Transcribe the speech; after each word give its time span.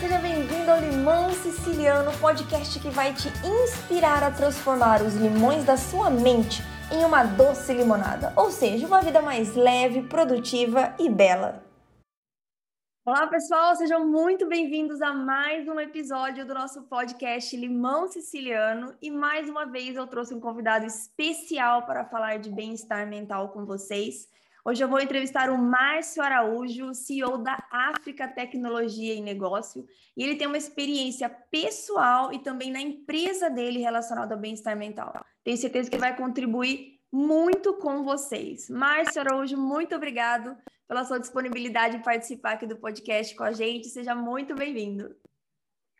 seja 0.00 0.18
bem-vindo 0.18 0.68
ao 0.70 0.80
Limão 0.80 1.30
Siciliano, 1.30 2.10
podcast 2.18 2.80
que 2.80 2.90
vai 2.90 3.14
te 3.14 3.28
inspirar 3.46 4.24
a 4.24 4.30
transformar 4.30 5.00
os 5.02 5.14
limões 5.14 5.64
da 5.64 5.76
sua 5.76 6.10
mente 6.10 6.62
em 6.92 7.04
uma 7.04 7.22
doce 7.22 7.72
limonada, 7.72 8.32
ou 8.36 8.50
seja, 8.50 8.86
uma 8.88 9.00
vida 9.00 9.22
mais 9.22 9.54
leve, 9.54 10.02
produtiva 10.02 10.94
e 10.98 11.08
bela. 11.08 11.62
Olá, 13.06 13.26
pessoal, 13.28 13.76
sejam 13.76 14.04
muito 14.04 14.48
bem-vindos 14.48 15.00
a 15.00 15.12
mais 15.12 15.68
um 15.68 15.78
episódio 15.78 16.44
do 16.44 16.54
nosso 16.54 16.82
podcast 16.84 17.56
Limão 17.56 18.08
Siciliano. 18.08 18.94
E 19.00 19.10
mais 19.10 19.48
uma 19.48 19.64
vez 19.64 19.94
eu 19.94 20.06
trouxe 20.06 20.34
um 20.34 20.40
convidado 20.40 20.86
especial 20.86 21.86
para 21.86 22.04
falar 22.04 22.38
de 22.38 22.50
bem-estar 22.50 23.06
mental 23.06 23.50
com 23.50 23.64
vocês. 23.64 24.26
Hoje 24.66 24.82
eu 24.82 24.88
vou 24.88 24.98
entrevistar 24.98 25.50
o 25.50 25.58
Márcio 25.58 26.22
Araújo, 26.22 26.94
CEO 26.94 27.36
da 27.36 27.62
África 27.70 28.26
Tecnologia 28.26 29.12
e 29.12 29.20
Negócio, 29.20 29.86
e 30.16 30.24
ele 30.24 30.36
tem 30.36 30.46
uma 30.46 30.56
experiência 30.56 31.28
pessoal 31.28 32.32
e 32.32 32.38
também 32.38 32.72
na 32.72 32.80
empresa 32.80 33.50
dele 33.50 33.80
relacionada 33.80 34.34
ao 34.34 34.40
bem-estar 34.40 34.74
mental. 34.74 35.22
Tenho 35.44 35.58
certeza 35.58 35.90
que 35.90 35.98
vai 35.98 36.16
contribuir 36.16 36.98
muito 37.12 37.74
com 37.74 38.04
vocês. 38.04 38.70
Márcio 38.70 39.20
Araújo, 39.20 39.54
muito 39.58 39.94
obrigado 39.94 40.56
pela 40.88 41.04
sua 41.04 41.20
disponibilidade 41.20 41.98
em 41.98 42.02
participar 42.02 42.52
aqui 42.52 42.66
do 42.66 42.78
podcast 42.78 43.36
com 43.36 43.44
a 43.44 43.52
gente. 43.52 43.90
Seja 43.90 44.14
muito 44.14 44.54
bem-vindo. 44.54 45.14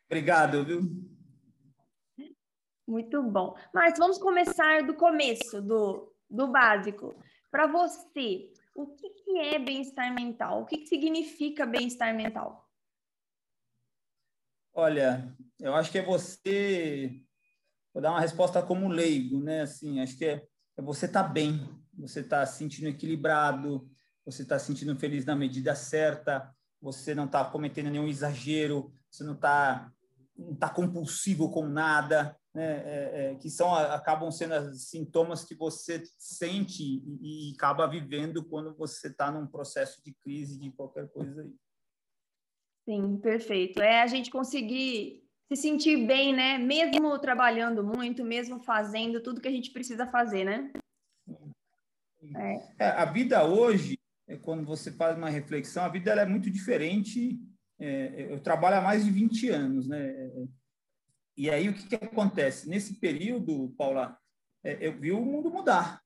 Obrigado, 0.06 0.64
viu? 0.64 0.80
Muito 2.88 3.22
bom. 3.22 3.55
Márcio, 3.74 3.98
vamos 3.98 4.16
começar 4.16 4.84
do 4.84 4.94
começo, 4.94 5.60
do, 5.60 6.10
do 6.30 6.48
básico. 6.48 7.14
Para 7.54 7.68
você, 7.68 8.52
o 8.74 8.84
que, 8.96 9.10
que 9.10 9.38
é 9.38 9.60
bem-estar 9.60 10.12
mental? 10.12 10.62
O 10.62 10.66
que, 10.66 10.78
que 10.78 10.88
significa 10.88 11.64
bem-estar 11.64 12.12
mental? 12.12 12.68
Olha, 14.72 15.32
eu 15.60 15.72
acho 15.72 15.92
que 15.92 15.98
é 15.98 16.04
você. 16.04 17.22
Vou 17.92 18.02
dar 18.02 18.11
uma 18.11 18.20
resposta 18.20 18.61
como 18.61 18.88
leigo, 18.88 19.41
né? 19.41 19.61
Assim, 19.61 20.00
acho 20.00 20.19
que 20.19 20.24
é, 20.24 20.44
é 20.77 20.83
você 20.83 21.06
tá 21.06 21.22
bem, 21.22 21.64
você 21.96 22.22
está 22.22 22.44
se 22.44 22.58
sentindo 22.58 22.88
equilibrado, 22.88 23.89
você 24.24 24.42
está 24.42 24.58
se 24.58 24.66
sentindo 24.66 24.98
feliz 24.98 25.24
na 25.24 25.36
medida 25.36 25.77
certa, 25.77 26.52
você 26.80 27.14
não 27.14 27.27
está 27.27 27.44
cometendo 27.44 27.89
nenhum 27.89 28.08
exagero, 28.08 28.92
você 29.08 29.22
não 29.22 29.34
está 29.34 29.94
não 30.36 30.54
tá 30.54 30.68
compulsivo 30.68 31.50
com 31.50 31.66
nada, 31.66 32.36
né, 32.54 32.82
é, 32.84 33.32
é, 33.32 33.34
que 33.36 33.50
são 33.50 33.74
acabam 33.74 34.30
sendo 34.30 34.54
os 34.70 34.88
sintomas 34.88 35.44
que 35.44 35.54
você 35.54 36.02
sente 36.18 36.82
e, 36.82 37.50
e 37.50 37.54
acaba 37.54 37.86
vivendo 37.86 38.44
quando 38.44 38.74
você 38.74 39.08
está 39.08 39.30
num 39.30 39.46
processo 39.46 40.02
de 40.05 40.12
crise 40.14 40.58
de 40.58 40.70
qualquer 40.72 41.08
coisa 41.08 41.42
aí. 41.42 41.55
Sim, 42.84 43.18
perfeito. 43.18 43.80
É 43.80 44.02
a 44.02 44.06
gente 44.06 44.30
conseguir 44.30 45.24
se 45.48 45.56
sentir 45.56 46.06
bem, 46.06 46.34
né? 46.34 46.58
Mesmo 46.58 47.18
trabalhando 47.18 47.82
muito, 47.82 48.24
mesmo 48.24 48.60
fazendo 48.60 49.22
tudo 49.22 49.40
que 49.40 49.48
a 49.48 49.52
gente 49.52 49.70
precisa 49.70 50.06
fazer, 50.06 50.44
né? 50.44 50.70
É. 52.36 52.86
É, 52.86 52.88
a 52.90 53.05
vida 53.05 53.44
hoje, 53.44 53.98
é, 54.27 54.36
quando 54.36 54.64
você 54.64 54.92
faz 54.92 55.16
uma 55.16 55.28
reflexão, 55.28 55.84
a 55.84 55.88
vida 55.88 56.10
ela 56.10 56.22
é 56.22 56.27
muito 56.27 56.50
diferente. 56.50 57.38
É, 57.84 58.32
eu 58.32 58.40
trabalho 58.40 58.77
há 58.77 58.80
mais 58.80 59.04
de 59.04 59.10
20 59.10 59.50
anos, 59.50 59.86
né? 59.86 60.10
E 61.36 61.50
aí, 61.50 61.68
o 61.68 61.74
que, 61.74 61.86
que 61.86 61.94
acontece? 61.96 62.66
Nesse 62.66 62.94
período, 62.94 63.74
Paula, 63.77 64.18
é, 64.64 64.86
eu 64.86 64.98
vi 64.98 65.12
o 65.12 65.20
mundo 65.20 65.50
mudar. 65.50 66.02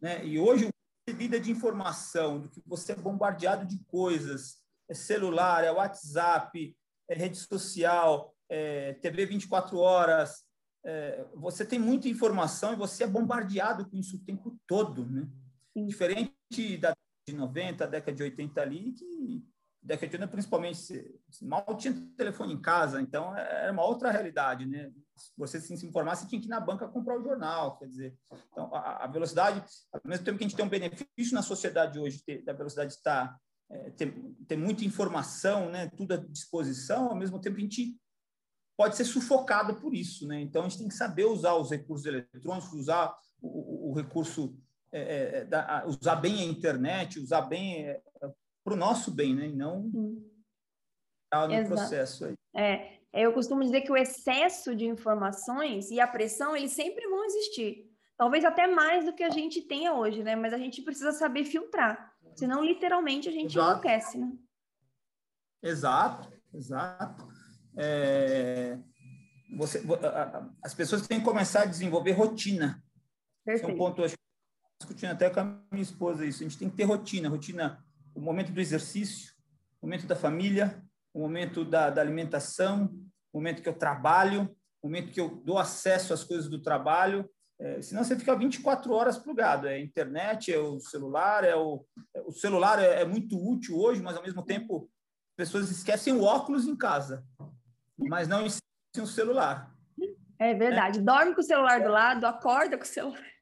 Né? 0.00 0.24
E 0.24 0.38
hoje, 0.38 0.68
a 1.08 1.12
vida 1.12 1.40
de 1.40 1.50
informação, 1.50 2.40
do 2.40 2.48
que 2.48 2.62
você 2.64 2.92
é 2.92 2.96
bombardeado 2.96 3.66
de 3.66 3.82
coisas, 3.86 4.62
é 4.88 4.94
celular, 4.94 5.64
é 5.64 5.72
WhatsApp, 5.72 6.76
é 7.08 7.14
rede 7.14 7.38
social, 7.38 8.32
é 8.48 8.92
TV 8.94 9.26
24 9.26 9.76
horas, 9.78 10.44
é, 10.84 11.26
você 11.34 11.64
tem 11.66 11.80
muita 11.80 12.08
informação 12.08 12.74
e 12.74 12.76
você 12.76 13.02
é 13.02 13.08
bombardeado 13.08 13.90
com 13.90 13.96
isso 13.96 14.18
o 14.18 14.24
tempo 14.24 14.56
todo, 14.68 15.04
né? 15.04 15.28
Diferente 15.74 16.76
da 16.76 16.90
década 16.90 17.26
de 17.26 17.34
90, 17.34 17.86
década 17.88 18.16
de 18.16 18.22
80 18.22 18.60
ali, 18.60 18.92
que 18.92 19.53
de 19.84 19.92
80, 19.92 20.28
principalmente, 20.28 21.20
mal 21.42 21.76
tinha 21.76 21.92
telefone 22.16 22.54
em 22.54 22.60
casa, 22.60 23.02
então 23.02 23.36
era 23.36 23.70
uma 23.70 23.84
outra 23.84 24.10
realidade, 24.10 24.64
né? 24.64 24.90
Você 25.36 25.60
se, 25.60 25.76
se 25.76 25.86
informar, 25.86 26.16
você 26.16 26.26
tinha 26.26 26.40
que 26.40 26.46
ir 26.46 26.50
na 26.50 26.58
banca 26.58 26.88
comprar 26.88 27.18
o 27.18 27.22
jornal, 27.22 27.76
quer 27.76 27.86
dizer. 27.86 28.18
Então, 28.50 28.74
a, 28.74 29.06
velocidade, 29.06 29.62
ao 29.92 30.00
mesmo 30.06 30.24
tempo 30.24 30.38
que 30.38 30.44
a 30.44 30.48
gente 30.48 30.56
tem 30.56 30.64
um 30.64 30.70
benefício 30.70 31.34
na 31.34 31.42
sociedade 31.42 31.98
hoje, 31.98 32.24
da 32.44 32.54
velocidade 32.54 32.92
de 32.92 32.96
estar, 32.96 33.38
é, 33.70 33.90
ter, 33.90 34.14
ter 34.48 34.56
muita 34.56 34.86
informação, 34.86 35.68
né? 35.68 35.90
Tudo 35.90 36.14
à 36.14 36.16
disposição, 36.16 37.10
ao 37.10 37.16
mesmo 37.16 37.38
tempo 37.38 37.58
a 37.58 37.60
gente 37.60 37.94
pode 38.78 38.96
ser 38.96 39.04
sufocado 39.04 39.74
por 39.74 39.94
isso, 39.94 40.26
né? 40.26 40.40
Então, 40.40 40.62
a 40.62 40.68
gente 40.68 40.78
tem 40.78 40.88
que 40.88 40.94
saber 40.94 41.26
usar 41.26 41.56
os 41.56 41.70
recursos 41.70 42.06
eletrônicos, 42.06 42.72
usar 42.72 43.14
o, 43.38 43.48
o, 43.48 43.90
o 43.90 43.94
recurso, 43.94 44.58
é, 44.90 45.40
é, 45.40 45.44
da, 45.44 45.84
usar 45.86 46.16
bem 46.16 46.40
a 46.40 46.44
internet, 46.44 47.20
usar 47.20 47.42
bem 47.42 47.86
é, 47.86 48.00
para 48.64 48.74
o 48.74 48.76
nosso 48.76 49.10
bem, 49.10 49.34
né? 49.34 49.48
E 49.48 49.52
não 49.52 49.90
no 51.48 51.52
Exato. 51.52 51.68
processo 51.68 52.24
aí. 52.26 52.34
É, 52.56 52.98
eu 53.12 53.32
costumo 53.32 53.62
dizer 53.62 53.80
que 53.82 53.90
o 53.90 53.96
excesso 53.96 54.74
de 54.74 54.86
informações 54.86 55.90
e 55.90 56.00
a 56.00 56.06
pressão, 56.06 56.56
eles 56.56 56.72
sempre 56.72 57.06
vão 57.08 57.24
existir. 57.24 57.90
Talvez 58.16 58.44
até 58.44 58.66
mais 58.68 59.04
do 59.04 59.12
que 59.12 59.24
a 59.24 59.30
gente 59.30 59.62
tenha 59.62 59.92
hoje, 59.92 60.22
né? 60.22 60.36
Mas 60.36 60.52
a 60.52 60.58
gente 60.58 60.82
precisa 60.82 61.12
saber 61.12 61.44
filtrar. 61.44 62.12
Senão, 62.36 62.64
literalmente, 62.64 63.28
a 63.28 63.32
gente 63.32 63.56
exato. 63.56 63.70
enlouquece, 63.70 64.18
né? 64.18 64.32
Exato, 65.62 66.32
exato. 66.52 67.28
É, 67.76 68.78
você, 69.56 69.82
as 70.62 70.74
pessoas 70.74 71.06
têm 71.06 71.18
que 71.18 71.24
começar 71.24 71.62
a 71.62 71.66
desenvolver 71.66 72.12
rotina. 72.12 72.82
Perfeito. 73.44 73.64
Esse 73.64 73.72
é 73.72 73.74
um 73.74 73.78
ponto, 73.78 74.04
acho, 74.04 74.14
discutindo 74.80 75.10
até 75.10 75.30
com 75.30 75.40
a 75.40 75.44
minha 75.72 75.82
esposa 75.82 76.24
isso. 76.24 76.42
A 76.42 76.48
gente 76.48 76.58
tem 76.58 76.70
que 76.70 76.76
ter 76.76 76.84
rotina, 76.84 77.28
rotina 77.28 77.83
o 78.14 78.20
momento 78.20 78.52
do 78.52 78.60
exercício, 78.60 79.34
o 79.80 79.86
momento 79.86 80.06
da 80.06 80.16
família, 80.16 80.82
o 81.12 81.20
momento 81.20 81.64
da, 81.64 81.90
da 81.90 82.00
alimentação, 82.00 82.92
o 83.32 83.38
momento 83.38 83.62
que 83.62 83.68
eu 83.68 83.76
trabalho, 83.76 84.54
o 84.82 84.86
momento 84.86 85.12
que 85.12 85.20
eu 85.20 85.42
dou 85.44 85.58
acesso 85.58 86.12
às 86.12 86.24
coisas 86.24 86.48
do 86.48 86.60
trabalho. 86.60 87.28
É, 87.58 87.80
senão 87.82 88.02
você 88.02 88.18
fica 88.18 88.36
24 88.36 88.92
horas 88.92 89.18
plugado. 89.18 89.66
É 89.66 89.80
internet, 89.80 90.52
é 90.52 90.58
o 90.58 90.78
celular, 90.80 91.44
é 91.44 91.54
o, 91.54 91.84
é, 92.14 92.20
o 92.22 92.32
celular 92.32 92.78
é, 92.78 93.02
é 93.02 93.04
muito 93.04 93.36
útil 93.36 93.76
hoje, 93.76 94.02
mas 94.02 94.16
ao 94.16 94.22
mesmo 94.22 94.44
tempo 94.44 94.90
as 95.30 95.48
pessoas 95.48 95.70
esquecem 95.70 96.12
o 96.12 96.22
óculos 96.22 96.66
em 96.66 96.76
casa, 96.76 97.24
mas 97.98 98.28
não 98.28 98.46
esquecem 98.46 99.02
o 99.02 99.06
celular. 99.06 99.74
É 100.38 100.54
verdade. 100.54 100.98
É. 100.98 101.02
Dorme 101.02 101.34
com 101.34 101.40
o 101.40 101.44
celular 101.44 101.80
do 101.80 101.90
lado, 101.90 102.24
acorda 102.24 102.76
com 102.76 102.84
o 102.84 102.86
celular. 102.86 103.32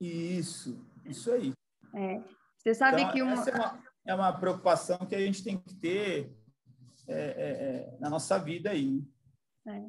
Isso, 0.00 0.84
isso 1.04 1.30
aí. 1.30 1.52
É. 1.94 2.20
Você 2.58 2.74
sabe 2.74 3.02
então, 3.02 3.12
que 3.12 3.22
uma... 3.22 3.34
É 3.34 3.54
uma 3.54 3.91
é 4.04 4.14
uma 4.14 4.32
preocupação 4.32 4.98
que 4.98 5.14
a 5.14 5.20
gente 5.20 5.42
tem 5.42 5.58
que 5.58 5.74
ter 5.74 6.32
é, 7.08 7.14
é, 7.14 7.18
é, 7.18 7.96
na 8.00 8.08
nossa 8.08 8.38
vida 8.38 8.70
aí. 8.70 9.02
É. 9.66 9.82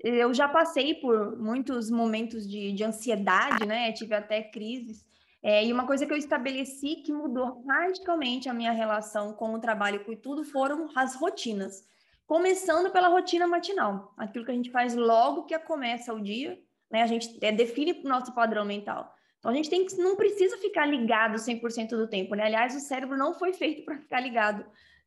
Eu 0.00 0.32
já 0.32 0.48
passei 0.48 0.94
por 0.94 1.36
muitos 1.38 1.90
momentos 1.90 2.48
de, 2.48 2.72
de 2.72 2.84
ansiedade, 2.84 3.66
né? 3.66 3.92
Tive 3.92 4.14
até 4.14 4.42
crises. 4.42 5.04
É, 5.42 5.64
e 5.64 5.72
uma 5.72 5.86
coisa 5.86 6.06
que 6.06 6.12
eu 6.12 6.16
estabeleci 6.16 6.96
que 6.96 7.12
mudou 7.12 7.64
radicalmente 7.66 8.48
a 8.48 8.54
minha 8.54 8.72
relação 8.72 9.32
com 9.32 9.54
o 9.54 9.60
trabalho 9.60 10.04
e 10.08 10.16
tudo 10.16 10.44
foram 10.44 10.88
as 10.94 11.16
rotinas. 11.16 11.84
Começando 12.26 12.90
pela 12.92 13.08
rotina 13.08 13.46
matinal, 13.46 14.12
aquilo 14.16 14.44
que 14.44 14.50
a 14.50 14.54
gente 14.54 14.70
faz 14.70 14.94
logo 14.94 15.44
que 15.44 15.58
começa 15.60 16.12
o 16.12 16.22
dia, 16.22 16.60
né? 16.90 17.02
A 17.02 17.06
gente 17.06 17.36
é, 17.40 17.50
define 17.50 17.92
o 18.04 18.08
nosso 18.08 18.32
padrão 18.34 18.64
mental. 18.64 19.14
Então 19.38 19.52
a 19.52 19.54
gente 19.54 19.70
tem 19.70 19.86
que, 19.86 19.96
não 19.96 20.16
precisa 20.16 20.58
ficar 20.58 20.86
ligado 20.86 21.36
100% 21.36 21.90
do 21.90 22.08
tempo, 22.08 22.34
né? 22.34 22.44
Aliás, 22.44 22.74
o 22.74 22.80
cérebro 22.80 23.16
não 23.16 23.34
foi 23.34 23.52
feito 23.52 23.84
para 23.84 23.98
ficar 23.98 24.20
ligado 24.20 24.64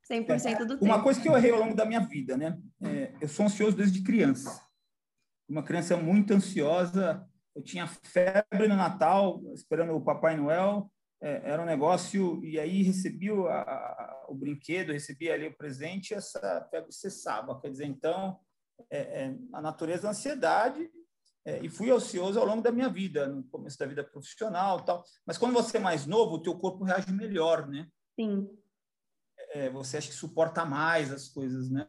100% 0.10 0.60
do 0.60 0.78
tempo. 0.78 0.86
Uma 0.86 1.04
coisa 1.04 1.22
que 1.22 1.28
eu 1.28 1.36
errei 1.36 1.52
ao 1.52 1.60
longo 1.60 1.76
da 1.76 1.86
minha 1.86 2.00
vida, 2.00 2.38
né? 2.38 2.58
É, 2.82 3.14
eu 3.20 3.28
sou 3.28 3.46
ansioso 3.46 3.76
desde 3.76 4.02
criança. 4.02 4.66
Uma 5.48 5.64
criança 5.64 5.98
muito 5.98 6.34
ansiosa. 6.34 7.28
Eu 7.54 7.62
tinha 7.62 7.86
febre 7.86 8.68
no 8.68 8.76
Natal, 8.76 9.42
esperando 9.54 9.94
o 9.94 10.02
Papai 10.02 10.38
Noel. 10.38 10.90
É, 11.22 11.52
era 11.52 11.62
um 11.62 11.66
negócio, 11.66 12.44
e 12.44 12.60
aí 12.60 12.82
recebi 12.82 13.30
o, 13.30 13.48
a, 13.48 14.26
o 14.28 14.34
brinquedo, 14.34 14.94
recebi 14.94 15.30
ali 15.30 15.48
o 15.48 15.56
presente, 15.56 16.12
e 16.12 16.16
essa 16.16 16.68
febre 16.72 16.92
cessava. 16.92 17.60
Quer 17.60 17.70
dizer, 17.70 17.86
então, 17.86 18.40
é, 18.90 19.00
é, 19.00 19.36
a 19.54 19.62
natureza 19.62 20.04
da 20.04 20.10
ansiedade 20.10 20.90
é, 21.46 21.64
e 21.64 21.70
fui 21.70 21.92
ocioso 21.92 22.40
ao 22.40 22.46
longo 22.46 22.62
da 22.62 22.72
minha 22.72 22.90
vida, 22.90 23.28
no 23.28 23.44
começo 23.46 23.78
da 23.78 23.86
vida 23.86 24.04
profissional 24.04 24.82
tal. 24.82 25.04
Mas 25.26 25.38
quando 25.38 25.54
você 25.54 25.78
é 25.78 25.80
mais 25.80 26.06
novo, 26.06 26.36
o 26.36 26.42
teu 26.42 26.56
corpo 26.56 26.84
reage 26.84 27.12
melhor, 27.12 27.68
né? 27.68 27.88
Sim. 28.20 28.48
É, 29.50 29.70
você 29.70 29.98
acha 29.98 30.08
que 30.08 30.14
suporta 30.14 30.64
mais 30.64 31.12
as 31.12 31.28
coisas, 31.28 31.70
né? 31.70 31.86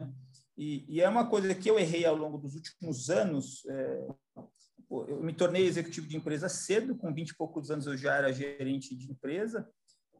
E, 0.57 0.85
e, 0.89 1.01
é 1.01 1.09
uma 1.09 1.29
coisa 1.29 1.55
que 1.55 1.69
eu 1.69 1.79
errei 1.79 2.05
ao 2.05 2.17
longo 2.17 2.39
dos 2.39 2.55
últimos 2.55 3.11
anos. 3.11 3.65
É, 3.67 4.09
eu 4.91 5.23
me 5.23 5.33
tornei 5.33 5.67
executivo 5.67 6.07
de 6.07 6.17
empresa 6.17 6.49
cedo, 6.49 6.97
com 6.97 7.13
20 7.13 7.31
e 7.31 7.37
poucos 7.37 7.71
anos 7.71 7.87
eu 7.87 7.97
já 7.97 8.17
era 8.17 8.33
gerente 8.33 8.95
de 8.95 9.11
empresa. 9.11 9.69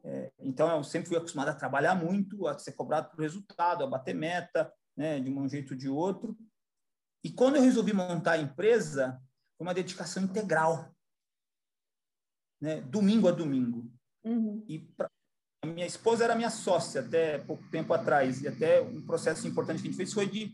É, 0.03 0.31
então 0.39 0.69
eu 0.75 0.83
sempre 0.83 1.07
fui 1.07 1.17
acostumado 1.17 1.49
a 1.49 1.55
trabalhar 1.55 1.95
muito, 1.95 2.47
a 2.47 2.57
ser 2.57 2.73
cobrado 2.73 3.09
por 3.09 3.21
resultado, 3.21 3.83
a 3.83 3.87
bater 3.87 4.13
meta, 4.13 4.71
né, 4.97 5.19
de 5.19 5.29
um 5.29 5.47
jeito 5.47 5.73
ou 5.73 5.77
de 5.77 5.89
outro. 5.89 6.37
E 7.23 7.31
quando 7.31 7.55
eu 7.55 7.61
resolvi 7.61 7.93
montar 7.93 8.33
a 8.33 8.37
empresa, 8.37 9.19
foi 9.57 9.65
uma 9.65 9.73
dedicação 9.73 10.23
integral, 10.23 10.93
né, 12.59 12.81
domingo 12.81 13.27
a 13.27 13.31
domingo. 13.31 13.89
Uhum. 14.23 14.63
E 14.67 14.79
pra, 14.79 15.09
a 15.63 15.67
minha 15.67 15.85
esposa 15.85 16.25
era 16.25 16.35
minha 16.35 16.49
sócia 16.49 17.01
até 17.01 17.39
pouco 17.39 17.63
tempo 17.69 17.93
atrás, 17.93 18.41
e 18.41 18.47
até 18.47 18.81
um 18.81 19.05
processo 19.05 19.47
importante 19.47 19.81
que 19.81 19.87
a 19.87 19.91
gente 19.91 19.97
fez 19.97 20.11
foi 20.11 20.29
de 20.29 20.53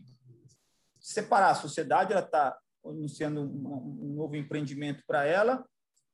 separar 1.00 1.50
a 1.50 1.54
sociedade, 1.56 2.12
ela 2.12 2.24
está 2.24 2.56
iniciando 2.84 3.40
um, 3.40 4.04
um, 4.04 4.14
novo 4.14 4.36
empreendimento 4.36 5.02
para 5.06 5.24
ela, 5.24 5.64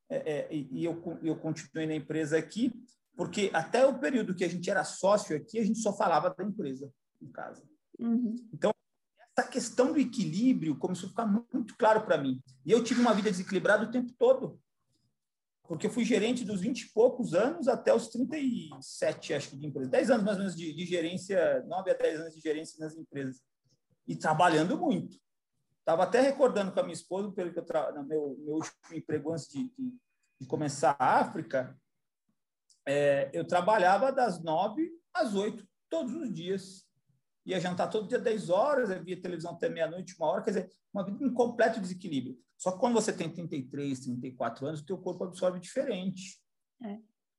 é, 0.08 0.16
é, 0.16 0.54
e 0.54 0.84
eu, 0.84 1.02
eu 1.22 1.36
continuei 1.36 1.86
na 1.86 1.94
empresa 1.94 2.38
aqui, 2.38 2.72
porque 3.16 3.50
até 3.52 3.84
o 3.86 3.98
período 3.98 4.34
que 4.34 4.44
a 4.44 4.48
gente 4.48 4.70
era 4.70 4.84
sócio 4.84 5.36
aqui, 5.36 5.58
a 5.58 5.64
gente 5.64 5.80
só 5.80 5.94
falava 5.94 6.30
da 6.30 6.44
empresa 6.44 6.90
em 7.20 7.30
casa. 7.30 7.62
Uhum. 7.98 8.36
Então, 8.52 8.72
essa 9.36 9.46
questão 9.46 9.92
do 9.92 10.00
equilíbrio 10.00 10.78
começou 10.78 11.08
a 11.08 11.10
ficar 11.10 11.26
muito 11.26 11.76
claro 11.76 12.02
para 12.06 12.16
mim. 12.16 12.42
E 12.64 12.72
eu 12.72 12.82
tive 12.82 13.00
uma 13.00 13.12
vida 13.12 13.30
desequilibrada 13.30 13.84
o 13.84 13.90
tempo 13.90 14.12
todo. 14.18 14.58
Porque 15.64 15.86
eu 15.88 15.90
fui 15.90 16.04
gerente 16.04 16.44
dos 16.44 16.60
20 16.60 16.80
e 16.80 16.92
poucos 16.92 17.34
anos 17.34 17.68
até 17.68 17.92
os 17.92 18.08
37, 18.08 19.34
acho 19.34 19.50
que, 19.50 19.56
de 19.56 19.66
empresa. 19.66 19.90
10 19.90 20.10
anos, 20.10 20.24
mais 20.24 20.36
ou 20.36 20.42
menos, 20.44 20.56
de, 20.56 20.72
de 20.72 20.86
gerência, 20.86 21.62
9 21.66 21.90
a 21.90 21.94
10 21.94 22.20
anos 22.20 22.34
de 22.34 22.40
gerência 22.40 22.82
nas 22.82 22.96
empresas. 22.96 23.42
E 24.06 24.16
trabalhando 24.16 24.78
muito. 24.78 25.18
Estava 25.80 26.04
até 26.04 26.20
recordando 26.20 26.72
com 26.72 26.80
a 26.80 26.82
minha 26.82 26.94
esposa, 26.94 27.30
pelo 27.32 27.52
que 27.52 27.58
eu 27.58 27.64
tra... 27.64 27.92
no 27.92 28.04
meu, 28.04 28.36
meu 28.38 28.54
último 28.54 28.94
emprego 28.94 29.32
antes 29.32 29.48
de, 29.48 29.64
de, 29.64 29.92
de 30.40 30.46
começar 30.46 30.96
a 30.98 31.18
África, 31.18 31.78
é, 32.86 33.28
eu 33.32 33.44
trabalhava 33.44 34.12
das 34.12 34.42
9 34.42 34.88
às 35.12 35.34
8, 35.34 35.66
todos 35.90 36.14
os 36.14 36.32
dias 36.32 36.85
ia 37.46 37.60
jantar 37.60 37.88
todo 37.88 38.08
dia 38.08 38.18
10 38.18 38.50
horas, 38.50 39.02
via 39.04 39.20
televisão 39.20 39.52
até 39.52 39.68
meia-noite, 39.68 40.16
uma 40.18 40.28
hora, 40.28 40.42
quer 40.42 40.50
dizer, 40.50 40.70
uma 40.92 41.04
vida 41.04 41.24
em 41.24 41.32
completo 41.32 41.80
desequilíbrio. 41.80 42.36
Só 42.58 42.72
que 42.72 42.80
quando 42.80 42.94
você 42.94 43.12
tem 43.12 43.30
33, 43.30 44.00
34 44.00 44.66
anos, 44.66 44.80
o 44.80 44.86
teu 44.86 44.98
corpo 44.98 45.24
absorve 45.24 45.60
diferente. 45.60 46.40
É. 46.82 46.94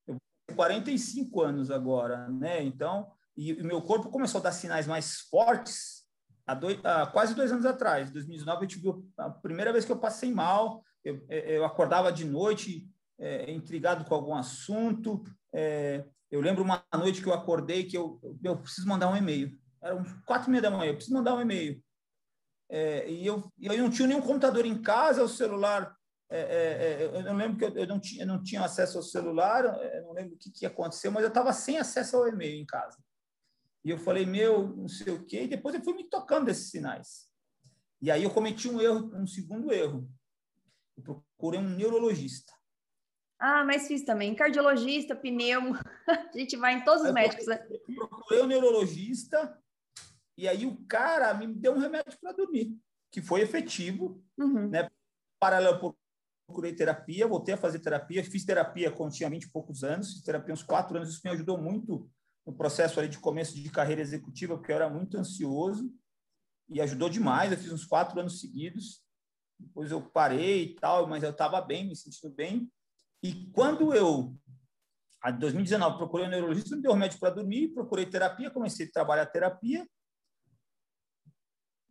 Eu 0.07 0.15
tenho 0.47 0.55
45 0.55 1.41
anos 1.41 1.69
agora, 1.69 2.29
né? 2.29 2.63
Então, 2.63 3.11
e 3.35 3.53
o 3.53 3.65
meu 3.65 3.81
corpo 3.81 4.09
começou 4.09 4.39
a 4.39 4.43
dar 4.45 4.51
sinais 4.53 4.87
mais 4.87 5.19
fortes 5.29 6.05
há, 6.45 6.53
dois, 6.53 6.79
há 6.85 7.05
quase 7.07 7.35
dois 7.35 7.51
anos 7.51 7.65
atrás. 7.65 8.09
Em 8.09 8.13
2019, 8.13 8.63
eu 8.63 8.67
tive 8.67 8.89
a 9.17 9.29
primeira 9.29 9.73
vez 9.73 9.83
que 9.83 9.91
eu 9.91 9.99
passei 9.99 10.33
mal, 10.33 10.81
eu, 11.03 11.25
eu 11.29 11.65
acordava 11.65 12.11
de 12.11 12.23
noite 12.23 12.89
é, 13.19 13.51
intrigado 13.51 14.05
com 14.05 14.15
algum 14.15 14.35
assunto. 14.35 15.21
É, 15.53 16.05
eu 16.31 16.39
lembro 16.39 16.63
uma 16.63 16.83
noite 16.95 17.21
que 17.21 17.27
eu 17.27 17.33
acordei 17.33 17.83
que 17.83 17.97
eu, 17.97 18.21
eu 18.43 18.57
preciso 18.57 18.87
mandar 18.87 19.09
um 19.09 19.17
e-mail 19.17 19.57
eram 19.81 20.03
quatro 20.25 20.49
e 20.49 20.51
meia 20.51 20.61
da 20.61 20.71
manhã, 20.71 20.89
eu 20.89 20.95
preciso 20.95 21.15
mandar 21.15 21.35
um 21.35 21.41
e-mail. 21.41 21.81
É, 22.69 23.09
e 23.09 23.25
eu, 23.25 23.51
eu 23.59 23.77
não 23.77 23.89
tinha 23.89 24.07
nenhum 24.07 24.21
computador 24.21 24.65
em 24.65 24.81
casa, 24.81 25.23
o 25.23 25.29
celular, 25.29 25.95
é, 26.29 26.39
é, 26.39 27.03
é 27.03 27.05
eu 27.05 27.23
não 27.23 27.35
lembro 27.35 27.57
que 27.57 27.63
eu, 27.63 27.77
eu, 27.77 27.87
não 27.87 27.99
tinha, 27.99 28.23
eu 28.23 28.27
não 28.27 28.43
tinha 28.43 28.63
acesso 28.63 28.97
ao 28.97 29.03
celular, 29.03 29.63
eu 29.65 30.03
não 30.03 30.13
lembro 30.13 30.35
o 30.35 30.37
que, 30.37 30.51
que 30.51 30.65
aconteceu, 30.65 31.11
mas 31.11 31.23
eu 31.23 31.29
estava 31.29 31.53
sem 31.53 31.77
acesso 31.77 32.17
ao 32.17 32.27
e-mail 32.27 32.61
em 32.61 32.65
casa. 32.65 32.97
E 33.83 33.89
eu 33.89 33.97
falei, 33.97 34.25
meu, 34.25 34.75
não 34.75 34.87
sei 34.87 35.13
o 35.13 35.25
quê, 35.25 35.43
e 35.43 35.47
depois 35.47 35.73
eu 35.73 35.81
fui 35.81 35.93
me 35.93 36.09
tocando 36.09 36.45
desses 36.45 36.69
sinais. 36.69 37.29
E 38.01 38.11
aí 38.11 38.23
eu 38.23 38.29
cometi 38.29 38.67
um 38.67 38.81
erro, 38.81 39.15
um 39.15 39.25
segundo 39.25 39.71
erro. 39.71 40.09
Eu 40.97 41.03
procurei 41.03 41.59
um 41.59 41.69
neurologista. 41.69 42.53
Ah, 43.39 43.63
mas 43.63 43.87
fiz 43.87 44.03
também. 44.03 44.35
Cardiologista, 44.35 45.15
pneumo. 45.15 45.73
A 46.07 46.37
gente 46.37 46.57
vai 46.57 46.73
em 46.73 46.83
todos 46.83 47.05
os 47.05 47.13
médicos, 47.13 47.45
né? 47.45 47.65
Eu 47.87 48.07
procurei 48.07 48.43
um 48.43 48.47
neurologista 48.47 49.57
e 50.37 50.47
aí 50.47 50.65
o 50.65 50.77
cara 50.85 51.33
me 51.33 51.47
deu 51.47 51.73
um 51.73 51.79
remédio 51.79 52.17
para 52.21 52.31
dormir, 52.31 52.77
que 53.11 53.21
foi 53.21 53.41
efetivo, 53.41 54.23
uhum. 54.37 54.69
né? 54.69 54.89
Paralelo, 55.39 55.95
procurei 56.47 56.73
terapia, 56.73 57.27
voltei 57.27 57.55
a 57.55 57.57
fazer 57.57 57.79
terapia, 57.79 58.23
fiz 58.23 58.45
terapia 58.45 58.91
quando 58.91 59.13
tinha 59.13 59.29
20 59.29 59.43
e 59.43 59.49
poucos 59.49 59.83
anos, 59.83 60.13
fiz 60.13 60.21
terapia 60.21 60.53
uns 60.53 60.63
quatro 60.63 60.95
anos, 60.95 61.09
isso 61.09 61.21
me 61.23 61.31
ajudou 61.31 61.57
muito 61.57 62.09
no 62.45 62.53
processo 62.53 62.99
ali 62.99 63.09
de 63.09 63.19
começo 63.19 63.55
de 63.55 63.69
carreira 63.69 64.01
executiva, 64.01 64.55
porque 64.55 64.71
eu 64.71 64.75
era 64.75 64.89
muito 64.89 65.17
ansioso 65.17 65.91
e 66.69 66.79
ajudou 66.81 67.09
demais, 67.09 67.51
eu 67.51 67.57
fiz 67.57 67.71
uns 67.71 67.85
quatro 67.85 68.19
anos 68.19 68.39
seguidos, 68.39 69.03
depois 69.59 69.91
eu 69.91 70.01
parei 70.01 70.63
e 70.63 70.75
tal, 70.75 71.07
mas 71.07 71.23
eu 71.23 71.31
estava 71.31 71.59
bem, 71.61 71.87
me 71.87 71.95
sentindo 71.95 72.33
bem, 72.33 72.71
e 73.23 73.49
quando 73.51 73.93
eu 73.93 74.37
em 75.25 75.39
2019, 75.39 75.97
procurei 75.97 76.27
um 76.27 76.29
neurologista, 76.29 76.75
me 76.75 76.81
deu 76.81 76.93
remédio 76.93 77.19
para 77.19 77.33
dormir, 77.33 77.73
procurei 77.73 78.05
terapia, 78.05 78.51
comecei 78.51 78.85
a 78.85 78.91
trabalhar 78.91 79.25
terapia, 79.25 79.85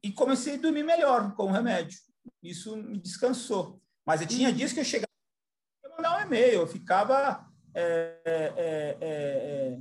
e 0.07 0.13
comecei 0.13 0.55
a 0.55 0.59
dormir 0.59 0.85
melhor 0.85 1.35
com 1.35 1.45
o 1.45 1.53
remédio. 1.53 1.99
Isso 2.41 2.77
me 2.77 2.97
descansou. 2.97 3.83
Mas 4.07 4.21
eu 4.21 4.29
tinha 4.29 4.53
dias 4.53 4.73
que 4.73 4.79
eu 4.79 4.85
chegava 4.85 5.11
a 5.85 5.97
mandar 5.97 6.19
um 6.19 6.27
e-mail, 6.27 6.61
eu 6.61 6.67
ficava 6.69 7.45
é, 7.75 8.21
é, 8.25 8.55
é, 8.57 8.99
é, 9.01 9.79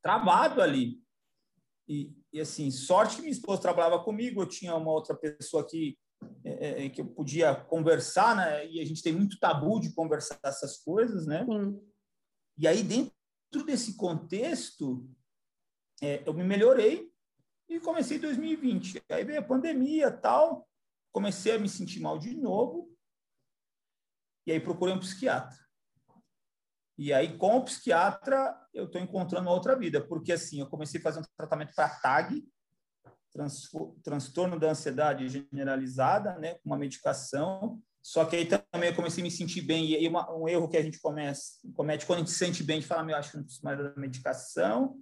travado 0.00 0.62
ali. 0.62 1.02
E, 1.86 2.16
e, 2.32 2.40
assim, 2.40 2.70
sorte 2.70 3.16
que 3.16 3.20
minha 3.20 3.32
esposa 3.32 3.60
trabalhava 3.60 4.02
comigo, 4.02 4.40
eu 4.40 4.48
tinha 4.48 4.74
uma 4.74 4.90
outra 4.90 5.14
pessoa 5.14 5.66
que, 5.68 5.98
é, 6.42 6.86
é, 6.86 6.88
que 6.88 7.02
eu 7.02 7.06
podia 7.06 7.54
conversar, 7.54 8.34
né? 8.34 8.66
E 8.66 8.80
a 8.80 8.84
gente 8.86 9.02
tem 9.02 9.12
muito 9.12 9.38
tabu 9.38 9.78
de 9.78 9.92
conversar 9.92 10.40
essas 10.42 10.78
coisas, 10.78 11.26
né? 11.26 11.44
Sim. 11.44 11.78
E 12.56 12.66
aí, 12.66 12.82
dentro 12.82 13.12
desse 13.66 13.94
contexto, 13.94 15.06
eu 16.00 16.32
me 16.32 16.42
melhorei 16.42 17.11
e 17.76 17.80
comecei 17.80 18.18
em 18.18 18.20
2020. 18.20 19.02
Aí 19.10 19.24
veio 19.24 19.40
a 19.40 19.44
pandemia 19.44 20.10
tal, 20.10 20.68
comecei 21.10 21.54
a 21.54 21.58
me 21.58 21.68
sentir 21.68 22.00
mal 22.00 22.18
de 22.18 22.34
novo. 22.34 22.90
E 24.46 24.52
aí 24.52 24.60
procurei 24.60 24.94
um 24.94 25.00
psiquiatra. 25.00 25.56
E 26.98 27.12
aí, 27.12 27.36
com 27.38 27.56
o 27.56 27.64
psiquiatra, 27.64 28.54
eu 28.72 28.84
estou 28.84 29.00
encontrando 29.00 29.48
outra 29.48 29.76
vida, 29.76 30.00
porque 30.00 30.32
assim, 30.32 30.60
eu 30.60 30.66
comecei 30.66 31.00
a 31.00 31.02
fazer 31.02 31.20
um 31.20 31.24
tratamento 31.36 31.72
para 31.74 31.88
TAG, 31.88 32.44
transtorno 34.04 34.60
da 34.60 34.70
ansiedade 34.70 35.26
generalizada, 35.28 36.38
né, 36.38 36.54
com 36.54 36.66
uma 36.66 36.76
medicação. 36.76 37.80
Só 38.02 38.24
que 38.24 38.36
aí 38.36 38.46
também 38.46 38.90
eu 38.90 38.96
comecei 38.96 39.22
a 39.22 39.24
me 39.24 39.30
sentir 39.30 39.62
bem, 39.62 39.86
e 39.86 39.96
aí 39.96 40.06
uma, 40.06 40.30
um 40.32 40.46
erro 40.46 40.68
que 40.68 40.76
a 40.76 40.82
gente 40.82 41.00
comece, 41.00 41.66
comete 41.72 42.04
quando 42.04 42.18
a 42.18 42.20
gente 42.20 42.32
se 42.32 42.38
sente 42.38 42.62
bem, 42.62 42.80
de 42.80 42.86
falar, 42.86 43.04
meu, 43.04 43.16
acho 43.16 43.30
que 43.30 43.36
não 43.36 43.44
preciso 43.44 43.64
mais 43.64 43.78
da 43.78 43.94
medicação 43.96 45.00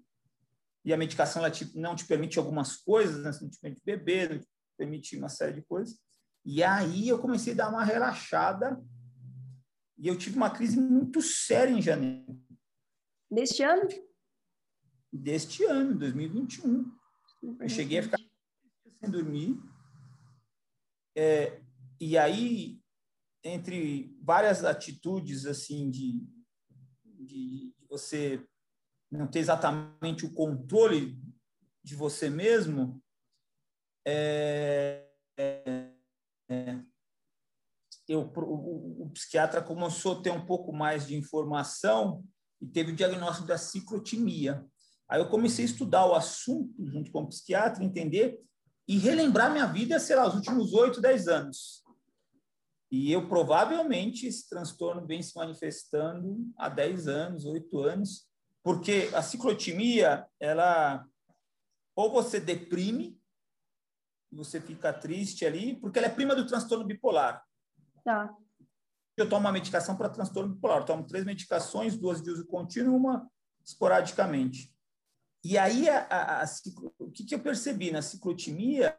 e 0.84 0.92
a 0.92 0.96
medicação 0.96 1.42
ela 1.42 1.50
te, 1.50 1.76
não 1.76 1.94
te 1.94 2.06
permite 2.06 2.38
algumas 2.38 2.76
coisas, 2.76 3.22
né? 3.22 3.30
não 3.42 3.50
te 3.50 3.60
permite 3.60 3.82
beber, 3.84 4.30
não 4.30 4.38
te 4.38 4.48
permite 4.76 5.16
uma 5.16 5.28
série 5.28 5.54
de 5.54 5.62
coisas. 5.62 5.98
E 6.44 6.62
aí 6.62 7.08
eu 7.08 7.18
comecei 7.18 7.52
a 7.52 7.56
dar 7.56 7.68
uma 7.68 7.84
relaxada 7.84 8.82
e 9.98 10.08
eu 10.08 10.16
tive 10.16 10.36
uma 10.36 10.50
crise 10.50 10.80
muito 10.80 11.20
séria 11.20 11.72
em 11.72 11.82
janeiro. 11.82 12.40
Deste 13.30 13.62
ano? 13.62 13.86
Deste 15.12 15.64
ano, 15.64 15.98
2021. 15.98 16.90
Eu 17.60 17.68
cheguei 17.68 17.98
a 17.98 18.02
ficar 18.02 18.18
sem 19.00 19.10
dormir. 19.10 19.60
É, 21.14 21.60
e 22.00 22.16
aí, 22.16 22.80
entre 23.44 24.16
várias 24.22 24.64
atitudes 24.64 25.44
assim 25.44 25.90
de, 25.90 26.26
de, 27.04 27.74
de 27.74 27.86
você 27.88 28.46
não 29.10 29.26
ter 29.26 29.40
exatamente 29.40 30.24
o 30.24 30.32
controle 30.32 31.18
de 31.82 31.94
você 31.94 32.30
mesmo, 32.30 33.02
é, 34.06 35.06
é, 35.36 35.90
é, 36.48 36.80
eu, 38.08 38.20
o, 38.22 39.04
o, 39.04 39.10
psiquiatra 39.10 39.62
começou 39.62 40.18
a 40.18 40.22
ter 40.22 40.30
um 40.30 40.44
pouco 40.44 40.72
mais 40.72 41.06
de 41.06 41.16
informação 41.16 42.24
e 42.60 42.66
teve 42.66 42.92
o 42.92 42.96
diagnóstico 42.96 43.48
da 43.48 43.58
ciclotimia. 43.58 44.64
Aí 45.08 45.20
eu 45.20 45.28
comecei 45.28 45.64
a 45.64 45.68
estudar 45.68 46.06
o 46.06 46.14
assunto 46.14 46.74
junto 46.86 47.10
com 47.10 47.22
o 47.22 47.28
psiquiatra, 47.28 47.84
entender 47.84 48.40
e 48.86 48.98
relembrar 48.98 49.50
minha 49.50 49.66
vida, 49.66 49.98
sei 49.98 50.16
lá, 50.16 50.28
os 50.28 50.34
últimos 50.34 50.72
oito, 50.72 51.00
dez 51.00 51.28
anos. 51.28 51.84
E 52.90 53.12
eu 53.12 53.28
provavelmente 53.28 54.26
esse 54.26 54.48
transtorno 54.48 55.06
vem 55.06 55.22
se 55.22 55.36
manifestando 55.36 56.38
há 56.58 56.68
10 56.68 57.06
anos, 57.06 57.44
8 57.44 57.78
anos, 57.78 58.26
porque 58.70 59.10
a 59.14 59.20
ciclotimia, 59.20 60.28
ela 60.38 61.04
ou 61.96 62.08
você 62.08 62.38
deprime, 62.38 63.20
você 64.30 64.60
fica 64.60 64.92
triste 64.92 65.44
ali, 65.44 65.74
porque 65.74 65.98
ela 65.98 66.06
é 66.06 66.14
prima 66.14 66.36
do 66.36 66.46
transtorno 66.46 66.84
bipolar. 66.84 67.44
Tá. 68.04 68.32
Eu 69.16 69.28
tomo 69.28 69.40
uma 69.40 69.52
medicação 69.52 69.96
para 69.96 70.08
transtorno 70.08 70.54
bipolar. 70.54 70.78
Eu 70.78 70.84
tomo 70.84 71.04
três 71.04 71.24
medicações, 71.24 71.98
duas 71.98 72.22
de 72.22 72.30
uso 72.30 72.46
contínuo, 72.46 72.96
uma 72.96 73.28
esporadicamente. 73.64 74.72
E 75.42 75.58
aí, 75.58 75.88
a, 75.88 76.02
a, 76.02 76.42
a 76.44 76.46
o 77.00 77.10
que, 77.10 77.24
que 77.24 77.34
eu 77.34 77.42
percebi 77.42 77.90
na 77.90 78.02
ciclotimia? 78.02 78.96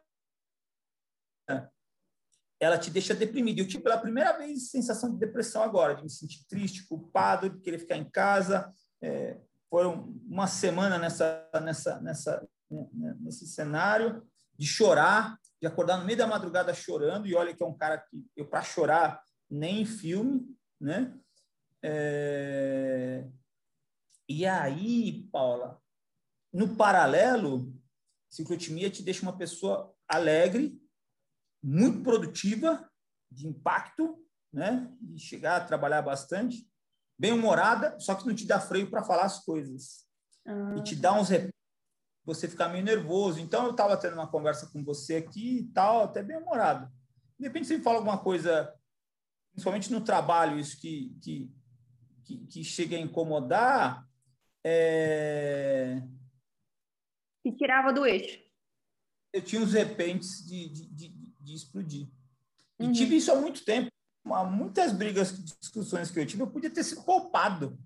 Ela 2.60 2.76
te 2.76 2.90
deixa 2.90 3.14
deprimido. 3.14 3.60
Eu 3.60 3.66
tive 3.66 3.84
pela 3.84 3.96
primeira 3.96 4.36
vez 4.36 4.68
sensação 4.68 5.10
de 5.10 5.18
depressão 5.18 5.62
agora, 5.62 5.94
de 5.94 6.02
me 6.02 6.10
sentir 6.10 6.46
triste, 6.46 6.86
culpado, 6.86 7.48
de 7.48 7.60
querer 7.60 7.78
ficar 7.78 7.96
em 7.96 8.10
casa. 8.10 8.70
É, 9.00 9.40
foram 9.72 10.14
uma 10.28 10.46
semana 10.46 10.98
nessa, 10.98 11.48
nessa, 11.62 11.98
nessa, 12.02 12.46
né, 12.70 12.88
né, 12.92 13.16
nesse 13.20 13.46
cenário 13.46 14.22
de 14.54 14.66
chorar, 14.66 15.38
de 15.58 15.66
acordar 15.66 15.96
no 15.96 16.04
meio 16.04 16.18
da 16.18 16.26
madrugada 16.26 16.74
chorando, 16.74 17.26
e 17.26 17.34
olha 17.34 17.56
que 17.56 17.62
é 17.62 17.66
um 17.66 17.74
cara 17.74 17.96
que 17.96 18.22
eu, 18.36 18.46
para 18.46 18.60
chorar, 18.60 19.22
nem 19.48 19.80
em 19.80 19.86
filme, 19.86 20.46
né? 20.78 21.18
É... 21.82 23.26
E 24.28 24.44
aí, 24.44 25.26
Paula, 25.32 25.80
no 26.52 26.76
paralelo, 26.76 27.74
ciclotimia 28.28 28.90
te 28.90 29.02
deixa 29.02 29.22
uma 29.22 29.38
pessoa 29.38 29.96
alegre, 30.06 30.78
muito 31.62 32.02
produtiva, 32.02 32.86
de 33.30 33.46
impacto, 33.46 34.22
né? 34.52 34.94
De 35.00 35.18
chegar 35.18 35.56
a 35.56 35.64
trabalhar 35.64 36.02
bastante, 36.02 36.70
bem 37.22 37.30
humorada, 37.32 37.96
só 38.00 38.16
que 38.16 38.26
não 38.26 38.34
te 38.34 38.44
dá 38.44 38.58
freio 38.58 38.90
para 38.90 39.04
falar 39.04 39.26
as 39.26 39.44
coisas. 39.44 40.04
Ah. 40.44 40.74
E 40.76 40.82
te 40.82 40.96
dá 40.96 41.12
uns 41.12 41.28
você 42.24 42.48
ficar 42.48 42.68
meio 42.68 42.84
nervoso. 42.84 43.38
Então, 43.38 43.66
eu 43.66 43.70
estava 43.70 43.96
tendo 43.96 44.14
uma 44.14 44.26
conversa 44.26 44.68
com 44.72 44.82
você 44.82 45.16
aqui 45.16 45.58
e 45.58 45.64
tal, 45.68 46.02
até 46.02 46.20
bem 46.20 46.36
humorado. 46.36 46.92
De 47.38 47.46
repente, 47.46 47.68
você 47.68 47.76
me 47.76 47.82
fala 47.84 47.98
alguma 47.98 48.18
coisa, 48.18 48.74
principalmente 49.52 49.92
no 49.92 50.00
trabalho, 50.00 50.58
isso 50.58 50.80
que, 50.80 51.16
que, 51.22 51.52
que, 52.24 52.38
que 52.46 52.64
chega 52.64 52.96
a 52.96 53.00
incomodar. 53.00 54.04
É... 54.64 56.02
E 57.44 57.52
tirava 57.52 57.92
do 57.92 58.04
eixo. 58.04 58.40
Eu 59.32 59.42
tinha 59.42 59.62
uns 59.62 59.74
repentes 59.74 60.44
de, 60.44 60.68
de, 60.68 60.86
de, 60.88 61.08
de 61.40 61.54
explodir. 61.54 62.08
E 62.80 62.86
uhum. 62.86 62.92
tive 62.92 63.16
isso 63.16 63.30
há 63.30 63.36
muito 63.36 63.64
tempo. 63.64 63.91
Muitas 64.24 64.92
brigas, 64.92 65.32
discussões 65.60 66.10
que 66.10 66.20
eu 66.20 66.26
tive, 66.26 66.42
eu 66.42 66.50
podia 66.50 66.70
ter 66.70 66.84
sido 66.84 67.02
poupado 67.02 67.78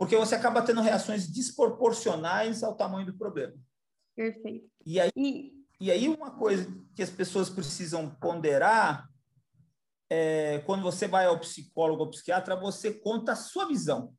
porque 0.00 0.16
você 0.16 0.34
acaba 0.34 0.62
tendo 0.62 0.80
reações 0.80 1.28
desproporcionais 1.28 2.62
ao 2.62 2.74
tamanho 2.74 3.04
do 3.04 3.18
problema. 3.18 3.52
Perfeito. 4.16 4.66
E 4.86 4.98
aí, 4.98 5.10
e... 5.14 5.52
e 5.78 5.90
aí 5.90 6.08
uma 6.08 6.30
coisa 6.30 6.66
que 6.94 7.02
as 7.02 7.10
pessoas 7.10 7.50
precisam 7.50 8.08
ponderar 8.14 9.06
é, 10.08 10.60
quando 10.60 10.82
você 10.82 11.06
vai 11.06 11.26
ao 11.26 11.38
psicólogo 11.38 12.02
ou 12.02 12.08
psiquiatra, 12.08 12.56
você 12.56 12.94
conta 12.94 13.32
a 13.32 13.36
sua 13.36 13.68
visão. 13.68 14.14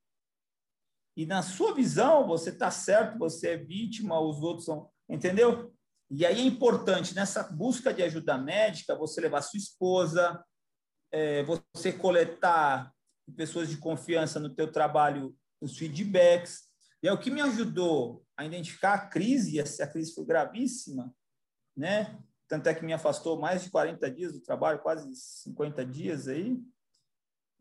E 1.17 1.25
na 1.25 1.41
sua 1.41 1.73
visão, 1.73 2.27
você 2.27 2.51
está 2.51 2.69
certo, 2.69 3.17
você 3.17 3.49
é 3.49 3.57
vítima, 3.57 4.21
os 4.21 4.39
outros 4.43 4.65
são. 4.65 4.87
Entendeu? 5.09 5.73
E 6.11 6.27
aí 6.27 6.41
é 6.41 6.45
importante, 6.45 7.15
nessa 7.15 7.41
busca 7.41 7.91
de 7.91 8.03
ajuda 8.03 8.37
médica, 8.37 8.95
você 8.95 9.19
levar 9.19 9.41
sua 9.41 9.57
esposa, 9.57 10.45
é, 11.11 11.43
você 11.43 11.91
coletar 11.91 12.93
pessoas 13.35 13.69
de 13.69 13.77
confiança 13.77 14.39
no 14.39 14.53
teu 14.53 14.71
trabalho 14.71 15.35
os 15.61 15.77
feedbacks. 15.77 16.69
E 17.03 17.07
é 17.07 17.13
o 17.13 17.19
que 17.19 17.31
me 17.31 17.41
ajudou 17.41 18.25
a 18.35 18.45
identificar 18.45 18.93
a 18.93 19.07
crise, 19.07 19.55
e 19.55 19.59
a 19.59 19.87
crise 19.87 20.13
foi 20.13 20.25
gravíssima, 20.25 21.13
né? 21.75 22.19
Tanto 22.47 22.67
é 22.67 22.73
que 22.73 22.83
me 22.83 22.93
afastou 22.93 23.39
mais 23.39 23.63
de 23.63 23.69
40 23.69 24.11
dias 24.11 24.33
do 24.33 24.41
trabalho, 24.41 24.81
quase 24.81 25.13
50 25.15 25.85
dias 25.85 26.27
aí. 26.27 26.61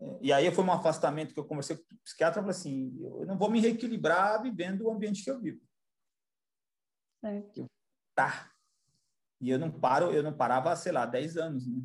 É, 0.01 0.19
e 0.21 0.33
aí 0.33 0.51
foi 0.51 0.65
um 0.65 0.73
afastamento 0.73 1.33
que 1.33 1.39
eu 1.39 1.45
conversei 1.45 1.77
com 1.77 1.83
o 1.83 1.99
psiquiatra, 2.05 2.41
falei 2.41 2.57
assim, 2.57 2.97
eu 2.99 3.27
não 3.27 3.39
vou 3.39 3.51
me 3.51 3.61
reequilibrar 3.61 4.43
vivendo 4.43 4.83
o 4.83 4.91
ambiente 4.91 5.23
que 5.23 5.31
eu 5.31 5.41
vivo. 5.41 5.61
Certo. 7.21 7.67
tá. 8.15 8.51
E 9.41 9.51
eu 9.51 9.59
não 9.59 9.71
paro, 9.71 10.11
eu 10.11 10.23
não 10.23 10.37
parava, 10.37 10.75
sei 10.75 10.93
lá, 10.93 11.07
10 11.07 11.37
anos, 11.37 11.67
né? 11.67 11.83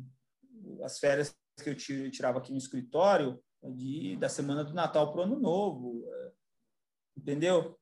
As 0.82 0.98
férias 0.98 1.34
que 1.62 1.70
eu 1.70 2.10
tirava 2.10 2.38
aqui 2.38 2.52
no 2.52 2.58
escritório, 2.58 3.42
de, 3.62 4.16
da 4.16 4.28
semana 4.28 4.64
do 4.64 4.74
Natal 4.74 5.10
para 5.10 5.20
o 5.20 5.24
Ano 5.24 5.40
Novo, 5.40 6.04
é, 6.06 6.32
entendeu? 7.16 7.78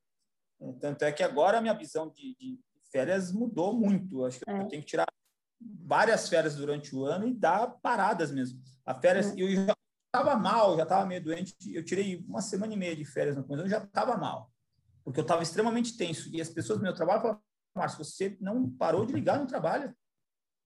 É, 0.61 0.73
tanto 0.75 1.03
é 1.03 1.13
que 1.13 1.23
agora 1.23 1.59
a 1.59 1.61
minha 1.61 1.75
visão 1.75 2.09
de, 2.11 2.35
de 2.37 2.61
férias 2.91 3.33
mudou 3.33 3.75
muito. 3.75 4.25
Acho 4.25 4.41
que 4.41 4.51
é. 4.51 4.61
eu 4.61 4.69
tenho 4.69 4.83
que 4.83 4.89
tirar 4.89 5.07
várias 5.61 6.29
férias 6.29 6.57
durante 6.57 6.95
o 6.95 7.05
ano 7.05 7.27
e 7.27 7.35
dar 7.35 7.67
paradas 7.83 8.31
mesmo. 8.31 8.61
A 8.85 8.95
férias, 8.95 9.33
é. 9.33 9.35
eu 9.37 9.67
já 9.67 9.77
estava 10.07 10.37
mal, 10.37 10.77
já 10.77 10.85
estava 10.85 11.07
meio 11.07 11.23
doente. 11.23 11.55
Eu 11.73 11.85
tirei 11.85 12.25
uma 12.29 12.41
semana 12.41 12.73
e 12.73 12.77
meia 12.77 12.97
de 12.97 13.05
férias 13.05 13.37
no 13.37 13.45
começo, 13.45 13.67
eu 13.67 13.71
já 13.71 13.79
estava 13.79 14.17
mal, 14.17 14.51
porque 15.03 15.21
eu 15.21 15.25
estava 15.25 15.43
extremamente 15.43 15.97
tenso. 15.97 16.31
E 16.35 16.41
as 16.41 16.49
pessoas 16.49 16.79
do 16.79 16.83
meu 16.83 16.95
trabalho 16.95 17.23
falavam: 17.23 17.43
Márcio, 17.77 18.05
você 18.05 18.37
não 18.41 18.71
parou 18.71 19.05
de 19.05 19.13
ligar 19.13 19.39
no 19.39 19.47
trabalho. 19.47 19.95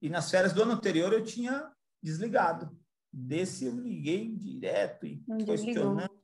E 0.01 0.09
nas 0.09 0.31
férias 0.31 0.53
do 0.53 0.63
ano 0.63 0.73
anterior 0.73 1.13
eu 1.13 1.25
tinha 1.25 1.73
desligado. 2.01 2.79
Desse 3.13 3.65
eu 3.67 3.81
liguei 3.81 4.35
direto 4.37 5.07
e 5.07 5.23
não 5.27 5.39
questionando. 5.39 6.19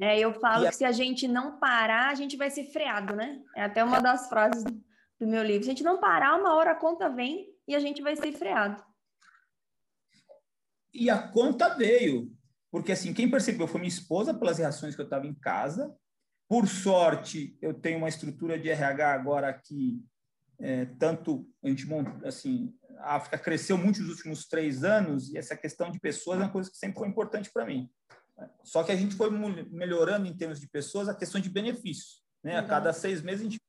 É, 0.00 0.18
eu 0.18 0.32
falo 0.34 0.62
e 0.62 0.62
que 0.62 0.68
a... 0.68 0.72
se 0.72 0.84
a 0.84 0.92
gente 0.92 1.28
não 1.28 1.58
parar, 1.58 2.10
a 2.10 2.14
gente 2.14 2.36
vai 2.36 2.50
ser 2.50 2.64
freado, 2.64 3.14
né? 3.14 3.40
É 3.54 3.62
até 3.62 3.84
uma 3.84 4.00
das 4.00 4.28
frases 4.28 4.64
do, 4.64 5.26
meu 5.26 5.42
livro. 5.42 5.64
Se 5.64 5.70
a 5.70 5.72
gente 5.74 5.84
não 5.84 6.00
parar, 6.00 6.38
uma 6.38 6.54
hora 6.54 6.72
a 6.72 6.74
conta 6.74 7.08
vem 7.08 7.46
e 7.68 7.74
a 7.74 7.78
gente 7.78 8.02
vai 8.02 8.16
ser 8.16 8.32
freado. 8.32 8.82
E 10.92 11.08
a 11.08 11.28
conta 11.28 11.74
veio. 11.76 12.32
Porque, 12.70 12.92
assim, 12.92 13.12
quem 13.14 13.30
percebeu 13.30 13.68
foi 13.68 13.80
minha 13.80 13.88
esposa 13.88 14.34
pelas 14.34 14.58
reações 14.58 14.94
que 14.96 15.00
eu 15.00 15.04
estava 15.04 15.26
em 15.26 15.34
casa. 15.34 15.94
Por 16.48 16.66
sorte, 16.66 17.56
eu 17.62 17.72
tenho 17.72 17.98
uma 17.98 18.08
estrutura 18.08 18.58
de 18.58 18.70
RH 18.70 19.12
agora 19.12 19.52
que 19.52 20.02
é, 20.58 20.86
tanto 20.98 21.46
a 21.62 21.68
gente 21.68 21.86
assim 22.24 22.74
a 23.02 23.16
África 23.16 23.38
cresceu 23.38 23.76
muito 23.76 24.00
nos 24.00 24.10
últimos 24.10 24.46
três 24.46 24.84
anos 24.84 25.28
e 25.30 25.38
essa 25.38 25.56
questão 25.56 25.90
de 25.90 26.00
pessoas 26.00 26.40
é 26.40 26.44
uma 26.44 26.52
coisa 26.52 26.70
que 26.70 26.76
sempre 26.76 26.98
foi 26.98 27.08
importante 27.08 27.50
para 27.52 27.66
mim. 27.66 27.90
Só 28.64 28.82
que 28.82 28.92
a 28.92 28.96
gente 28.96 29.14
foi 29.14 29.30
melhorando 29.30 30.26
em 30.26 30.36
termos 30.36 30.60
de 30.60 30.68
pessoas 30.68 31.08
a 31.08 31.14
questão 31.14 31.40
de 31.40 31.50
benefícios. 31.50 32.22
Né? 32.42 32.56
A 32.56 32.66
cada 32.66 32.92
seis 32.92 33.22
meses 33.22 33.40
a 33.40 33.44
gente 33.44 33.60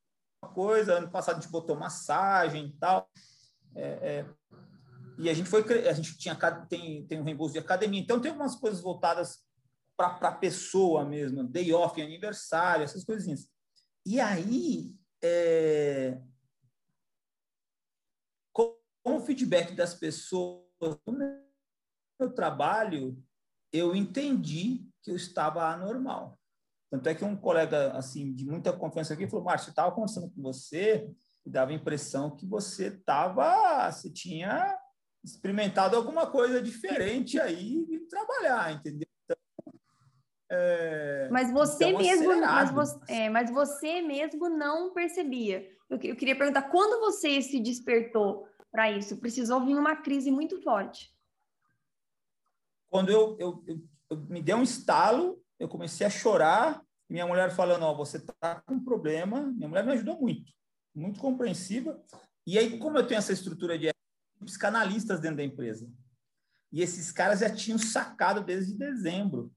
uma 0.43 0.51
coisa. 0.51 0.95
Ano 0.95 1.09
passado 1.09 1.37
a 1.37 1.41
gente 1.41 1.51
botou 1.51 1.75
massagem 1.75 2.67
e 2.67 2.79
tal. 2.79 3.09
É, 3.75 3.83
é, 3.83 4.25
e 5.17 5.29
a 5.29 5.33
gente 5.33 5.49
foi 5.49 5.63
a 5.87 5.93
gente 5.93 6.17
tinha 6.17 6.35
tem 6.67 7.05
tem 7.07 7.19
um 7.19 7.23
reembolso 7.23 7.53
de 7.53 7.59
academia. 7.59 8.01
Então 8.01 8.19
tem 8.19 8.31
algumas 8.31 8.55
coisas 8.55 8.81
voltadas 8.81 9.39
para 9.95 10.29
a 10.29 10.31
pessoa 10.31 11.05
mesmo, 11.05 11.43
day 11.43 11.71
off, 11.71 12.01
aniversário, 12.01 12.83
essas 12.83 13.03
coisinhas. 13.03 13.47
E 14.05 14.19
aí 14.19 14.93
é, 15.23 16.19
com 19.03 19.17
o 19.17 19.19
feedback 19.19 19.75
das 19.75 19.93
pessoas 19.93 20.63
no 21.05 21.13
meu 22.19 22.33
trabalho, 22.33 23.21
eu 23.71 23.95
entendi 23.95 24.87
que 25.03 25.11
eu 25.11 25.15
estava 25.15 25.67
anormal. 25.67 26.39
Tanto 26.89 27.09
é 27.09 27.15
que 27.15 27.25
um 27.25 27.35
colega 27.35 27.91
assim 27.93 28.33
de 28.33 28.45
muita 28.45 28.71
confiança 28.71 29.13
aqui 29.13 29.27
falou: 29.27 29.45
Márcio, 29.45 29.69
eu 29.69 29.71
estava 29.71 29.91
conversando 29.91 30.29
com 30.29 30.41
você 30.41 31.11
e 31.45 31.49
dava 31.49 31.71
a 31.71 31.73
impressão 31.73 32.35
que 32.35 32.45
você 32.45 32.87
estava, 32.87 33.91
você 33.91 34.09
tinha 34.09 34.77
experimentado 35.23 35.95
alguma 35.95 36.27
coisa 36.27 36.61
diferente 36.61 37.39
aí 37.39 37.85
de 37.85 37.99
trabalhar, 38.01 38.73
entendeu? 38.73 39.07
Então, 39.23 39.37
é, 40.51 41.29
mas 41.31 41.51
você 41.51 41.85
então, 41.85 42.01
mesmo, 42.01 42.39
mas 42.41 42.71
você, 42.71 42.99
é, 43.07 43.29
mas 43.29 43.49
você 43.49 44.01
mesmo 44.01 44.49
não 44.49 44.93
percebia. 44.93 45.67
Eu, 45.89 45.97
eu 45.97 46.15
queria 46.15 46.37
perguntar 46.37 46.63
quando 46.63 46.99
você 46.99 47.41
se 47.41 47.59
despertou 47.59 48.47
para 48.73 48.91
isso. 48.91 49.17
Precisou 49.17 49.63
vir 49.63 49.75
uma 49.75 49.95
crise 49.95 50.31
muito 50.31 50.59
forte. 50.63 51.15
Quando 52.89 53.09
eu, 53.09 53.37
eu, 53.39 53.63
eu, 53.67 53.83
eu 54.09 54.17
me 54.17 54.41
deu 54.41 54.57
um 54.57 54.63
estalo, 54.63 55.39
eu 55.59 55.69
comecei 55.69 56.05
a 56.05 56.09
chorar. 56.09 56.81
minha 57.07 57.27
mulher 57.27 57.51
falando: 57.51 57.85
oh, 57.85 57.95
você 57.95 58.17
está 58.17 58.61
com 58.65 58.73
um 58.73 58.83
problema. 58.83 59.43
Minha 59.43 59.69
mulher 59.69 59.85
me 59.85 59.93
ajudou 59.93 60.19
muito, 60.19 60.51
muito 60.93 61.19
compreensiva. 61.19 62.03
E 62.45 62.57
aí, 62.57 62.79
como 62.79 62.97
eu 62.97 63.07
tenho 63.07 63.19
essa 63.19 63.31
estrutura 63.31 63.77
de 63.77 63.93
psicanalistas 64.43 65.21
dentro 65.21 65.37
da 65.37 65.43
empresa, 65.43 65.89
e 66.71 66.81
esses 66.81 67.11
caras 67.11 67.39
já 67.39 67.53
tinham 67.53 67.77
sacado 67.77 68.43
desde 68.43 68.73
dezembro. 68.73 69.53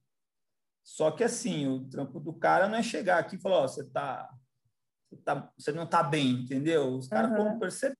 Só 0.84 1.10
que 1.10 1.24
assim, 1.24 1.66
o 1.66 1.88
trampo 1.88 2.20
do 2.20 2.32
cara 2.32 2.68
não 2.68 2.76
é 2.76 2.82
chegar 2.82 3.18
aqui 3.18 3.36
e 3.36 3.40
falar: 3.40 3.62
você 3.62 3.82
tá, 3.84 4.30
você, 5.08 5.16
tá, 5.22 5.52
você 5.56 5.72
não 5.72 5.84
está 5.84 6.02
bem, 6.02 6.42
entendeu? 6.42 6.94
Os 6.94 7.08
caras 7.08 7.30
uhum. 7.30 7.36
vão 7.36 7.58
perceber 7.58 7.96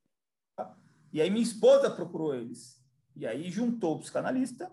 e 1.16 1.22
aí 1.22 1.30
minha 1.30 1.42
esposa 1.42 1.90
procurou 1.90 2.34
eles. 2.34 2.78
E 3.14 3.26
aí 3.26 3.50
juntou 3.50 3.96
o 3.96 4.00
psicanalista, 4.00 4.70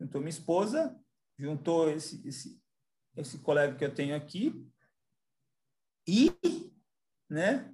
juntou 0.00 0.20
minha 0.20 0.28
esposa, 0.28 1.00
juntou 1.38 1.88
esse, 1.88 2.26
esse, 2.26 2.60
esse 3.16 3.38
colega 3.38 3.76
que 3.76 3.84
eu 3.84 3.94
tenho 3.94 4.16
aqui 4.16 4.68
e, 6.04 6.32
né, 7.30 7.72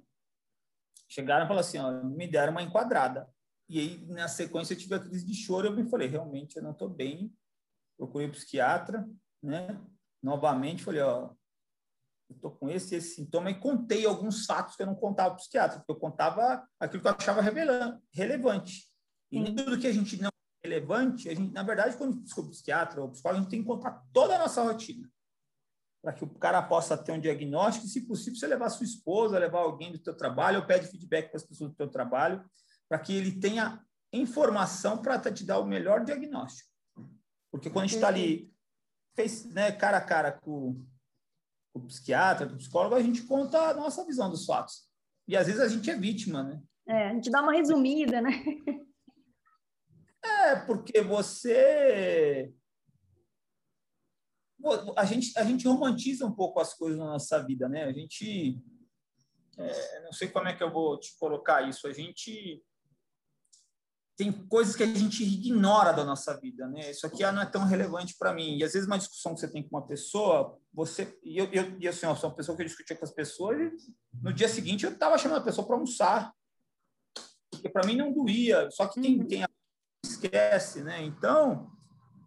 chegaram 1.09 1.45
e 1.45 1.47
falaram 1.47 1.67
assim, 1.67 1.79
ó, 1.79 2.03
me 2.03 2.27
deram 2.27 2.51
uma 2.51 2.61
enquadrada. 2.61 3.27
E 3.67 3.79
aí, 3.79 4.05
na 4.05 4.27
sequência, 4.27 4.75
eu 4.75 4.77
tive 4.77 4.93
a 4.93 4.99
crise 4.99 5.25
de 5.25 5.33
choro, 5.33 5.65
eu 5.65 5.75
me 5.75 5.89
falei, 5.89 6.07
realmente, 6.07 6.57
eu 6.57 6.61
não 6.61 6.73
estou 6.73 6.87
bem. 6.87 7.35
Procurei 7.97 8.27
o 8.27 8.31
psiquiatra, 8.31 9.09
né? 9.41 9.81
Novamente, 10.21 10.83
falei, 10.83 11.01
ó, 11.01 11.33
eu 12.29 12.35
estou 12.35 12.51
com 12.51 12.69
esse 12.69 12.95
esse 12.95 13.15
sintoma 13.15 13.51
e 13.51 13.59
contei 13.59 14.05
alguns 14.05 14.45
fatos 14.45 14.75
que 14.75 14.81
eu 14.81 14.87
não 14.87 14.95
contava 14.95 15.29
para 15.29 15.35
o 15.35 15.39
psiquiatra, 15.41 15.77
porque 15.77 15.91
eu 15.91 15.99
contava 15.99 16.67
aquilo 16.79 17.01
que 17.01 17.07
eu 17.07 17.15
achava 17.17 17.41
relevante. 18.11 18.91
E 19.31 19.45
Sim. 19.45 19.55
tudo 19.55 19.79
que 19.79 19.87
a 19.87 19.93
gente 19.93 20.21
não 20.21 20.29
é 20.29 20.67
relevante, 20.67 21.29
a 21.29 21.35
gente, 21.35 21.53
na 21.53 21.63
verdade, 21.63 21.95
quando 21.97 22.21
descobre 22.21 22.51
psiquiatra 22.51 23.01
ou 23.01 23.11
psicólogo, 23.11 23.39
a 23.39 23.41
gente 23.43 23.51
tem 23.51 23.61
que 23.61 23.67
contar 23.67 24.03
toda 24.11 24.35
a 24.35 24.39
nossa 24.39 24.63
rotina. 24.63 25.07
para 26.05 26.13
que 26.13 26.23
o 26.23 26.29
cara 26.29 26.61
possa 26.61 26.95
ter 26.95 27.11
um 27.13 27.19
diagnóstico, 27.19 27.87
e, 27.87 27.89
se 27.89 28.01
possível, 28.05 28.39
você 28.39 28.45
levar 28.45 28.69
sua 28.69 28.85
esposa, 28.85 29.39
levar 29.39 29.61
alguém 29.61 29.91
do 29.91 29.97
teu 29.97 30.15
trabalho, 30.15 30.59
ou 30.59 30.65
pede 30.67 30.85
feedback 30.85 31.29
para 31.29 31.37
as 31.37 31.43
pessoas 31.43 31.71
do 31.71 31.75
teu 31.75 31.89
trabalho, 31.89 32.45
para 32.87 32.99
que 32.99 33.11
ele 33.11 33.39
tenha 33.39 33.83
informação 34.13 35.01
para 35.01 35.19
te 35.31 35.43
dar 35.43 35.57
o 35.57 35.65
melhor 35.65 36.05
diagnóstico. 36.05 36.69
Porque 37.51 37.71
quando 37.71 37.85
a 37.85 37.87
gente 37.87 37.95
está 37.95 38.07
ali, 38.07 38.53
fez, 39.15 39.45
né, 39.45 39.71
cara 39.71 39.97
a 39.97 40.01
cara 40.01 40.31
com, 40.31 40.85
com 41.75 41.79
o 41.79 41.87
psiquiatra, 41.87 42.47
com 42.47 42.53
o 42.53 42.57
psicólogo, 42.57 42.95
a 42.95 43.01
gente 43.01 43.23
conta 43.23 43.59
a 43.59 43.73
nossa 43.73 44.05
visão 44.05 44.29
dos 44.29 44.45
fatos. 44.45 44.87
E 45.27 45.35
às 45.35 45.45
vezes 45.45 45.61
a 45.61 45.67
gente 45.67 45.89
é 45.89 45.97
vítima, 45.97 46.41
né? 46.41 46.61
É, 46.87 47.09
a 47.09 47.13
gente 47.13 47.29
dá 47.29 47.41
uma 47.41 47.51
resumida, 47.53 48.21
né? 48.21 48.31
É, 50.23 50.55
porque 50.65 51.01
você 51.01 52.51
a 54.97 55.05
gente, 55.05 55.37
a 55.37 55.43
gente 55.43 55.67
romantiza 55.67 56.25
um 56.25 56.31
pouco 56.31 56.59
as 56.59 56.73
coisas 56.73 56.97
na 56.97 57.05
nossa 57.05 57.43
vida, 57.45 57.69
né? 57.69 57.83
A 57.83 57.91
gente, 57.91 58.59
é, 59.57 60.03
não 60.03 60.11
sei 60.11 60.27
como 60.27 60.47
é 60.47 60.55
que 60.55 60.63
eu 60.63 60.71
vou 60.71 60.99
te 60.99 61.15
colocar 61.19 61.67
isso, 61.69 61.87
a 61.87 61.93
gente 61.93 62.63
tem 64.17 64.31
coisas 64.31 64.75
que 64.75 64.83
a 64.83 64.85
gente 64.85 65.23
ignora 65.23 65.91
da 65.91 66.05
nossa 66.05 66.39
vida, 66.39 66.67
né? 66.67 66.91
Isso 66.91 67.05
aqui 67.05 67.23
não 67.31 67.41
é 67.41 67.45
tão 67.45 67.65
relevante 67.65 68.15
para 68.17 68.33
mim. 68.33 68.57
E 68.57 68.63
às 68.63 68.73
vezes 68.73 68.87
uma 68.87 68.97
discussão 68.97 69.33
que 69.33 69.41
você 69.41 69.51
tem 69.51 69.61
com 69.61 69.75
uma 69.75 69.85
pessoa, 69.85 70.57
você 70.73 71.17
e 71.23 71.37
eu, 71.37 71.45
eu 71.51 71.77
e 71.79 71.87
assim, 71.87 72.05
eu 72.05 72.15
sou 72.15 72.29
uma 72.29 72.35
pessoa 72.35 72.55
que 72.55 72.63
eu 72.63 72.67
discutia 72.67 72.95
com 72.95 73.03
as 73.03 73.11
pessoas 73.11 73.59
e 73.59 73.71
no 74.21 74.33
dia 74.33 74.47
seguinte 74.47 74.85
eu 74.85 74.91
estava 74.91 75.17
chamando 75.17 75.39
a 75.41 75.45
pessoa 75.45 75.67
para 75.67 75.75
almoçar, 75.75 76.33
porque 77.51 77.69
para 77.69 77.85
mim 77.85 77.97
não 77.97 78.13
doía. 78.13 78.69
Só 78.71 78.87
que 78.87 79.01
quem, 79.01 79.19
uhum. 79.19 79.27
quem 79.27 79.45
esquece, 80.03 80.81
né? 80.81 81.03
Então, 81.03 81.69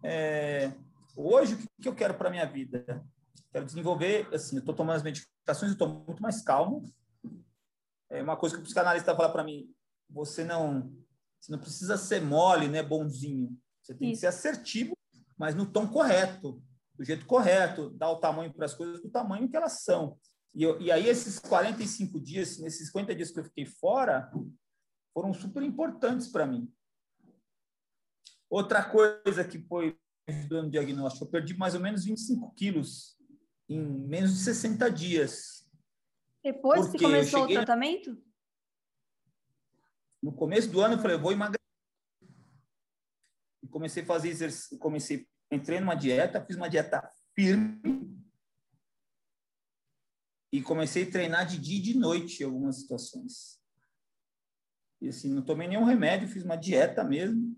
é, 0.02 0.72
Hoje, 1.20 1.54
o 1.54 1.82
que 1.82 1.88
eu 1.88 1.96
quero 1.96 2.14
para 2.14 2.30
minha 2.30 2.46
vida? 2.46 3.04
Quero 3.50 3.64
desenvolver, 3.64 4.32
assim, 4.32 4.54
eu 4.54 4.60
estou 4.60 4.72
tomando 4.72 4.98
as 4.98 5.02
medicações, 5.02 5.72
eu 5.72 5.72
estou 5.72 5.88
muito 6.06 6.22
mais 6.22 6.40
calmo. 6.42 6.84
É 8.08 8.22
uma 8.22 8.36
coisa 8.36 8.54
que 8.54 8.60
o 8.60 8.64
psicanalista 8.64 9.16
fala 9.16 9.28
para 9.28 9.42
mim, 9.42 9.68
você 10.08 10.44
não, 10.44 10.92
você 11.40 11.52
não 11.52 11.58
precisa 11.58 11.96
ser 11.96 12.20
mole, 12.20 12.68
né, 12.68 12.82
bonzinho. 12.82 13.56
Você 13.82 13.94
tem 13.94 14.10
Isso. 14.10 14.16
que 14.16 14.20
ser 14.20 14.26
assertivo, 14.26 14.96
mas 15.36 15.54
no 15.54 15.66
tom 15.66 15.86
correto, 15.86 16.62
do 16.94 17.04
jeito 17.04 17.26
correto, 17.26 17.90
dar 17.90 18.10
o 18.10 18.20
tamanho 18.20 18.52
para 18.52 18.66
as 18.66 18.74
coisas 18.74 19.00
do 19.00 19.08
tamanho 19.08 19.48
que 19.48 19.56
elas 19.56 19.82
são. 19.82 20.18
E, 20.54 20.62
eu, 20.62 20.80
e 20.80 20.90
aí, 20.90 21.08
esses 21.08 21.38
45 21.38 22.20
dias, 22.20 22.58
nesses 22.58 22.88
50 22.88 23.14
dias 23.14 23.30
que 23.30 23.38
eu 23.38 23.44
fiquei 23.44 23.64
fora, 23.64 24.30
foram 25.14 25.32
super 25.32 25.62
importantes 25.62 26.28
para 26.28 26.46
mim. 26.46 26.70
Outra 28.50 28.82
coisa 28.82 29.44
que 29.44 29.58
foi 29.58 29.96
ajudando 30.28 30.70
diagnóstico. 30.70 31.24
Eu 31.24 31.30
perdi 31.30 31.56
mais 31.56 31.74
ou 31.74 31.80
menos 31.80 32.04
25 32.04 32.54
quilos 32.54 33.16
em 33.68 33.80
menos 33.80 34.34
de 34.34 34.40
60 34.40 34.90
dias. 34.90 35.66
Depois 36.42 36.88
que 36.90 36.98
começou 36.98 37.44
o 37.44 37.48
tratamento? 37.48 38.16
Começo 40.38 40.70
do 40.70 40.80
ano 40.80 40.94
eu 40.94 40.98
falei, 41.00 41.16
eu 41.16 41.20
vou 41.20 41.32
emagrecer. 41.32 41.58
E 43.60 43.66
comecei 43.66 44.04
a 44.04 44.06
fazer 44.06 44.28
exercício, 44.28 44.78
comecei, 44.78 45.28
entrei 45.50 45.80
numa 45.80 45.96
dieta, 45.96 46.44
fiz 46.44 46.56
uma 46.56 46.68
dieta 46.68 47.10
firme 47.34 47.82
e 50.52 50.62
comecei 50.62 51.02
a 51.02 51.10
treinar 51.10 51.44
de 51.44 51.58
dia 51.58 51.78
e 51.78 51.82
de 51.82 51.98
noite 51.98 52.40
em 52.40 52.46
algumas 52.46 52.76
situações. 52.80 53.60
E 55.00 55.08
assim, 55.08 55.28
não 55.28 55.42
tomei 55.42 55.66
nenhum 55.66 55.84
remédio, 55.84 56.28
fiz 56.28 56.44
uma 56.44 56.56
dieta 56.56 57.02
mesmo 57.02 57.56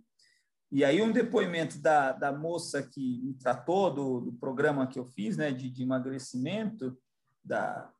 e 0.72 0.82
aí 0.82 1.02
um 1.02 1.12
depoimento 1.12 1.78
da, 1.80 2.12
da 2.12 2.32
moça 2.32 2.82
que 2.82 3.20
me 3.22 3.34
tratou 3.34 3.92
do, 3.92 4.20
do 4.20 4.32
programa 4.32 4.86
que 4.86 4.98
eu 4.98 5.04
fiz, 5.04 5.36
né, 5.36 5.52
de, 5.52 5.68
de 5.68 5.82
emagrecimento, 5.82 6.98
da, 7.44 7.92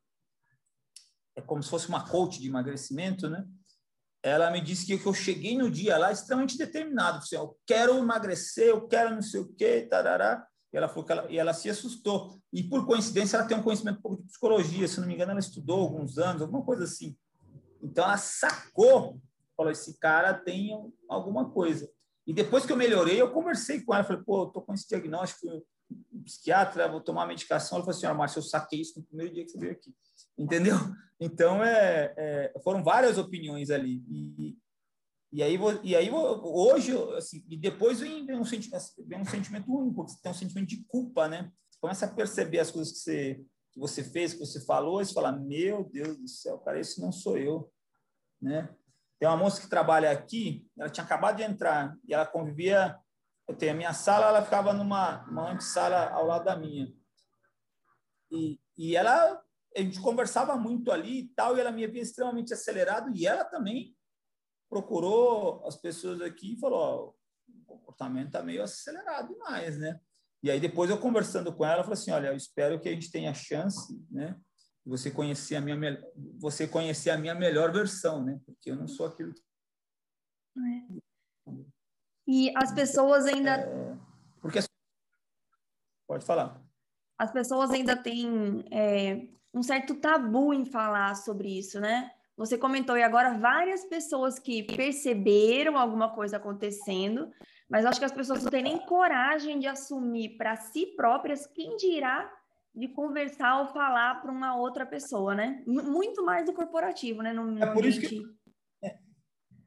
é 1.36 1.42
como 1.42 1.62
se 1.62 1.68
fosse 1.68 1.86
uma 1.88 2.08
coach 2.08 2.40
de 2.40 2.48
emagrecimento, 2.48 3.28
né? 3.28 3.46
Ela 4.22 4.50
me 4.50 4.60
disse 4.60 4.86
que 4.86 5.06
eu 5.06 5.14
cheguei 5.14 5.56
no 5.56 5.70
dia 5.70 5.96
lá 5.96 6.12
extremamente 6.12 6.58
determinado, 6.58 7.18
assim, 7.18 7.36
eu 7.36 7.56
quero 7.66 7.96
emagrecer, 7.96 8.68
eu 8.68 8.86
quero 8.86 9.14
não 9.14 9.22
sei 9.22 9.40
o 9.40 9.48
quê, 9.54 9.86
tarará. 9.88 10.46
E 10.72 10.76
ela 10.76 10.88
falou 10.88 11.04
que 11.04 11.12
ela, 11.12 11.26
e 11.30 11.38
ela 11.38 11.52
se 11.52 11.68
assustou. 11.68 12.38
E 12.52 12.62
por 12.62 12.86
coincidência 12.86 13.36
ela 13.36 13.46
tem 13.46 13.56
um 13.56 13.62
conhecimento 13.62 13.98
um 13.98 14.02
pouco 14.02 14.22
de 14.22 14.28
psicologia, 14.28 14.86
se 14.86 15.00
não 15.00 15.06
me 15.06 15.14
engano 15.14 15.32
ela 15.32 15.40
estudou 15.40 15.80
alguns 15.80 16.18
anos, 16.18 16.42
alguma 16.42 16.62
coisa 16.62 16.84
assim. 16.84 17.16
Então 17.82 18.04
ela 18.04 18.18
sacou, 18.18 19.20
falou 19.56 19.72
esse 19.72 19.98
cara 19.98 20.34
tem 20.34 20.70
alguma 21.08 21.50
coisa. 21.50 21.90
E 22.26 22.32
depois 22.32 22.64
que 22.64 22.72
eu 22.72 22.76
melhorei, 22.76 23.20
eu 23.20 23.32
conversei 23.32 23.80
com 23.80 23.94
ela, 23.94 24.04
falei, 24.04 24.22
pô, 24.22 24.44
eu 24.44 24.46
tô 24.46 24.62
com 24.62 24.74
esse 24.74 24.86
diagnóstico, 24.86 25.64
psiquiatra, 26.24 26.88
vou 26.88 27.00
tomar 27.00 27.26
medicação. 27.26 27.76
Ela 27.76 27.84
falou 27.84 27.96
assim, 27.96 28.06
ah, 28.06 28.14
Márcio, 28.14 28.38
eu 28.38 28.42
saquei 28.42 28.80
isso 28.80 28.98
no 28.98 29.04
primeiro 29.04 29.32
dia 29.32 29.44
que 29.44 29.50
você 29.50 29.58
veio 29.58 29.72
aqui. 29.72 29.92
Entendeu? 30.40 30.76
Então, 31.22 31.62
é, 31.62 32.14
é 32.16 32.60
foram 32.64 32.82
várias 32.82 33.18
opiniões 33.18 33.70
ali. 33.70 34.02
E, 34.08 34.56
e 35.30 35.42
aí, 35.42 35.58
e 35.84 35.94
aí 35.94 36.10
hoje, 36.10 36.96
assim, 37.14 37.44
e 37.46 37.58
depois 37.58 38.00
vem, 38.00 38.22
um 38.22 38.42
vem 38.42 39.20
um 39.20 39.24
sentimento 39.26 39.70
ruim, 39.70 39.92
porque 39.92 40.12
você 40.12 40.22
tem 40.22 40.32
um 40.32 40.34
sentimento 40.34 40.68
de 40.68 40.82
culpa, 40.84 41.28
né? 41.28 41.52
Você 41.68 41.78
começa 41.78 42.06
a 42.06 42.14
perceber 42.14 42.58
as 42.58 42.70
coisas 42.70 42.90
que 42.94 43.00
você, 43.00 43.44
que 43.70 43.78
você 43.78 44.02
fez, 44.02 44.32
que 44.32 44.40
você 44.40 44.64
falou, 44.64 45.02
e 45.02 45.04
você 45.04 45.12
fala, 45.12 45.30
meu 45.30 45.84
Deus 45.84 46.16
do 46.16 46.26
céu, 46.26 46.58
cara, 46.60 46.80
esse 46.80 47.00
não 47.02 47.12
sou 47.12 47.36
eu, 47.36 47.70
né? 48.40 48.74
Tem 49.20 49.28
uma 49.28 49.36
moça 49.36 49.60
que 49.60 49.68
trabalha 49.68 50.10
aqui, 50.10 50.66
ela 50.78 50.88
tinha 50.88 51.04
acabado 51.04 51.36
de 51.36 51.42
entrar 51.42 51.94
e 52.08 52.14
ela 52.14 52.24
convivia. 52.24 52.98
Eu 53.46 53.54
tenho 53.54 53.72
a 53.72 53.76
minha 53.76 53.92
sala, 53.92 54.28
ela 54.28 54.42
ficava 54.42 54.72
numa 54.72 55.22
uma 55.28 55.52
antessala 55.52 56.08
ao 56.08 56.24
lado 56.24 56.46
da 56.46 56.56
minha. 56.56 56.90
E, 58.30 58.58
e 58.78 58.96
ela, 58.96 59.42
a 59.76 59.80
gente 59.80 60.00
conversava 60.00 60.56
muito 60.56 60.90
ali 60.90 61.20
e 61.20 61.28
tal, 61.28 61.56
e 61.56 61.60
ela 61.60 61.70
me 61.70 61.86
via 61.86 62.02
extremamente 62.02 62.52
acelerado, 62.52 63.14
e 63.14 63.26
ela 63.26 63.44
também 63.44 63.96
procurou 64.68 65.64
as 65.66 65.76
pessoas 65.76 66.20
aqui 66.20 66.54
e 66.54 66.58
falou: 66.58 66.78
ó, 66.78 67.14
o 67.48 67.64
comportamento 67.64 68.28
está 68.28 68.42
meio 68.42 68.62
acelerado 68.62 69.28
demais, 69.28 69.78
né? 69.78 70.00
E 70.42 70.50
aí 70.50 70.58
depois 70.58 70.90
eu 70.90 70.98
conversando 70.98 71.54
com 71.54 71.64
ela, 71.64 71.74
ela 71.74 71.82
falou 71.82 71.94
assim: 71.94 72.10
olha, 72.10 72.28
eu 72.28 72.36
espero 72.36 72.80
que 72.80 72.88
a 72.88 72.92
gente 72.92 73.10
tenha 73.10 73.32
chance, 73.34 74.02
né? 74.10 74.38
você 74.84 75.10
conhecer 75.10 75.56
a 75.56 75.60
minha 75.60 75.76
você 76.38 76.66
conhecer 76.66 77.10
a 77.10 77.18
minha 77.18 77.34
melhor 77.34 77.72
versão, 77.72 78.24
né? 78.24 78.40
Porque 78.44 78.70
eu 78.70 78.76
não 78.76 78.88
sou 78.88 79.06
aquilo. 79.06 79.32
É. 80.58 81.52
E 82.26 82.52
as 82.56 82.72
pessoas 82.72 83.26
ainda 83.26 83.60
é, 83.60 83.98
porque 84.40 84.58
pode 86.06 86.24
falar. 86.24 86.60
As 87.18 87.30
pessoas 87.30 87.70
ainda 87.70 87.96
têm 87.96 88.64
é, 88.70 89.28
um 89.52 89.62
certo 89.62 89.94
tabu 89.94 90.54
em 90.54 90.64
falar 90.64 91.14
sobre 91.14 91.58
isso, 91.58 91.80
né? 91.80 92.10
Você 92.36 92.56
comentou 92.56 92.96
e 92.96 93.02
agora 93.02 93.36
várias 93.36 93.84
pessoas 93.84 94.38
que 94.38 94.62
perceberam 94.62 95.76
alguma 95.76 96.08
coisa 96.14 96.38
acontecendo, 96.38 97.30
mas 97.68 97.84
acho 97.84 97.98
que 97.98 98.04
as 98.04 98.12
pessoas 98.12 98.42
não 98.42 98.50
têm 98.50 98.62
nem 98.62 98.78
coragem 98.86 99.58
de 99.58 99.66
assumir 99.66 100.36
para 100.38 100.56
si 100.56 100.86
próprias 100.96 101.46
quem 101.46 101.76
dirá 101.76 102.30
de 102.74 102.88
conversar 102.88 103.60
ou 103.60 103.66
falar 103.66 104.22
para 104.22 104.32
uma 104.32 104.56
outra 104.56 104.86
pessoa, 104.86 105.34
né? 105.34 105.62
Muito 105.66 106.24
mais 106.24 106.46
do 106.46 106.52
corporativo, 106.52 107.20
né? 107.20 107.32
No, 107.32 107.62
é 107.62 107.66
por 107.72 107.84
isso 107.84 108.00
que... 108.00 108.22
É, 108.82 108.98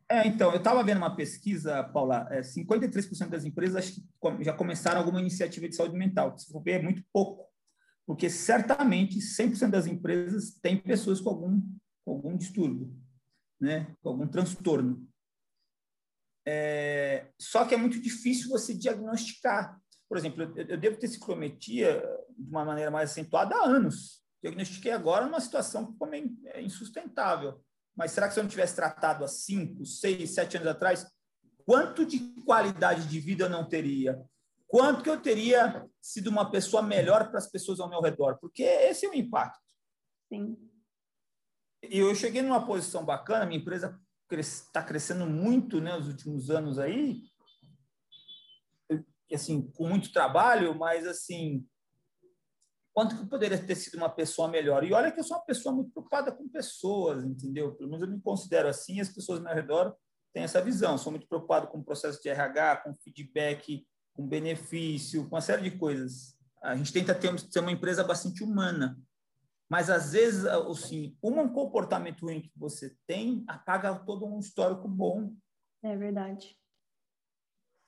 é, 0.10 0.28
então, 0.28 0.52
eu 0.52 0.58
estava 0.58 0.84
vendo 0.84 0.98
uma 0.98 1.15
pesquisa, 1.15 1.84
Paula, 1.84 2.28
é, 2.32 2.41
53% 2.41 3.30
das 3.30 3.46
empresas 3.46 4.02
já 4.39 4.54
começaram 4.54 5.00
alguma 5.00 5.19
iniciativa 5.19 5.67
de 5.67 5.76
saúde 5.76 5.96
mental. 5.96 6.36
Se 6.38 6.52
for 6.52 6.62
ver, 6.63 6.80
é 6.80 6.82
muito 6.82 7.04
pouco, 7.12 7.53
porque 8.06 8.30
certamente 8.30 9.20
100% 9.20 9.70
das 9.70 9.88
empresas 9.88 10.52
têm 10.62 10.78
pessoas 10.78 11.22
com 11.22 11.30
algum, 11.30 11.62
com 12.06 12.12
algum 12.12 12.38
distúrbio, 12.38 12.94
né? 13.60 13.96
com 14.02 14.10
algum 14.10 14.28
transtorno. 14.28 15.08
É, 16.46 17.32
só 17.39 17.66
que 17.66 17.74
é 17.74 17.78
muito 17.78 18.00
difícil 18.02 18.50
você 18.50 18.74
diagnosticar. 18.74 19.80
Por 20.10 20.18
exemplo, 20.18 20.44
eu, 20.44 20.68
eu 20.68 20.78
devo 20.78 20.98
ter 20.98 21.08
ciclometria 21.08 22.04
de 22.38 22.50
uma 22.50 22.66
maneira 22.66 22.92
mais 22.92 23.12
acentuada 23.12 23.56
há 23.56 23.66
anos. 23.66 24.22
Diagnostiquei 24.42 24.92
agora 24.92 25.26
numa 25.26 25.39
situação 25.39 25.94
que 25.94 26.06
meio 26.06 26.38
é, 26.48 26.62
insustentável. 26.62 27.63
Mas 27.96 28.12
será 28.12 28.28
que 28.28 28.34
se 28.34 28.39
eu 28.39 28.44
não 28.44 28.50
tivesse 28.50 28.76
tratado 28.76 29.24
há 29.24 29.28
cinco, 29.28 29.86
seis, 29.86 30.32
sete 30.32 30.58
anos 30.58 30.68
atrás, 30.68 31.06
quanto 31.66 32.06
de 32.06 32.20
qualidade 32.44 33.08
de 33.08 33.20
vida 33.20 33.46
eu 33.46 33.50
não 33.50 33.68
teria? 33.68 34.22
Quanto 34.73 35.03
que 35.03 35.09
eu 35.12 35.21
teria 35.21 35.88
sido 36.01 36.31
uma 36.31 36.49
pessoa 36.49 36.81
melhor 36.81 37.29
para 37.29 37.38
as 37.38 37.47
pessoas 37.47 37.79
ao 37.79 37.88
meu 37.88 38.01
redor? 38.01 38.39
Porque 38.39 38.63
esse 38.63 39.05
é 39.05 39.09
o 39.09 39.13
impacto. 39.13 39.62
Sim. 40.27 40.57
E 41.83 41.99
eu 41.99 42.15
cheguei 42.15 42.41
numa 42.41 42.65
posição 42.65 43.05
bacana, 43.05 43.45
minha 43.45 43.59
empresa 43.59 44.01
está 44.31 44.81
crescendo 44.81 45.27
muito 45.27 45.79
né, 45.79 45.95
nos 45.95 46.07
últimos 46.07 46.49
anos 46.49 46.79
aí, 46.79 47.21
assim, 49.31 49.62
com 49.73 49.88
muito 49.88 50.12
trabalho, 50.12 50.73
mas 50.73 51.05
assim, 51.05 51.63
quanto 52.95 53.15
que 53.15 53.21
eu 53.21 53.29
poderia 53.29 53.63
ter 53.63 53.75
sido 53.75 53.97
uma 53.97 54.09
pessoa 54.09 54.47
melhor? 54.47 54.83
E 54.83 54.91
olha 54.91 55.12
que 55.12 55.19
eu 55.19 55.23
sou 55.23 55.38
uma 55.38 55.45
pessoa 55.45 55.75
muito 55.75 55.91
preocupada 55.91 56.31
com 56.31 56.49
pessoas, 56.49 57.23
entendeu? 57.23 57.75
Pelo 57.75 57.91
menos 57.91 58.07
eu 58.07 58.12
me 58.12 58.19
considero 58.19 58.67
assim, 58.67 58.99
as 58.99 59.09
pessoas 59.09 59.38
ao 59.38 59.45
meu 59.45 59.53
redor 59.53 59.95
têm 60.33 60.41
essa 60.41 60.63
visão. 60.63 60.97
Sou 60.97 61.12
muito 61.12 61.27
preocupado 61.27 61.67
com 61.67 61.77
o 61.77 61.86
processo 61.86 62.19
de 62.19 62.27
RH, 62.27 62.77
com 62.77 62.95
feedback, 62.95 63.86
com 64.13 64.28
benefício, 64.28 65.23
com 65.23 65.36
uma 65.36 65.41
série 65.41 65.69
de 65.69 65.78
coisas. 65.78 66.38
a 66.62 66.76
gente 66.76 66.93
tenta 66.93 67.13
ter, 67.13 67.34
ter 67.49 67.60
uma 67.60 67.71
empresa 67.71 68.04
bastante 68.04 68.43
humana, 68.43 68.97
mas 69.69 69.89
às 69.89 70.13
vezes, 70.13 70.45
assim, 70.45 71.17
um 71.23 71.49
comportamento 71.49 72.21
ruim 72.21 72.41
que 72.41 72.52
você 72.56 72.95
tem 73.08 73.43
apaga 73.47 73.95
todo 73.95 74.26
um 74.26 74.39
histórico 74.39 74.88
bom. 74.88 75.34
É 75.82 75.97
verdade. 75.97 76.56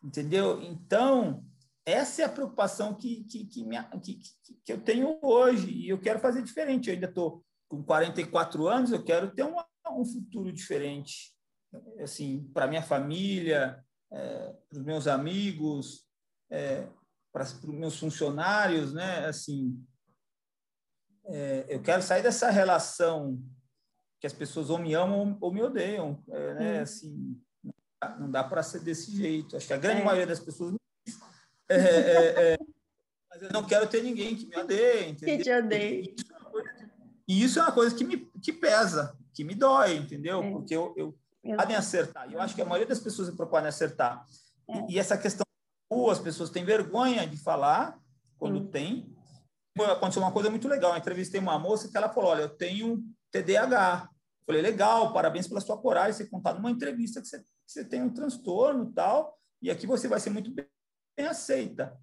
Entendeu? 0.03 0.61
Então, 0.61 1.45
essa 1.85 2.23
é 2.23 2.25
a 2.25 2.29
preocupação 2.29 2.95
que, 2.95 3.23
que, 3.25 3.45
que, 3.45 3.63
minha, 3.63 3.83
que, 4.01 4.19
que, 4.63 4.73
eu 4.73 4.81
tenho 4.81 5.19
hoje, 5.21 5.69
e 5.69 5.89
eu 5.89 5.99
quero 5.99 6.19
fazer 6.19 6.41
diferente. 6.41 6.89
Eu 6.89 6.95
ainda 6.95 7.07
estou 7.07 7.45
com 7.67 7.83
44 7.83 8.67
anos, 8.67 8.91
eu 8.91 9.03
quero 9.03 9.31
ter 9.33 9.43
um, 9.43 9.55
um 9.91 10.05
futuro 10.05 10.51
diferente, 10.51 11.33
assim, 11.99 12.49
para 12.53 12.67
minha 12.67 12.81
família, 12.81 13.83
é, 14.11 14.53
para 14.69 14.79
os 14.79 14.83
meus 14.83 15.07
amigos, 15.07 16.04
é, 16.49 16.87
para 17.31 17.43
os 17.43 17.63
meus 17.65 17.99
funcionários, 17.99 18.93
né? 18.93 19.25
Assim, 19.25 19.83
é, 21.25 21.65
eu 21.69 21.81
quero 21.81 22.01
sair 22.01 22.23
dessa 22.23 22.49
relação 22.49 23.41
que 24.19 24.27
as 24.27 24.33
pessoas 24.33 24.69
ou 24.69 24.77
me 24.77 24.93
amam 24.93 25.37
ou 25.41 25.53
me 25.53 25.61
odeiam, 25.61 26.23
é, 26.29 26.53
né? 26.53 26.79
Assim, 26.79 27.41
não 28.19 28.29
dá 28.29 28.43
para 28.43 28.63
ser 28.63 28.79
desse 28.79 29.11
jeito. 29.11 29.57
Acho 29.57 29.67
que 29.67 29.73
a 29.73 29.77
grande 29.77 30.01
é. 30.01 30.03
maioria 30.03 30.27
das 30.27 30.39
pessoas 30.39 30.75
é, 31.69 32.53
é, 32.53 32.57
mas 33.29 33.41
eu 33.41 33.51
não 33.51 33.65
quero 33.65 33.87
ter 33.87 34.03
ninguém 34.03 34.35
que 34.35 34.45
me 34.45 34.55
odeie, 34.57 35.09
entendeu? 35.09 35.37
Que 35.37 35.43
te 35.43 35.51
odeie. 35.51 36.15
E 37.27 37.43
isso 37.43 37.59
é 37.59 37.63
uma 37.63 37.71
coisa 37.71 37.95
que 37.95 38.03
me 38.03 38.17
que 38.41 38.53
pesa, 38.53 39.17
que 39.33 39.43
me 39.43 39.55
dói, 39.55 39.95
entendeu? 39.95 40.41
Porque 40.51 40.75
eu, 40.75 40.93
eu 40.95 41.17
podem 41.55 41.75
acertar. 41.75 42.31
Eu 42.31 42.39
acho 42.39 42.53
que 42.53 42.61
a 42.61 42.65
maioria 42.65 42.87
das 42.87 42.99
pessoas 42.99 43.27
se 43.27 43.35
propõem 43.35 43.65
acertar. 43.65 44.23
E, 44.69 44.93
e, 44.93 44.99
essa 44.99 45.17
questão 45.17 45.44
as 46.09 46.19
pessoas 46.19 46.49
têm 46.49 46.65
vergonha 46.65 47.27
de 47.27 47.37
falar 47.37 47.99
quando 48.37 48.59
Sim. 48.59 48.67
tem. 48.71 49.15
Aconteceu 49.77 50.21
uma 50.21 50.31
coisa 50.31 50.49
muito 50.49 50.67
legal. 50.67 50.91
Eu 50.91 50.97
entrevistei 50.97 51.39
uma 51.39 51.59
moça 51.59 51.89
que 51.89 51.97
ela 51.97 52.09
falou: 52.09 52.31
Olha, 52.31 52.43
eu 52.43 52.49
tenho 52.49 53.03
TDAH. 53.31 54.09
Falei, 54.45 54.61
legal, 54.61 55.11
parabéns 55.11 55.47
pela 55.47 55.59
sua 55.59 55.77
coragem, 55.77 56.13
você 56.13 56.29
contar 56.29 56.53
numa 56.53 56.69
entrevista 56.69 57.19
que 57.19 57.27
você, 57.27 57.39
que 57.39 57.45
você 57.65 57.83
tem 57.83 58.03
um 58.03 58.13
transtorno 58.13 58.91
tal, 58.93 59.39
e 59.59 59.71
aqui 59.71 59.87
você 59.87 60.07
vai 60.07 60.19
ser 60.19 60.29
muito 60.29 60.51
bem 60.53 60.67
aceita. 61.27 61.97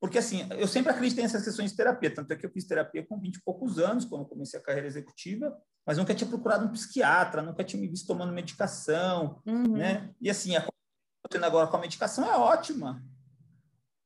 Porque, 0.00 0.18
assim, 0.18 0.46
eu 0.58 0.66
sempre 0.66 0.92
acreditei 0.92 1.22
nessas 1.22 1.44
questões 1.44 1.70
de 1.70 1.76
terapia, 1.76 2.12
tanto 2.12 2.32
é 2.32 2.36
que 2.36 2.44
eu 2.44 2.50
fiz 2.50 2.66
terapia 2.66 3.06
com 3.06 3.20
20 3.20 3.36
e 3.36 3.42
poucos 3.42 3.78
anos, 3.78 4.04
quando 4.04 4.26
comecei 4.26 4.58
a 4.58 4.62
carreira 4.62 4.86
executiva, 4.86 5.54
mas 5.86 5.98
nunca 5.98 6.14
tinha 6.14 6.28
procurado 6.28 6.66
um 6.66 6.72
psiquiatra, 6.72 7.42
nunca 7.42 7.62
tinha 7.62 7.80
me 7.80 7.88
visto 7.88 8.06
tomando 8.06 8.32
medicação, 8.32 9.40
uhum. 9.46 9.76
né? 9.76 10.10
E, 10.20 10.30
assim, 10.30 10.56
a 10.56 10.62
que 10.62 10.68
eu 10.68 11.30
tendo 11.30 11.44
agora 11.44 11.66
com 11.66 11.76
a 11.76 11.80
medicação 11.80 12.24
é 12.30 12.36
ótima. 12.36 13.02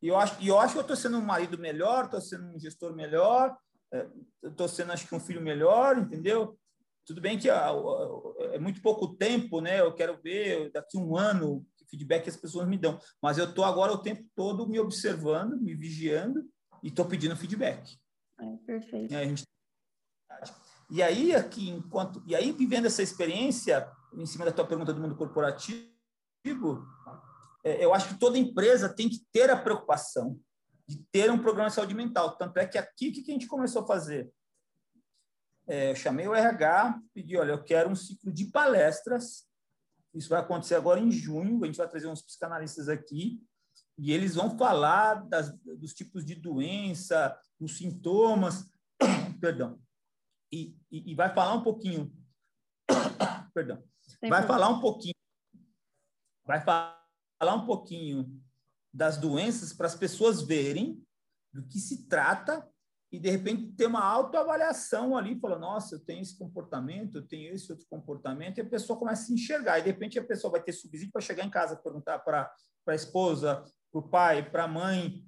E 0.00 0.08
eu 0.08 0.16
acho, 0.16 0.40
e 0.40 0.48
eu 0.48 0.58
acho 0.58 0.74
que 0.74 0.78
eu 0.78 0.82
estou 0.82 0.96
sendo 0.96 1.18
um 1.18 1.24
marido 1.24 1.58
melhor, 1.58 2.04
estou 2.04 2.20
sendo 2.20 2.46
um 2.54 2.58
gestor 2.58 2.94
melhor, 2.94 3.56
estou 4.42 4.66
é, 4.66 4.68
sendo, 4.68 4.92
acho 4.92 5.08
que, 5.08 5.14
um 5.14 5.20
filho 5.20 5.40
melhor, 5.40 5.98
entendeu? 5.98 6.58
Tudo 7.04 7.20
bem 7.20 7.38
que 7.38 7.48
é 7.48 8.58
muito 8.58 8.82
pouco 8.82 9.16
tempo, 9.16 9.60
né? 9.60 9.80
Eu 9.80 9.94
quero 9.94 10.20
ver 10.22 10.70
daqui 10.72 10.98
um 10.98 11.16
ano 11.16 11.66
feedback 11.88 12.24
que 12.24 12.30
as 12.30 12.36
pessoas 12.36 12.68
me 12.68 12.76
dão. 12.76 13.00
Mas 13.22 13.38
eu 13.38 13.46
estou 13.46 13.64
agora 13.64 13.92
o 13.92 14.02
tempo 14.02 14.24
todo 14.36 14.68
me 14.68 14.78
observando, 14.78 15.58
me 15.58 15.74
vigiando 15.74 16.44
e 16.82 16.88
estou 16.88 17.06
pedindo 17.06 17.36
feedback. 17.36 17.98
É, 18.38 18.56
perfeito. 18.66 19.14
É, 19.14 19.24
gente... 19.24 19.42
E 20.90 21.02
aí, 21.02 21.34
aqui, 21.34 21.68
enquanto. 21.68 22.22
E 22.26 22.34
aí, 22.34 22.52
vivendo 22.52 22.86
essa 22.86 23.02
experiência, 23.02 23.90
em 24.12 24.26
cima 24.26 24.44
da 24.44 24.52
tua 24.52 24.66
pergunta 24.66 24.92
do 24.92 25.00
mundo 25.00 25.16
corporativo, 25.16 26.86
eu 27.64 27.94
acho 27.94 28.08
que 28.08 28.18
toda 28.18 28.38
empresa 28.38 28.88
tem 28.88 29.08
que 29.08 29.20
ter 29.32 29.50
a 29.50 29.56
preocupação 29.56 30.38
de 30.86 31.04
ter 31.12 31.30
um 31.30 31.38
programa 31.38 31.68
de 31.68 31.74
saúde 31.74 31.94
mental. 31.94 32.36
Tanto 32.36 32.58
é 32.58 32.66
que 32.66 32.78
aqui, 32.78 33.08
o 33.08 33.12
que 33.12 33.30
a 33.30 33.34
gente 33.34 33.46
começou 33.46 33.82
a 33.82 33.86
fazer? 33.86 34.32
É, 35.66 35.90
eu 35.90 35.96
chamei 35.96 36.26
o 36.26 36.34
RH, 36.34 36.98
pedi, 37.12 37.36
olha, 37.36 37.52
eu 37.52 37.62
quero 37.62 37.90
um 37.90 37.94
ciclo 37.94 38.32
de 38.32 38.46
palestras. 38.46 39.46
Isso 40.14 40.30
vai 40.30 40.40
acontecer 40.40 40.76
agora 40.76 40.98
em 40.98 41.10
junho. 41.10 41.62
A 41.62 41.66
gente 41.66 41.76
vai 41.76 41.88
trazer 41.88 42.06
uns 42.06 42.22
psicanalistas 42.22 42.88
aqui 42.88 43.38
e 43.98 44.12
eles 44.12 44.36
vão 44.36 44.56
falar 44.56 45.26
das, 45.28 45.52
dos 45.58 45.92
tipos 45.92 46.24
de 46.24 46.36
doença, 46.36 47.36
dos 47.58 47.76
sintomas, 47.76 48.70
perdão, 49.40 49.80
e, 50.52 50.76
e, 50.90 51.10
e, 51.10 51.14
vai 51.14 51.34
falar 51.34 51.54
um 51.54 51.62
pouquinho, 51.62 52.10
perdão, 53.52 53.82
vai 54.28 54.46
falar 54.46 54.68
um 54.68 54.80
pouquinho, 54.80 55.14
vai 56.46 56.64
falar 56.64 56.97
um 57.46 57.64
pouquinho 57.64 58.30
das 58.92 59.16
doenças 59.16 59.72
para 59.72 59.86
as 59.86 59.94
pessoas 59.94 60.42
verem 60.42 61.02
do 61.52 61.62
que 61.66 61.78
se 61.78 62.08
trata 62.08 62.68
e 63.10 63.18
de 63.18 63.30
repente 63.30 63.72
ter 63.72 63.86
uma 63.86 64.04
autoavaliação 64.04 65.16
ali, 65.16 65.38
fala, 65.40 65.58
nossa, 65.58 65.94
eu 65.94 66.00
tenho 66.00 66.20
esse 66.20 66.36
comportamento, 66.36 67.16
eu 67.16 67.26
tenho 67.26 67.54
esse 67.54 67.70
outro 67.72 67.86
comportamento, 67.88 68.58
e 68.58 68.60
a 68.60 68.68
pessoa 68.68 68.98
começa 68.98 69.22
a 69.22 69.26
se 69.26 69.32
enxergar, 69.32 69.78
e 69.78 69.82
de 69.82 69.90
repente 69.90 70.18
a 70.18 70.24
pessoa 70.24 70.50
vai 70.50 70.62
ter 70.62 70.72
subsídio 70.72 71.12
para 71.12 71.22
chegar 71.22 71.44
em 71.44 71.50
casa, 71.50 71.76
perguntar 71.76 72.18
para 72.18 72.52
a 72.86 72.94
esposa, 72.94 73.64
para 73.90 73.98
o 73.98 74.08
pai, 74.08 74.50
para 74.50 74.64
a 74.64 74.68
mãe, 74.68 75.24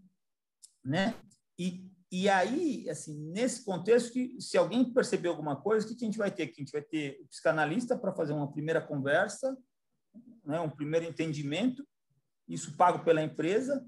né? 0.85 1.15
E, 1.59 1.91
e 2.13 2.29
aí, 2.29 2.89
assim, 2.91 3.19
nesse 3.31 3.65
contexto, 3.65 4.13
que 4.13 4.39
se 4.41 4.59
alguém 4.59 4.93
perceber 4.93 5.29
alguma 5.29 5.57
coisa, 5.57 5.87
o 5.87 5.89
que 5.89 6.05
a 6.05 6.07
gente 6.07 6.19
vai 6.19 6.31
ter 6.31 6.43
aqui? 6.43 6.57
A 6.57 6.65
gente 6.65 6.73
vai 6.73 6.83
ter 6.83 7.19
o 7.23 7.29
psicanalista 7.29 7.97
para 7.97 8.13
fazer 8.13 8.35
uma 8.35 8.51
primeira 8.51 8.81
conversa, 8.81 9.57
né, 10.45 10.61
um 10.61 10.69
primeiro 10.69 11.07
entendimento, 11.07 11.87
isso 12.53 12.77
pago 12.77 13.05
pela 13.05 13.23
empresa, 13.23 13.85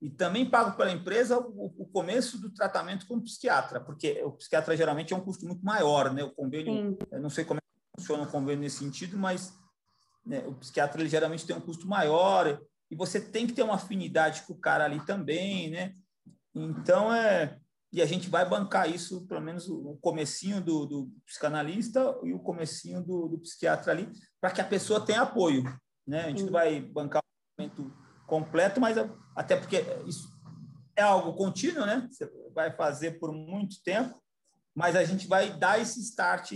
e 0.00 0.10
também 0.10 0.48
pago 0.48 0.76
pela 0.76 0.92
empresa 0.92 1.38
o, 1.38 1.66
o, 1.78 1.86
começo 1.86 2.38
do 2.38 2.50
tratamento 2.50 3.06
com 3.06 3.16
o 3.16 3.22
psiquiatra, 3.22 3.80
porque 3.80 4.22
o 4.22 4.32
psiquiatra 4.32 4.76
geralmente 4.76 5.12
é 5.12 5.16
um 5.16 5.24
custo 5.24 5.46
muito 5.46 5.64
maior, 5.64 6.12
né? 6.12 6.22
O 6.22 6.30
convênio, 6.30 6.98
eu 7.10 7.20
não 7.20 7.30
sei 7.30 7.44
como 7.44 7.58
é 7.58 7.66
funciona 7.98 8.24
o 8.24 8.30
convênio 8.30 8.60
nesse 8.60 8.78
sentido, 8.78 9.16
mas 9.16 9.58
né, 10.24 10.44
o 10.46 10.54
psiquiatra 10.54 11.00
ele 11.00 11.08
geralmente 11.08 11.46
tem 11.46 11.56
um 11.56 11.60
custo 11.60 11.88
maior 11.88 12.60
e 12.90 12.94
você 12.94 13.18
tem 13.18 13.46
que 13.46 13.54
ter 13.54 13.62
uma 13.62 13.76
afinidade 13.76 14.42
com 14.42 14.52
o 14.52 14.58
cara 14.58 14.84
ali 14.84 15.04
também, 15.06 15.70
né? 15.70 15.94
Então 16.54 17.12
é 17.12 17.58
e 17.92 18.02
a 18.02 18.06
gente 18.06 18.28
vai 18.28 18.46
bancar 18.46 18.90
isso, 18.90 19.26
pelo 19.26 19.40
menos 19.40 19.68
o 19.70 19.96
comecinho 20.02 20.60
do, 20.60 20.84
do 20.84 21.10
psicanalista 21.24 22.14
e 22.24 22.34
o 22.34 22.38
comecinho 22.38 23.02
do, 23.02 23.28
do 23.28 23.38
psiquiatra 23.38 23.92
ali, 23.92 24.12
para 24.38 24.50
que 24.50 24.60
a 24.60 24.66
pessoa 24.66 25.00
tenha 25.00 25.22
apoio, 25.22 25.64
né? 26.06 26.24
A 26.24 26.28
gente 26.28 26.42
não 26.42 26.52
vai 26.52 26.78
bancar 26.80 27.22
o 27.22 27.62
momento 27.62 27.95
completo, 28.26 28.80
mas 28.80 28.96
até 29.34 29.56
porque 29.56 29.84
isso 30.06 30.28
é 30.96 31.02
algo 31.02 31.34
contínuo, 31.34 31.86
né? 31.86 32.08
Você 32.10 32.30
vai 32.54 32.74
fazer 32.74 33.18
por 33.18 33.32
muito 33.32 33.82
tempo, 33.82 34.20
mas 34.74 34.96
a 34.96 35.04
gente 35.04 35.26
vai 35.26 35.56
dar 35.56 35.80
esse 35.80 36.00
start 36.00 36.52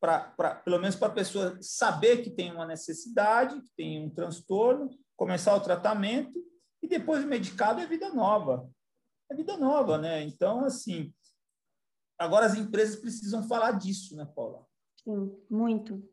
para, 0.00 0.54
pelo 0.64 0.78
menos 0.78 0.96
para 0.96 1.08
a 1.08 1.14
pessoa 1.14 1.58
saber 1.60 2.22
que 2.22 2.30
tem 2.30 2.52
uma 2.52 2.66
necessidade, 2.66 3.60
que 3.60 3.70
tem 3.76 4.04
um 4.04 4.10
transtorno, 4.10 4.90
começar 5.16 5.54
o 5.54 5.60
tratamento 5.60 6.38
e 6.80 6.86
depois 6.86 7.24
o 7.24 7.28
medicado 7.28 7.80
é 7.80 7.86
vida 7.86 8.12
nova. 8.14 8.68
É 9.30 9.34
vida 9.34 9.56
nova, 9.56 9.98
né? 9.98 10.22
Então, 10.22 10.64
assim, 10.64 11.12
agora 12.16 12.46
as 12.46 12.54
empresas 12.54 12.96
precisam 12.96 13.42
falar 13.46 13.72
disso, 13.72 14.16
né, 14.16 14.24
Paula? 14.24 14.64
Sim, 15.02 15.36
muito. 15.50 16.08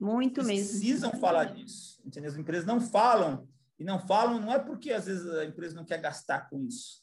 Muito 0.00 0.42
precisam 0.42 0.54
mesmo. 0.54 0.78
Precisam 0.78 1.20
falar 1.20 1.44
disso. 1.44 2.00
Entendeu? 2.04 2.30
As 2.30 2.38
empresas 2.38 2.66
não 2.66 2.80
falam 2.80 3.48
e 3.78 3.84
não 3.84 3.98
falam, 3.98 4.40
não 4.40 4.52
é 4.52 4.58
porque 4.58 4.92
às 4.92 5.06
vezes 5.06 5.28
a 5.34 5.44
empresa 5.44 5.74
não 5.74 5.84
quer 5.84 6.00
gastar 6.00 6.48
com 6.48 6.62
isso. 6.62 7.02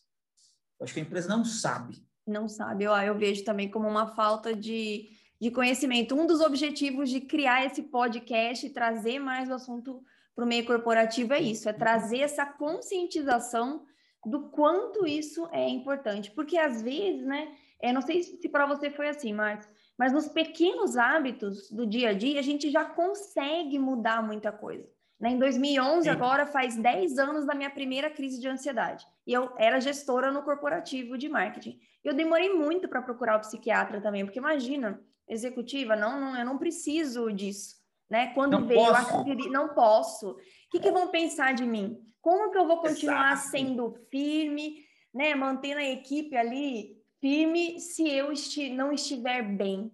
Eu 0.79 0.85
acho 0.85 0.93
que 0.93 0.99
a 0.99 1.03
empresa 1.03 1.29
não 1.29 1.43
sabe. 1.43 2.03
Não 2.25 2.47
sabe. 2.47 2.85
Eu, 2.85 2.93
eu 2.93 3.17
vejo 3.17 3.43
também 3.43 3.69
como 3.69 3.87
uma 3.87 4.07
falta 4.15 4.55
de, 4.55 5.09
de 5.39 5.51
conhecimento. 5.51 6.15
Um 6.15 6.25
dos 6.25 6.39
objetivos 6.39 7.09
de 7.09 7.21
criar 7.21 7.65
esse 7.65 7.83
podcast 7.83 8.65
e 8.65 8.69
trazer 8.69 9.19
mais 9.19 9.49
o 9.49 9.53
assunto 9.53 10.03
para 10.35 10.45
o 10.45 10.47
meio 10.47 10.65
corporativo 10.65 11.33
é 11.33 11.41
isso: 11.41 11.67
é 11.67 11.73
trazer 11.73 12.19
essa 12.19 12.45
conscientização 12.45 13.85
do 14.25 14.49
quanto 14.49 15.05
isso 15.05 15.47
é 15.51 15.67
importante. 15.67 16.31
Porque 16.31 16.57
às 16.57 16.81
vezes, 16.81 17.25
né? 17.25 17.55
Eu 17.81 17.93
não 17.93 18.01
sei 18.01 18.21
se 18.21 18.47
para 18.47 18.67
você 18.67 18.91
foi 18.91 19.09
assim, 19.09 19.33
Marcos, 19.33 19.67
mas 19.97 20.13
nos 20.13 20.27
pequenos 20.27 20.95
hábitos 20.95 21.69
do 21.71 21.85
dia 21.85 22.09
a 22.09 22.13
dia, 22.13 22.39
a 22.39 22.43
gente 22.43 22.69
já 22.71 22.85
consegue 22.85 23.77
mudar 23.79 24.21
muita 24.21 24.51
coisa. 24.51 24.87
Né? 25.21 25.29
Em 25.29 25.37
2011, 25.37 26.03
Sim. 26.03 26.09
agora 26.09 26.47
faz 26.47 26.75
10 26.75 27.19
anos 27.19 27.45
da 27.45 27.53
minha 27.53 27.69
primeira 27.69 28.09
crise 28.09 28.41
de 28.41 28.47
ansiedade. 28.47 29.05
E 29.25 29.31
eu 29.31 29.53
era 29.55 29.79
gestora 29.79 30.31
no 30.31 30.41
corporativo 30.41 31.15
de 31.15 31.29
marketing. 31.29 31.79
Eu 32.03 32.15
demorei 32.15 32.51
muito 32.51 32.89
para 32.89 33.03
procurar 33.03 33.37
o 33.37 33.41
psiquiatra 33.41 34.01
também, 34.01 34.25
porque 34.25 34.39
imagina, 34.39 34.99
executiva, 35.29 35.95
não, 35.95 36.19
não 36.19 36.35
eu 36.35 36.43
não 36.43 36.57
preciso 36.57 37.31
disso. 37.31 37.79
Né? 38.09 38.33
Quando 38.33 38.59
não 38.59 38.65
veio, 38.65 38.79
posso. 38.79 39.13
eu 39.13 39.21
acho 39.21 39.49
não 39.51 39.69
posso. 39.69 40.31
O 40.31 40.37
que, 40.71 40.79
que 40.79 40.91
vão 40.91 41.09
pensar 41.09 41.53
de 41.53 41.65
mim? 41.65 42.01
Como 42.19 42.51
que 42.51 42.57
eu 42.57 42.67
vou 42.67 42.81
continuar 42.81 43.33
Exato. 43.33 43.49
sendo 43.49 43.93
firme, 44.09 44.83
né? 45.13 45.35
mantendo 45.35 45.79
a 45.79 45.85
equipe 45.85 46.35
ali 46.35 46.97
firme 47.21 47.79
se 47.79 48.09
eu 48.09 48.31
esti 48.31 48.69
não 48.69 48.91
estiver 48.91 49.43
bem? 49.43 49.91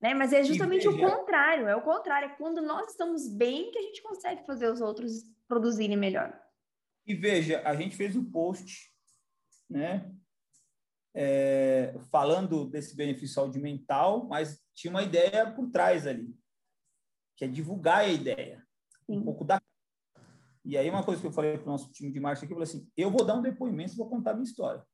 Né? 0.00 0.14
Mas 0.14 0.32
é 0.32 0.44
justamente 0.44 0.86
o 0.86 0.98
contrário, 0.98 1.68
é 1.68 1.74
o 1.74 1.82
contrário, 1.82 2.28
é 2.28 2.36
quando 2.36 2.60
nós 2.60 2.90
estamos 2.90 3.28
bem 3.28 3.70
que 3.70 3.78
a 3.78 3.82
gente 3.82 4.02
consegue 4.02 4.44
fazer 4.44 4.70
os 4.70 4.80
outros 4.80 5.22
produzirem 5.48 5.96
melhor. 5.96 6.38
E 7.06 7.14
veja, 7.14 7.62
a 7.64 7.74
gente 7.74 7.96
fez 7.96 8.14
um 8.16 8.30
post, 8.30 8.92
né? 9.70 10.12
é, 11.18 11.94
falando 12.10 12.66
desse 12.66 12.94
benefício 12.94 13.34
saúde 13.34 13.58
mental, 13.58 14.26
mas 14.26 14.62
tinha 14.74 14.90
uma 14.90 15.02
ideia 15.02 15.50
por 15.50 15.70
trás 15.70 16.06
ali, 16.06 16.38
que 17.34 17.46
é 17.46 17.48
divulgar 17.48 18.00
a 18.00 18.08
ideia, 18.08 18.62
Sim. 19.06 19.18
um 19.18 19.24
pouco 19.24 19.42
da 19.42 19.60
e 20.62 20.76
aí 20.76 20.90
uma 20.90 21.04
coisa 21.04 21.20
que 21.20 21.26
eu 21.26 21.32
falei 21.32 21.56
para 21.56 21.68
o 21.68 21.70
nosso 21.70 21.92
time 21.92 22.10
de 22.10 22.18
marketing 22.18 22.44
aqui, 22.46 22.52
eu 22.52 22.56
falei 22.56 22.68
assim, 22.68 22.90
eu 22.96 23.08
vou 23.08 23.24
dar 23.24 23.34
um 23.34 23.40
depoimento 23.40 23.92
e 23.92 23.96
vou 23.96 24.10
contar 24.10 24.32
a 24.32 24.34
minha 24.34 24.44
história. 24.44 24.84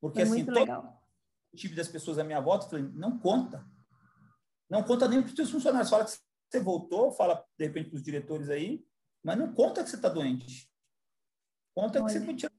Porque 0.00 0.20
é 0.20 0.22
assim, 0.22 0.44
todo 0.44 0.64
time 1.56 1.74
das 1.74 1.88
pessoas 1.88 2.18
à 2.18 2.24
minha 2.24 2.40
volta, 2.40 2.68
falei, 2.68 2.84
não 2.94 3.18
conta. 3.18 3.66
Não 4.68 4.82
conta 4.82 5.08
nem 5.08 5.20
para 5.22 5.28
os 5.28 5.34
seus 5.34 5.50
funcionários. 5.50 5.90
Fala 5.90 6.04
que 6.04 6.12
você 6.50 6.60
voltou, 6.60 7.10
fala 7.12 7.44
de 7.58 7.66
repente 7.66 7.90
para 7.90 7.96
os 7.96 8.02
diretores 8.02 8.48
aí, 8.48 8.84
mas 9.22 9.38
não 9.38 9.52
conta 9.52 9.82
que 9.82 9.90
você 9.90 9.96
está 9.96 10.08
doente. 10.08 10.70
Conta 11.74 11.98
Olha. 11.98 12.06
que 12.06 12.12
você 12.12 12.24
foi 12.24 12.34
tirar 12.34 12.52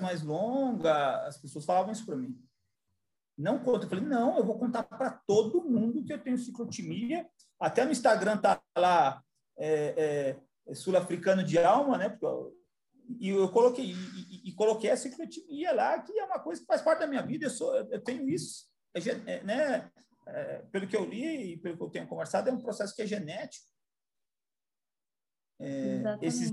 mais 0.00 0.22
longa. 0.22 1.26
As 1.26 1.38
pessoas 1.38 1.64
falavam 1.64 1.92
isso 1.92 2.06
para 2.06 2.16
mim. 2.16 2.38
Não 3.36 3.58
conta. 3.58 3.86
Eu 3.86 3.88
falei, 3.88 4.04
não, 4.04 4.36
eu 4.36 4.44
vou 4.44 4.58
contar 4.58 4.82
para 4.82 5.10
todo 5.10 5.64
mundo 5.64 6.04
que 6.04 6.12
eu 6.12 6.22
tenho 6.22 6.38
ciclotimia. 6.38 7.28
Até 7.58 7.84
no 7.84 7.90
Instagram 7.90 8.36
tá 8.36 8.62
lá 8.76 9.22
é, 9.56 10.36
é, 10.66 10.74
sul-africano 10.74 11.42
de 11.42 11.58
alma, 11.58 11.98
né? 11.98 12.08
Porque 12.08 12.26
e 13.18 13.30
eu 13.30 13.50
coloquei 13.50 13.92
e, 13.92 14.48
e, 14.48 14.52
coloquei 14.52 14.90
a 14.90 14.96
ciclotimia 14.96 15.72
lá, 15.72 16.00
que 16.00 16.18
é 16.18 16.24
uma 16.24 16.38
coisa 16.38 16.60
que 16.60 16.66
faz 16.66 16.82
parte 16.82 17.00
da 17.00 17.06
minha 17.06 17.22
vida. 17.22 17.46
Eu 17.46 17.50
sou, 17.50 17.74
eu 17.74 18.00
tenho 18.02 18.28
isso, 18.28 18.66
é, 18.94 19.00
é 19.32 19.42
né? 19.42 19.90
É, 20.26 20.58
pelo 20.70 20.86
que 20.86 20.96
eu 20.96 21.04
li 21.04 21.54
e 21.54 21.56
pelo 21.56 21.76
que 21.76 21.82
eu 21.82 21.90
tenho 21.90 22.06
conversado, 22.06 22.48
é 22.48 22.52
um 22.52 22.60
processo 22.60 22.94
que 22.94 23.02
é 23.02 23.06
genético. 23.06 23.66
É, 25.58 26.02
esses 26.22 26.52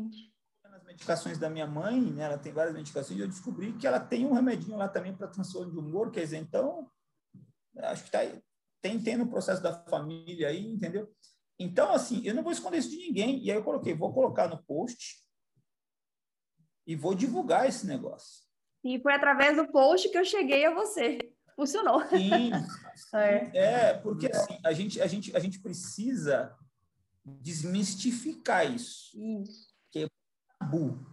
nas 0.64 0.84
medicações 0.84 1.38
da 1.38 1.50
minha 1.50 1.66
mãe, 1.66 2.00
né, 2.00 2.24
ela 2.24 2.38
tem 2.38 2.52
várias 2.52 2.76
medicações, 2.76 3.18
e 3.18 3.22
eu 3.22 3.28
descobri 3.28 3.74
que 3.74 3.88
ela 3.88 4.00
tem 4.00 4.26
um 4.26 4.34
remedinho 4.34 4.78
lá 4.78 4.88
também 4.88 5.16
para 5.16 5.28
transtorno 5.28 5.72
de 5.72 5.78
humor, 5.78 6.12
quer 6.12 6.22
dizer, 6.22 6.38
então, 6.38 6.90
acho 7.78 8.04
que 8.04 8.12
tá 8.12 8.20
tem, 8.82 9.02
tem 9.02 9.18
no 9.18 9.28
processo 9.28 9.62
da 9.62 9.74
família 9.86 10.50
aí, 10.50 10.66
entendeu? 10.66 11.12
Então, 11.60 11.92
assim, 11.92 12.22
eu 12.24 12.36
não 12.36 12.44
vou 12.44 12.52
esconder 12.52 12.78
isso 12.78 12.92
de 12.92 12.98
ninguém, 12.98 13.44
e 13.44 13.52
aí 13.52 13.58
eu 13.58 13.64
coloquei, 13.64 13.94
vou 13.94 14.14
colocar 14.14 14.48
no 14.48 14.64
post 14.64 15.26
e 16.88 16.96
vou 16.96 17.14
divulgar 17.14 17.68
esse 17.68 17.86
negócio. 17.86 18.48
E 18.84 19.00
foi 19.02 19.14
através 19.14 19.58
do 19.58 19.68
post 19.68 20.10
que 20.10 20.18
eu 20.18 20.24
cheguei 20.24 20.66
a 20.66 20.74
você. 20.74 21.20
Funcionou. 21.56 22.02
Sim. 22.08 22.52
é. 23.14 23.52
é, 23.54 23.94
porque 23.96 24.28
assim, 24.28 24.58
a 24.64 24.72
gente, 24.72 25.02
a, 25.02 25.08
gente, 25.08 25.36
a 25.36 25.40
gente 25.40 25.60
precisa 25.60 26.56
desmistificar 27.26 28.72
isso. 28.72 29.20
Isso. 29.42 29.68
Que 29.92 30.06
é 30.06 30.08
tabu. 30.58 31.06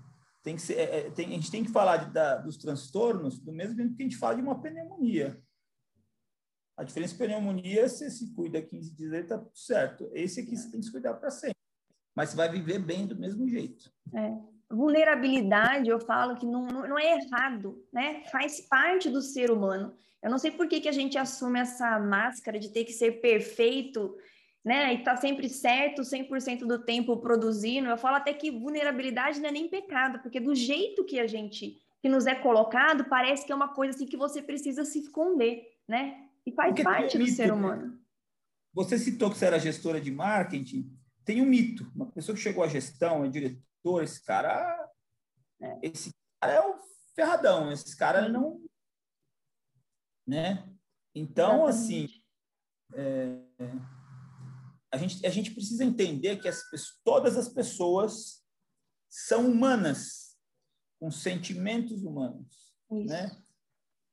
Tem 0.43 0.55
que 0.55 0.63
ser, 0.63 0.75
é, 0.75 0.99
é, 0.99 1.11
tem, 1.11 1.29
a 1.29 1.31
gente 1.31 1.51
tem 1.51 1.65
que 1.65 1.73
falar 1.73 1.97
de, 1.97 2.13
da, 2.13 2.37
dos 2.37 2.57
transtornos 2.57 3.41
do 3.41 3.53
mesmo 3.53 3.75
jeito 3.75 3.97
que 3.97 4.03
a 4.03 4.07
gente 4.07 4.19
fala 4.19 4.37
de 4.37 4.43
uma 4.43 4.61
pneumonia. 4.61 5.43
A 6.77 6.85
diferença 6.85 7.15
de 7.15 7.19
pneumonia, 7.19 7.89
você 7.89 8.11
se 8.11 8.33
cuida 8.35 8.61
15 8.61 8.95
dias, 8.95 9.13
está 9.13 9.39
tudo 9.39 9.57
certo. 9.57 10.11
Esse 10.13 10.41
aqui 10.41 10.57
você 10.57 10.71
tem 10.71 10.81
que 10.81 10.87
se 10.87 10.93
cuidar 10.93 11.15
para 11.15 11.31
sempre. 11.31 11.57
Mas 12.15 12.31
você 12.31 12.37
vai 12.37 12.49
viver 12.49 12.79
bem 12.79 13.07
do 13.07 13.17
mesmo 13.17 13.49
jeito. 13.49 13.91
É. 14.15 14.54
Vulnerabilidade, 14.71 15.89
eu 15.89 16.01
falo 16.01 16.37
que 16.37 16.47
não, 16.47 16.67
não, 16.67 16.99
é 16.99 17.19
errado, 17.19 17.85
né? 17.93 18.23
Faz 18.31 18.61
parte 18.63 19.09
do 19.11 19.21
ser 19.21 19.51
humano. 19.51 19.95
Eu 20.23 20.31
não 20.31 20.39
sei 20.39 20.51
por 20.51 20.67
que, 20.67 20.81
que 20.81 20.89
a 20.89 20.93
gente 20.93 21.19
assume 21.19 21.61
essa 21.61 21.99
máscara 22.01 22.59
de 22.59 22.71
ter 22.71 22.85
que 22.85 22.93
ser 22.93 23.21
perfeito 23.21 24.17
né? 24.65 24.95
E 24.95 25.05
tá 25.05 25.15
sempre 25.17 25.49
certo, 25.49 26.03
100% 26.03 26.61
do 26.61 26.79
tempo 26.79 27.19
produzindo. 27.19 27.89
Eu 27.89 27.99
falo 27.99 28.17
até 28.17 28.33
que 28.33 28.51
vulnerabilidade 28.51 29.39
não 29.39 29.51
é 29.51 29.53
nem 29.53 29.69
pecado, 29.69 30.21
porque 30.21 30.41
do 30.41 30.55
jeito 30.55 31.05
que 31.05 31.21
a 31.21 31.27
gente 31.27 31.77
que 32.01 32.09
nos 32.09 32.27
é 32.27 32.35
colocado, 32.35 33.07
parece 33.07 33.47
que 33.47 33.53
é 33.53 33.55
uma 33.55 33.69
coisa 33.69 33.95
assim 33.95 34.07
que 34.07 34.17
você 34.17 34.43
precisa 34.43 34.85
se 34.85 34.99
esconder, 34.99 35.63
né? 35.89 36.19
E 36.45 36.53
faz 36.53 36.69
porque 36.69 36.83
parte 36.83 37.17
do 37.17 37.27
ser 37.27 37.47
né? 37.47 37.55
humano. 37.55 37.99
Você 38.75 38.99
citou 38.99 39.31
que 39.31 39.39
você 39.39 39.47
era 39.47 39.59
gestora 39.59 39.99
de 39.99 40.11
marketing. 40.11 40.93
Tem 41.25 41.41
um 41.41 41.47
mito. 41.47 41.91
Uma 41.95 42.07
pessoa 42.07 42.37
que 42.37 42.43
chegou 42.43 42.63
à 42.63 42.69
gestão, 42.69 43.25
é 43.25 43.29
diretor, 43.29 43.63
esse 44.03 44.23
cara, 44.25 44.91
é. 45.61 45.79
esse 45.83 46.11
cara 46.41 46.53
é 46.55 46.61
o 46.61 46.79
ferradão. 47.15 47.71
Esse 47.71 47.97
cara 47.97 48.29
não, 48.29 48.61
né? 50.27 50.69
Então, 51.15 51.67
assim, 51.67 52.09
é, 52.95 53.39
a 54.93 54.97
gente, 54.97 55.27
a 55.27 55.31
gente 55.31 55.51
precisa 55.53 55.85
entender 55.85 56.37
que 56.41 56.49
as, 56.49 56.63
todas 57.05 57.37
as 57.37 57.49
pessoas 57.49 58.43
são 59.09 59.51
humanas, 59.51 60.37
com 60.99 61.11
sentimentos 61.11 62.03
humanos, 62.03 62.75
Isso. 62.91 63.07
né? 63.07 63.41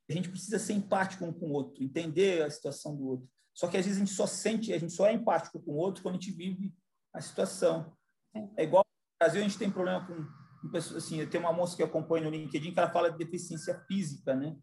A 0.09 0.13
gente 0.13 0.29
precisa 0.29 0.59
ser 0.59 0.73
empático 0.73 1.23
um 1.23 1.31
com 1.31 1.47
o 1.47 1.53
outro, 1.53 1.83
entender 1.83 2.43
a 2.43 2.49
situação 2.49 2.95
do 2.95 3.07
outro. 3.07 3.29
Só 3.53 3.67
que 3.67 3.77
às 3.77 3.85
vezes 3.85 4.01
a 4.01 4.05
gente 4.05 4.15
só 4.15 4.27
sente, 4.27 4.73
a 4.73 4.77
gente 4.77 4.91
só 4.91 5.07
é 5.07 5.13
empático 5.13 5.61
com 5.61 5.71
o 5.71 5.77
outro 5.77 6.03
quando 6.03 6.15
a 6.15 6.19
gente 6.19 6.31
vive 6.31 6.73
a 7.13 7.21
situação. 7.21 7.95
É, 8.33 8.49
é 8.57 8.63
igual 8.63 8.85
Brasil 9.21 9.39
a 9.39 9.43
gente 9.43 9.59
tem 9.59 9.69
problema 9.69 10.03
com, 10.07 10.25
com 10.61 10.71
pessoas 10.71 11.03
assim, 11.03 11.19
eu 11.19 11.29
tenho 11.29 11.43
uma 11.43 11.53
moça 11.53 11.75
que 11.75 11.83
eu 11.83 11.85
acompanho 11.85 12.23
no 12.23 12.31
LinkedIn 12.31 12.73
que 12.73 12.79
ela 12.79 12.89
fala 12.89 13.11
de 13.11 13.19
deficiência 13.19 13.79
física, 13.85 14.33
né? 14.33 14.57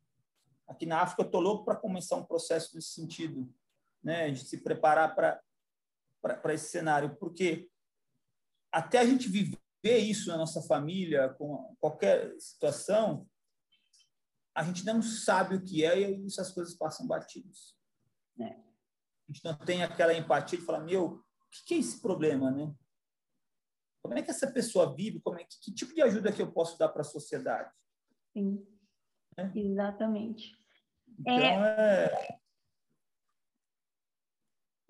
Aqui 0.67 0.85
na 0.85 1.01
África 1.01 1.23
eu 1.23 1.31
tô 1.31 1.39
louco 1.39 1.65
para 1.65 1.77
começar 1.77 2.17
um 2.17 2.25
processo 2.25 2.75
nesse 2.75 2.89
sentido, 2.89 3.49
né? 4.03 4.33
De 4.33 4.41
se 4.41 4.59
preparar 4.61 5.15
para 5.15 5.41
para 6.21 6.53
esse 6.53 6.71
cenário, 6.71 7.17
porque 7.21 7.71
até 8.73 8.99
a 8.99 9.07
gente 9.07 9.29
viver 9.29 9.99
isso 9.99 10.29
na 10.29 10.37
nossa 10.37 10.61
família, 10.63 11.29
com 11.35 11.77
qualquer 11.79 12.35
situação, 12.41 13.25
a 14.53 14.65
gente 14.65 14.85
não 14.85 15.01
sabe 15.01 15.55
o 15.55 15.63
que 15.63 15.85
é 15.85 16.11
e 16.11 16.27
essas 16.27 16.51
coisas 16.51 16.75
passam 16.75 17.07
batidos. 17.07 17.77
É. 18.41 18.47
A 18.47 19.33
gente 19.33 19.45
não 19.45 19.57
tem 19.57 19.85
aquela 19.85 20.13
empatia 20.13 20.59
de 20.59 20.65
falar, 20.65 20.81
meu, 20.81 21.05
o 21.05 21.23
que 21.65 21.75
é 21.75 21.79
esse 21.79 22.03
problema, 22.03 22.51
né? 22.51 22.75
Como 24.03 24.17
é 24.17 24.23
que 24.23 24.31
essa 24.31 24.51
pessoa 24.51 24.95
vive? 24.95 25.21
Como 25.21 25.39
é 25.39 25.45
que, 25.45 25.61
que 25.61 25.73
tipo 25.73 25.95
de 25.95 26.03
ajuda 26.03 26.33
que 26.33 26.41
eu 26.41 26.51
posso 26.51 26.79
dar 26.79 26.89
para 26.89 27.03
a 27.03 27.05
sociedade? 27.05 27.71
Sim, 28.33 28.65
é? 29.37 29.51
exatamente. 29.55 30.53
Então, 31.19 31.35
é... 31.35 32.05
é... 32.07 32.39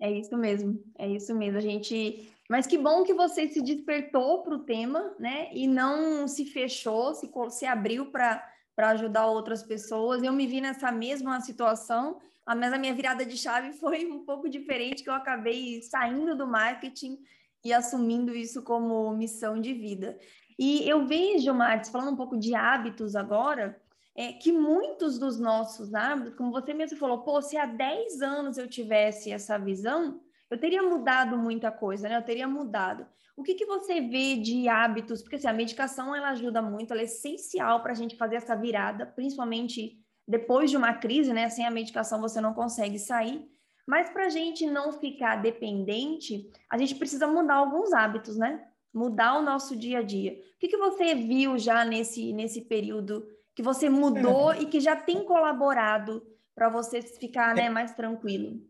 É 0.01 0.09
isso 0.09 0.37
mesmo, 0.37 0.81
é 0.97 1.07
isso 1.09 1.35
mesmo. 1.35 1.57
A 1.57 1.61
gente. 1.61 2.31
Mas 2.49 2.65
que 2.65 2.77
bom 2.77 3.03
que 3.03 3.13
você 3.13 3.49
se 3.49 3.61
despertou 3.61 4.41
para 4.43 4.55
o 4.55 4.63
tema, 4.63 5.13
né? 5.19 5.49
E 5.53 5.67
não 5.67 6.25
se 6.25 6.45
fechou, 6.45 7.13
se, 7.13 7.29
se 7.49 7.65
abriu 7.65 8.09
para 8.09 8.41
ajudar 8.77 9.27
outras 9.27 9.61
pessoas. 9.61 10.23
Eu 10.23 10.31
me 10.31 10.47
vi 10.47 10.61
nessa 10.61 10.89
mesma 10.89 11.41
situação, 11.41 12.17
mas 12.47 12.71
a 12.71 12.77
minha 12.77 12.93
virada 12.93 13.25
de 13.25 13.37
chave 13.37 13.73
foi 13.77 14.05
um 14.09 14.23
pouco 14.23 14.47
diferente, 14.49 15.03
que 15.03 15.09
eu 15.09 15.13
acabei 15.13 15.81
saindo 15.81 16.33
do 16.33 16.47
marketing 16.47 17.21
e 17.63 17.73
assumindo 17.73 18.35
isso 18.35 18.63
como 18.63 19.15
missão 19.15 19.59
de 19.59 19.73
vida. 19.73 20.17
E 20.57 20.87
eu 20.87 21.05
vejo, 21.05 21.53
Marcos, 21.53 21.89
falando 21.89 22.11
um 22.11 22.17
pouco 22.17 22.37
de 22.37 22.53
hábitos 22.55 23.15
agora, 23.15 23.79
é 24.15 24.33
que 24.33 24.51
muitos 24.51 25.17
dos 25.17 25.39
nossos 25.39 25.93
hábitos, 25.93 26.35
como 26.35 26.51
você 26.51 26.73
mesmo 26.73 26.97
falou, 26.97 27.23
pô, 27.23 27.41
se 27.41 27.57
há 27.57 27.65
10 27.65 28.21
anos 28.21 28.57
eu 28.57 28.67
tivesse 28.67 29.31
essa 29.31 29.57
visão, 29.57 30.19
eu 30.49 30.59
teria 30.59 30.83
mudado 30.83 31.37
muita 31.37 31.71
coisa, 31.71 32.09
né? 32.09 32.17
Eu 32.17 32.25
teria 32.25 32.47
mudado. 32.47 33.07
O 33.37 33.43
que, 33.43 33.53
que 33.53 33.65
você 33.65 34.01
vê 34.01 34.35
de 34.35 34.67
hábitos? 34.67 35.21
Porque 35.21 35.37
assim, 35.37 35.47
a 35.47 35.53
medicação 35.53 36.13
ela 36.13 36.31
ajuda 36.31 36.61
muito, 36.61 36.91
ela 36.91 37.01
é 37.01 37.05
essencial 37.05 37.81
para 37.81 37.93
a 37.93 37.95
gente 37.95 38.17
fazer 38.17 38.35
essa 38.35 38.55
virada, 38.55 39.05
principalmente 39.05 39.97
depois 40.27 40.69
de 40.69 40.75
uma 40.75 40.93
crise, 40.93 41.31
né? 41.31 41.47
Sem 41.47 41.65
a 41.65 41.71
medicação 41.71 42.19
você 42.19 42.41
não 42.41 42.53
consegue 42.53 42.99
sair. 42.99 43.49
Mas 43.89 44.07
para 44.07 44.27
a 44.27 44.29
gente 44.29 44.67
não 44.67 44.93
ficar 44.93 45.37
dependente, 45.37 46.47
a 46.69 46.77
gente 46.77 46.93
precisa 46.93 47.25
mudar 47.25 47.55
alguns 47.55 47.91
hábitos, 47.91 48.37
né? 48.37 48.63
Mudar 48.93 49.39
o 49.39 49.41
nosso 49.41 49.75
dia 49.75 49.97
a 49.97 50.03
dia. 50.03 50.33
O 50.33 50.59
que, 50.59 50.67
que 50.67 50.77
você 50.77 51.15
viu 51.15 51.57
já 51.57 51.83
nesse, 51.83 52.31
nesse 52.31 52.61
período 52.61 53.27
que 53.55 53.63
você 53.63 53.89
mudou 53.89 54.53
é. 54.53 54.61
e 54.61 54.67
que 54.67 54.79
já 54.79 54.95
tem 54.95 55.25
colaborado 55.25 56.23
para 56.53 56.69
você 56.69 57.01
ficar 57.01 57.55
né, 57.55 57.67
mais 57.67 57.91
tranquilo? 57.95 58.61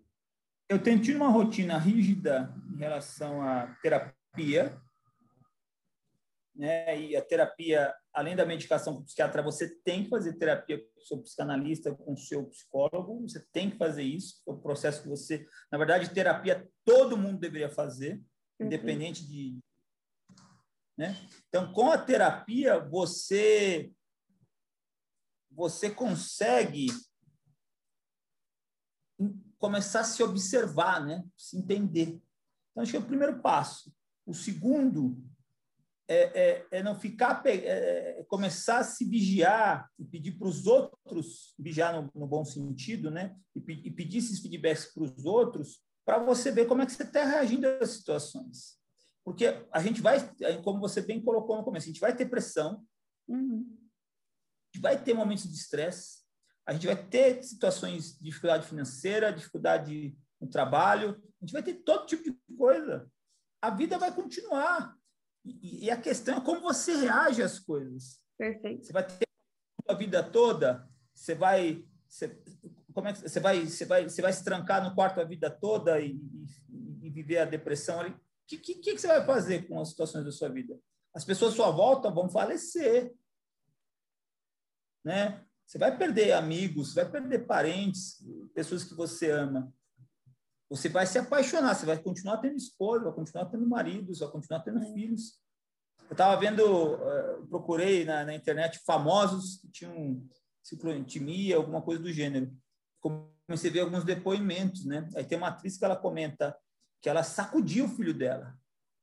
Eu 0.70 0.82
tenho 0.82 1.02
tido 1.02 1.18
uma 1.18 1.28
rotina 1.28 1.78
rígida 1.78 2.56
em 2.74 2.78
relação 2.78 3.42
à 3.42 3.76
terapia, 3.84 4.82
né? 6.60 7.02
E 7.02 7.16
a 7.16 7.22
terapia, 7.22 7.96
além 8.14 8.36
da 8.36 8.46
medicação 8.46 8.94
com 8.94 9.00
o 9.00 9.06
psiquiatra, 9.06 9.42
você 9.42 9.74
tem 9.82 10.04
que 10.04 10.10
fazer 10.10 10.34
terapia 10.34 10.78
com 10.78 11.00
o 11.00 11.06
seu 11.06 11.18
psicanalista, 11.22 11.96
com 11.96 12.12
o 12.12 12.18
seu 12.18 12.46
psicólogo, 12.48 13.22
você 13.22 13.40
tem 13.54 13.70
que 13.72 13.78
fazer 13.78 14.04
isso, 14.04 14.44
é 14.46 14.52
o 14.52 14.58
processo 14.58 15.02
que 15.02 15.08
você, 15.08 15.48
na 15.72 15.78
verdade, 15.78 16.14
terapia 16.14 16.70
todo 16.84 17.16
mundo 17.16 17.40
deveria 17.40 17.70
fazer, 17.70 18.22
independente 18.60 19.26
de, 19.26 19.58
né? 20.98 21.16
Então, 21.48 21.72
com 21.72 21.92
a 21.92 21.98
terapia, 21.98 22.78
você 22.78 23.90
você 25.50 25.90
consegue 25.90 26.88
começar 29.58 30.02
a 30.02 30.06
se 30.06 30.22
observar, 30.22 31.06
né? 31.06 31.24
se 31.38 31.58
entender. 31.58 32.22
Então, 32.72 32.84
acho 32.84 32.92
que 32.92 32.98
é 32.98 33.00
o 33.00 33.06
primeiro 33.06 33.42
passo. 33.42 33.94
O 34.26 34.34
segundo 34.34 35.18
é, 36.10 36.42
é, 36.42 36.68
é 36.72 36.84
não 36.84 37.00
ficar, 37.00 37.44
é, 37.46 37.52
é, 37.52 38.24
começar 38.28 38.80
a 38.80 38.84
se 38.84 39.06
vigiar 39.06 39.88
e 40.00 40.04
pedir 40.04 40.32
para 40.32 40.48
os 40.48 40.66
outros, 40.66 41.54
vigiar 41.58 41.94
no, 41.94 42.10
no, 42.16 42.28
bom 42.28 42.44
sentido, 42.44 43.12
né? 43.12 43.38
E, 43.56 43.60
e 43.60 43.92
pedir 43.92 44.18
esses 44.18 44.40
feedbacks 44.40 44.92
para 44.92 45.04
os 45.04 45.24
outros, 45.24 45.84
para 46.04 46.18
você 46.18 46.52
ver 46.52 46.66
como 46.66 46.82
é 46.82 46.88
que 46.88 46.94
você 46.94 47.04
está 47.04 47.24
reagindo 47.24 47.68
às 47.68 47.92
situações. 47.92 48.80
Porque 49.24 49.64
a 49.72 49.80
gente 49.84 50.02
vai, 50.02 50.18
como 50.64 50.80
você 50.80 51.00
bem 51.00 51.24
colocou 51.24 51.56
no 51.56 51.64
começo, 51.64 51.86
a 51.86 51.92
gente 51.92 52.02
vai 52.02 52.16
ter 52.16 52.26
pressão, 52.26 52.84
uhum. 53.28 53.64
a 53.70 54.76
gente 54.76 54.82
vai 54.82 55.00
ter 55.00 55.14
momentos 55.14 55.44
de 55.44 55.54
estresse, 55.54 56.24
a 56.66 56.74
gente 56.74 56.88
vai 56.88 57.08
ter 57.08 57.44
situações 57.44 58.18
de 58.18 58.24
dificuldade 58.24 58.66
financeira, 58.66 59.32
dificuldade 59.32 60.18
no 60.42 60.50
trabalho, 60.50 61.22
a 61.40 61.46
gente 61.46 61.54
vai 61.54 61.62
ter 61.62 61.76
todo 61.76 62.08
tipo 62.08 62.24
de 62.24 62.36
coisa. 62.58 63.08
A 63.62 63.70
vida 63.70 64.00
vai 64.00 64.12
continuar. 64.12 64.99
E, 65.62 65.86
e, 65.86 65.92
a 65.92 65.98
questão 65.98 66.38
é 66.38 66.42
como 66.42 66.62
você 66.62 66.96
reage 66.96 67.42
às 67.42 67.60
coisas. 67.60 68.20
Perfeito. 68.38 68.86
Você 68.86 68.94
vai 68.94 69.06
ter 69.06 69.28
a 69.88 69.94
vida 69.94 70.24
toda, 70.24 70.88
você 71.14 71.34
vai, 71.34 71.84
você, 72.08 72.40
como 72.94 73.08
é 73.08 73.14
que 73.14 73.28
você 73.28 73.40
vai, 73.40 73.66
você 73.66 73.86
vai, 73.86 74.10
você 74.10 74.22
vai 74.22 74.34
se 74.34 74.44
trancar 74.44 74.84
no 74.84 74.94
quarto 74.94 75.20
a 75.20 75.24
vida 75.24 75.50
toda 75.50 76.00
e, 76.00 76.20
e, 76.70 77.08
e 77.08 77.10
viver 77.10 77.40
a 77.40 77.46
depressão 77.46 78.00
ali. 78.00 78.12
O 78.12 78.18
que, 78.48 78.58
que, 78.58 78.76
que 78.76 78.98
você 78.98 79.08
vai 79.08 79.26
fazer 79.26 79.68
com 79.68 79.80
as 79.80 79.90
situações 79.90 80.26
da 80.26 80.32
sua 80.32 80.50
vida? 80.50 80.80
As 81.14 81.26
pessoas 81.26 81.54
à 81.54 81.56
sua 81.56 81.72
volta 81.72 82.10
vão 82.10 82.30
falecer, 82.30 83.14
né? 85.04 85.44
Você 85.66 85.78
vai 85.78 85.96
perder 85.96 86.32
amigos, 86.32 86.96
vai 86.96 87.10
perder 87.10 87.46
parentes, 87.46 88.26
pessoas 88.56 88.84
que 88.84 88.96
você 88.96 89.30
ama. 89.30 89.72
Você 90.70 90.88
vai 90.88 91.08
se 91.08 91.18
apaixonar, 91.18 91.74
você 91.74 91.86
vai 91.86 91.98
continuar 91.98 92.38
tendo 92.38 92.56
esposa, 92.56 93.06
vai 93.06 93.14
continuar 93.14 93.46
tendo 93.46 93.68
maridos, 93.68 94.20
vai 94.20 94.30
continuar 94.30 94.60
tendo 94.62 94.80
é. 94.80 94.94
filhos. 94.94 95.40
Eu 96.10 96.14
estava 96.14 96.40
vendo, 96.40 96.64
uh, 96.64 97.48
procurei 97.48 98.06
na, 98.06 98.24
na, 98.24 98.36
internet 98.36 98.80
famosos 98.86 99.58
que 99.58 99.68
tinham 99.70 100.24
cicloentimia, 100.64 101.56
alguma 101.56 101.82
coisa 101.82 102.02
do 102.02 102.12
gênero. 102.12 102.52
Comecei 103.02 103.70
a 103.70 103.74
ver 103.74 103.80
alguns 103.82 104.04
depoimentos, 104.04 104.86
né? 104.86 105.08
Aí 105.16 105.24
tem 105.24 105.38
uma 105.38 105.48
atriz 105.48 105.78
que 105.78 105.86
ela 105.86 105.96
comenta 105.96 106.56
que 107.02 107.10
ela 107.10 107.24
sacudiu 107.24 107.86
o 107.86 107.90
filho 107.90 108.14
dela, 108.14 108.56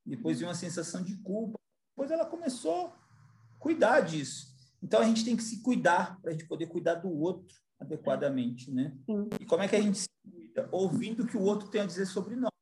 depois 0.05 0.39
de 0.39 0.45
uma 0.45 0.55
sensação 0.55 1.03
de 1.03 1.17
culpa. 1.23 1.59
Depois 1.91 2.11
ela 2.11 2.27
começou 2.27 2.89
a 2.89 3.59
cuidar 3.59 4.01
disso. 4.01 4.55
Então 4.83 5.01
a 5.01 5.05
gente 5.05 5.25
tem 5.25 5.37
que 5.37 5.43
se 5.43 5.63
cuidar 5.63 6.21
para 6.21 6.31
a 6.31 6.33
gente 6.33 6.47
poder 6.47 6.67
cuidar 6.67 6.95
do 6.95 7.11
outro 7.11 7.57
adequadamente, 7.81 8.71
né? 8.71 8.97
Sim. 9.05 9.29
E 9.41 9.47
como 9.47 9.63
é 9.63 9.69
que 9.69 9.77
a 9.77 9.81
gente 9.81 9.99
se 9.99 10.09
ouvindo 10.71 11.23
o 11.23 11.27
que 11.27 11.37
o 11.37 11.43
outro 11.43 11.69
tem 11.69 11.83
a 11.83 11.87
dizer 11.87 12.07
sobre 12.07 12.37
nós, 12.37 12.53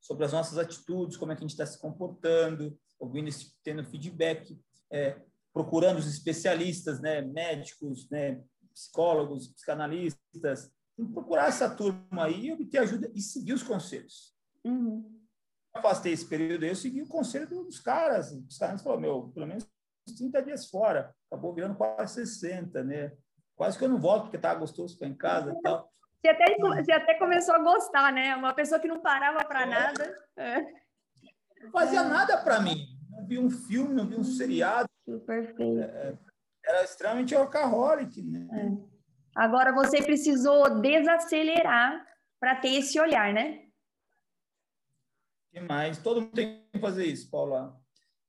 sobre 0.00 0.24
as 0.24 0.32
nossas 0.32 0.58
atitudes, 0.58 1.16
como 1.16 1.32
é 1.32 1.34
que 1.34 1.40
a 1.40 1.46
gente 1.46 1.52
está 1.52 1.66
se 1.66 1.80
comportando, 1.80 2.78
ouvindo, 2.98 3.30
tendo 3.62 3.84
feedback, 3.84 4.58
é, 4.90 5.20
procurando 5.52 5.98
os 5.98 6.06
especialistas, 6.06 7.00
né, 7.00 7.22
médicos, 7.22 8.08
né, 8.10 8.42
psicólogos, 8.72 9.48
psicanalistas, 9.48 10.70
procurar 11.12 11.48
essa 11.48 11.68
turma 11.68 12.24
aí, 12.24 12.52
obter 12.52 12.78
ajuda 12.78 13.10
e 13.14 13.20
seguir 13.20 13.52
os 13.52 13.62
conselhos. 13.62 14.34
Uhum. 14.64 15.16
Afastei 15.74 16.12
esse 16.12 16.24
período 16.24 16.64
aí, 16.64 16.70
eu 16.70 16.76
segui 16.76 17.02
o 17.02 17.08
conselho 17.08 17.46
dos 17.46 17.80
caras. 17.80 18.32
Os 18.32 18.56
caras 18.56 18.82
falaram, 18.82 19.02
meu, 19.02 19.28
pelo 19.28 19.46
menos 19.46 19.66
30 20.16 20.42
dias 20.42 20.66
fora, 20.68 21.14
acabou 21.30 21.54
virando 21.54 21.76
quase 21.76 22.14
60, 22.14 22.82
né? 22.82 23.12
Quase 23.54 23.78
que 23.78 23.84
eu 23.84 23.88
não 23.88 24.00
volto, 24.00 24.24
porque 24.24 24.36
estava 24.36 24.60
gostoso 24.60 24.94
ficar 24.94 25.06
em 25.06 25.16
casa 25.16 25.52
e 25.52 25.60
tal. 25.60 25.90
Você 26.26 26.30
até, 26.30 26.56
você 26.56 26.92
até 26.92 27.14
começou 27.14 27.54
a 27.54 27.58
gostar, 27.58 28.12
né? 28.12 28.34
Uma 28.34 28.52
pessoa 28.52 28.80
que 28.80 28.88
não 28.88 29.00
parava 29.00 29.44
para 29.44 29.62
é. 29.62 29.66
nada. 29.66 30.18
É. 30.36 30.60
Não 31.62 31.70
fazia 31.70 32.00
é. 32.00 32.04
nada 32.04 32.36
para 32.38 32.60
mim. 32.60 32.84
Não 33.10 33.24
vi 33.26 33.38
um 33.38 33.48
filme, 33.48 33.94
não 33.94 34.06
vi 34.06 34.16
um 34.16 34.24
seriado. 34.24 34.88
Perfeito. 35.24 35.80
É, 35.80 36.18
era 36.64 36.82
extremamente 36.82 37.34
workaholic, 37.34 38.20
né? 38.22 38.48
É. 38.52 38.96
Agora 39.36 39.72
você 39.72 40.02
precisou 40.02 40.80
desacelerar 40.80 42.04
para 42.40 42.56
ter 42.56 42.74
esse 42.74 42.98
olhar, 42.98 43.32
né? 43.32 43.62
que 45.52 45.60
mais? 45.60 45.98
Todo 45.98 46.22
mundo 46.22 46.32
tem 46.32 46.66
que 46.72 46.78
fazer 46.80 47.06
isso, 47.06 47.30
Paula. 47.30 47.80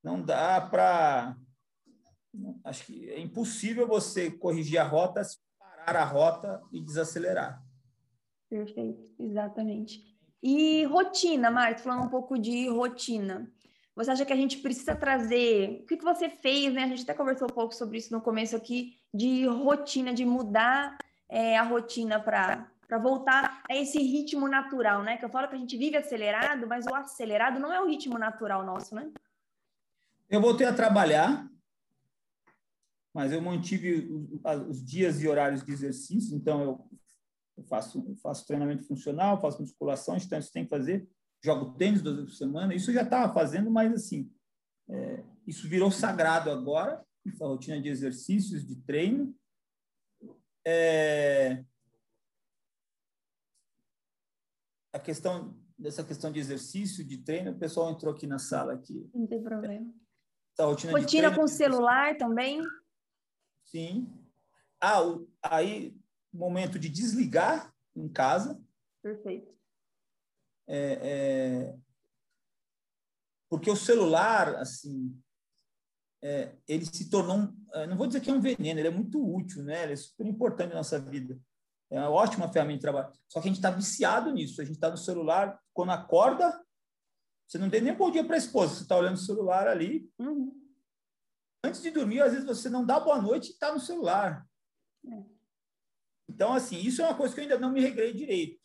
Não 0.04 0.22
dá 0.22 0.62
para. 0.62 1.36
Acho 2.64 2.86
que 2.86 3.10
é 3.10 3.20
impossível 3.20 3.88
você 3.88 4.30
corrigir 4.30 4.78
a 4.78 4.84
rota, 4.84 5.22
parar 5.58 6.02
a 6.02 6.06
rota 6.06 6.62
e 6.72 6.80
desacelerar. 6.80 7.67
Perfeito, 8.50 9.14
exatamente. 9.20 10.04
E 10.42 10.84
rotina, 10.86 11.52
Marta, 11.52 11.84
falando 11.84 12.06
um 12.06 12.10
pouco 12.10 12.38
de 12.38 12.70
rotina. 12.70 13.52
Você 13.96 14.12
acha 14.12 14.26
que 14.26 14.34
a 14.34 14.38
gente 14.38 14.60
precisa 14.60 14.96
trazer. 14.96 15.82
O 15.82 15.86
que, 15.88 15.98
que 15.98 16.04
você 16.04 16.30
fez, 16.30 16.74
né? 16.74 16.84
A 16.84 16.88
gente 16.88 17.02
até 17.02 17.14
conversou 17.14 17.48
um 17.50 17.54
pouco 17.54 17.74
sobre 17.74 17.98
isso 17.98 18.14
no 18.14 18.22
começo 18.22 18.56
aqui, 18.56 18.96
de 19.14 19.46
rotina, 19.48 20.14
de 20.14 20.24
mudar 20.24 20.98
é, 21.28 21.58
a 21.58 21.64
rotina 21.64 22.20
para 22.20 22.70
para 22.88 22.98
voltar 22.98 23.64
a 23.70 23.76
esse 23.76 24.00
ritmo 24.00 24.48
natural, 24.48 25.04
né? 25.04 25.18
Que 25.18 25.26
eu 25.26 25.30
falo 25.30 25.50
que 25.50 25.56
a 25.56 25.58
gente 25.58 25.76
vive 25.76 25.98
acelerado, 25.98 26.66
mas 26.68 26.86
o 26.86 26.96
acelerado 26.96 27.60
não 27.60 27.74
é 27.74 27.82
o 27.82 27.86
ritmo 27.86 28.18
natural 28.18 28.66
nosso, 28.66 28.96
né? 28.96 29.12
Eu 30.30 30.40
voltei 30.40 30.66
a 30.66 30.74
trabalhar, 30.74 31.46
mas 33.14 33.34
eu 33.34 33.42
mantive 33.42 34.10
os 34.70 34.82
dias 34.82 35.22
e 35.22 35.28
horários 35.28 35.64
de 35.64 35.72
exercício, 35.74 36.34
então 36.34 36.62
eu 36.62 36.90
eu 37.58 37.64
faço, 37.64 38.06
eu 38.08 38.16
faço 38.18 38.46
treinamento 38.46 38.84
funcional, 38.84 39.42
faço 39.42 39.62
musculação, 39.62 40.16
então 40.16 40.38
isso 40.38 40.52
tem 40.52 40.64
que 40.64 40.70
fazer. 40.70 41.10
Jogo 41.44 41.76
tênis 41.78 42.02
duas 42.02 42.16
vezes 42.18 42.32
por 42.32 42.38
semana. 42.38 42.76
Isso 42.76 42.92
eu 42.92 42.96
já 42.96 43.02
estava 43.02 43.34
fazendo, 43.34 43.72
mas 43.72 43.92
assim, 43.94 44.32
é, 44.90 45.24
isso 45.46 45.68
virou 45.68 45.92
sagrado 45.92 46.52
agora, 46.52 47.04
essa 47.26 47.46
rotina 47.46 47.82
de 47.82 47.90
exercícios, 47.90 48.66
de 48.66 48.76
treino. 48.84 49.36
É, 50.66 51.64
a 54.94 55.00
questão 55.00 55.58
dessa 55.78 56.04
questão 56.04 56.32
de 56.32 56.40
exercício, 56.40 57.06
de 57.06 57.20
treino, 57.20 57.52
o 57.52 57.60
pessoal 57.60 57.92
entrou 57.92 58.14
aqui 58.14 58.26
na 58.26 58.40
sala 58.40 58.74
aqui. 58.74 59.10
Não 59.14 59.28
tem 59.28 59.42
problema. 59.42 59.94
Essa 60.54 60.66
rotina, 60.66 60.92
rotina 60.92 61.28
treino, 61.28 61.36
com 61.36 61.48
celular 61.48 62.18
também? 62.18 62.62
Sim. 63.64 64.12
Ah, 64.80 65.04
o, 65.04 65.28
aí 65.42 65.96
momento 66.34 66.78
de 66.78 66.90
desligar 66.90 67.74
em 67.96 68.08
casa. 68.08 68.62
Perfeito. 69.02 69.56
É, 70.68 71.00
é, 71.02 71.78
porque 73.50 73.72
o 73.72 73.76
celular, 73.76 74.56
assim, 74.56 75.18
é, 76.22 76.56
ele 76.68 76.86
se 76.86 77.10
tornou, 77.10 77.38
um, 77.38 77.68
não 77.88 77.98
vou 77.98 78.08
dizer 78.08 78.20
que 78.20 78.30
é 78.30 78.34
um 78.34 78.42
veneno, 78.42 78.80
ele 78.80 78.88
é 78.88 78.92
muito 78.92 79.24
útil, 79.24 79.64
né? 79.64 79.84
Ele 79.84 79.94
é 79.94 79.96
super 79.96 80.26
importante 80.26 80.70
na 80.70 80.78
nossa 80.78 81.00
vida. 81.00 81.40
É 81.90 82.00
uma 82.00 82.10
ótima 82.10 82.52
ferramenta 82.52 82.78
de 82.78 82.82
trabalho. 82.82 83.14
Só 83.30 83.40
que 83.40 83.48
a 83.48 83.50
gente 83.50 83.60
está 83.60 83.72
viciado 83.72 84.32
nisso. 84.32 84.62
A 84.62 84.66
gente 84.66 84.76
está 84.76 84.90
no 84.90 84.98
celular, 84.98 85.58
quando 85.74 85.92
acorda, 85.92 86.62
você 87.48 87.58
não 87.58 87.70
tem 87.70 87.82
nem 87.82 87.96
bom 87.96 88.12
dia 88.12 88.26
para 88.26 88.36
a 88.36 88.40
esposa, 88.40 88.76
você 88.76 88.82
está 88.82 88.98
olhando 88.98 89.16
o 89.16 89.20
celular 89.20 89.68
ali. 89.70 90.12
Uhum. 90.20 90.54
Antes 91.64 91.82
de 91.82 91.92
dormir, 91.92 92.22
às 92.22 92.34
vezes 92.34 92.46
você 92.46 92.70
não 92.70 92.86
dá 92.86 93.00
boa 93.00 93.22
noite 93.22 93.50
e 93.50 93.52
está 93.52 93.74
no 93.74 93.80
celular. 93.80 94.46
É. 95.06 95.37
Então, 96.30 96.54
assim, 96.54 96.78
isso 96.78 97.02
é 97.02 97.06
uma 97.06 97.16
coisa 97.16 97.34
que 97.34 97.40
eu 97.40 97.44
ainda 97.44 97.60
não 97.60 97.72
me 97.72 97.82
regrei 97.82 98.14
direito. 98.14 98.60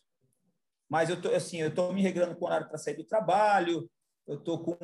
Mas 0.89 1.09
eu 1.09 1.21
tô, 1.21 1.29
assim, 1.29 1.61
eu 1.61 1.69
estou 1.69 1.93
me 1.93 2.01
regrando 2.01 2.35
com 2.35 2.45
horário 2.45 2.67
para 2.67 2.77
sair 2.77 2.95
do 2.95 3.05
trabalho, 3.05 3.89
eu 4.27 4.37
estou 4.37 4.63
com 4.63 4.77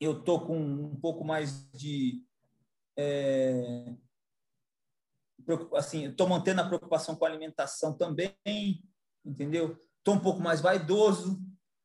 eu 0.00 0.22
tô 0.22 0.40
com 0.46 0.56
um 0.56 0.94
pouco 0.94 1.24
mais 1.24 1.68
de 1.72 2.22
é, 2.96 3.94
assim, 5.76 6.06
estou 6.06 6.28
mantendo 6.28 6.60
a 6.60 6.66
preocupação 6.66 7.16
com 7.16 7.24
a 7.24 7.28
alimentação 7.28 7.96
também, 7.96 8.82
entendeu? 9.24 9.78
Estou 9.98 10.14
um 10.14 10.20
pouco 10.20 10.40
mais 10.40 10.60
vaidoso, 10.60 11.40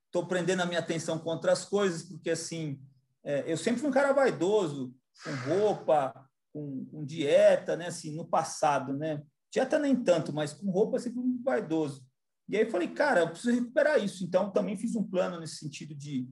estou 0.08 0.28
prendendo 0.28 0.62
a 0.62 0.66
minha 0.66 0.80
atenção 0.80 1.20
com 1.20 1.30
outras 1.30 1.66
coisas, 1.66 2.04
porque 2.04 2.32
assim, 2.32 2.82
é, 3.24 3.52
eu 3.52 3.58
sempre 3.58 3.82
fui 3.82 3.90
um 3.90 3.94
cara 3.94 4.12
vaidoso, 4.14 4.94
com 5.24 5.32
roupa, 5.50 6.30
com, 6.54 6.86
com, 6.86 7.04
dieta, 7.04 7.76
né? 7.76 7.88
Assim, 7.88 8.16
no 8.16 8.26
passado, 8.26 8.94
né? 8.94 9.22
Dieta 9.52 9.78
nem 9.80 9.96
tanto, 9.96 10.32
mas 10.32 10.54
com 10.54 10.70
roupa 10.72 11.00
sempre 11.00 11.20
muito 11.20 11.44
vaidoso. 11.44 12.06
E 12.48 12.58
aí 12.58 12.70
falei, 12.70 12.90
cara, 12.90 13.22
eu 13.22 13.30
preciso 13.30 13.56
recuperar 13.56 14.04
isso. 14.04 14.24
Então, 14.24 14.52
também 14.52 14.78
fiz 14.78 14.96
um 14.96 15.04
plano 15.04 15.40
nesse 15.40 15.58
sentido 15.58 15.96
de 15.96 16.28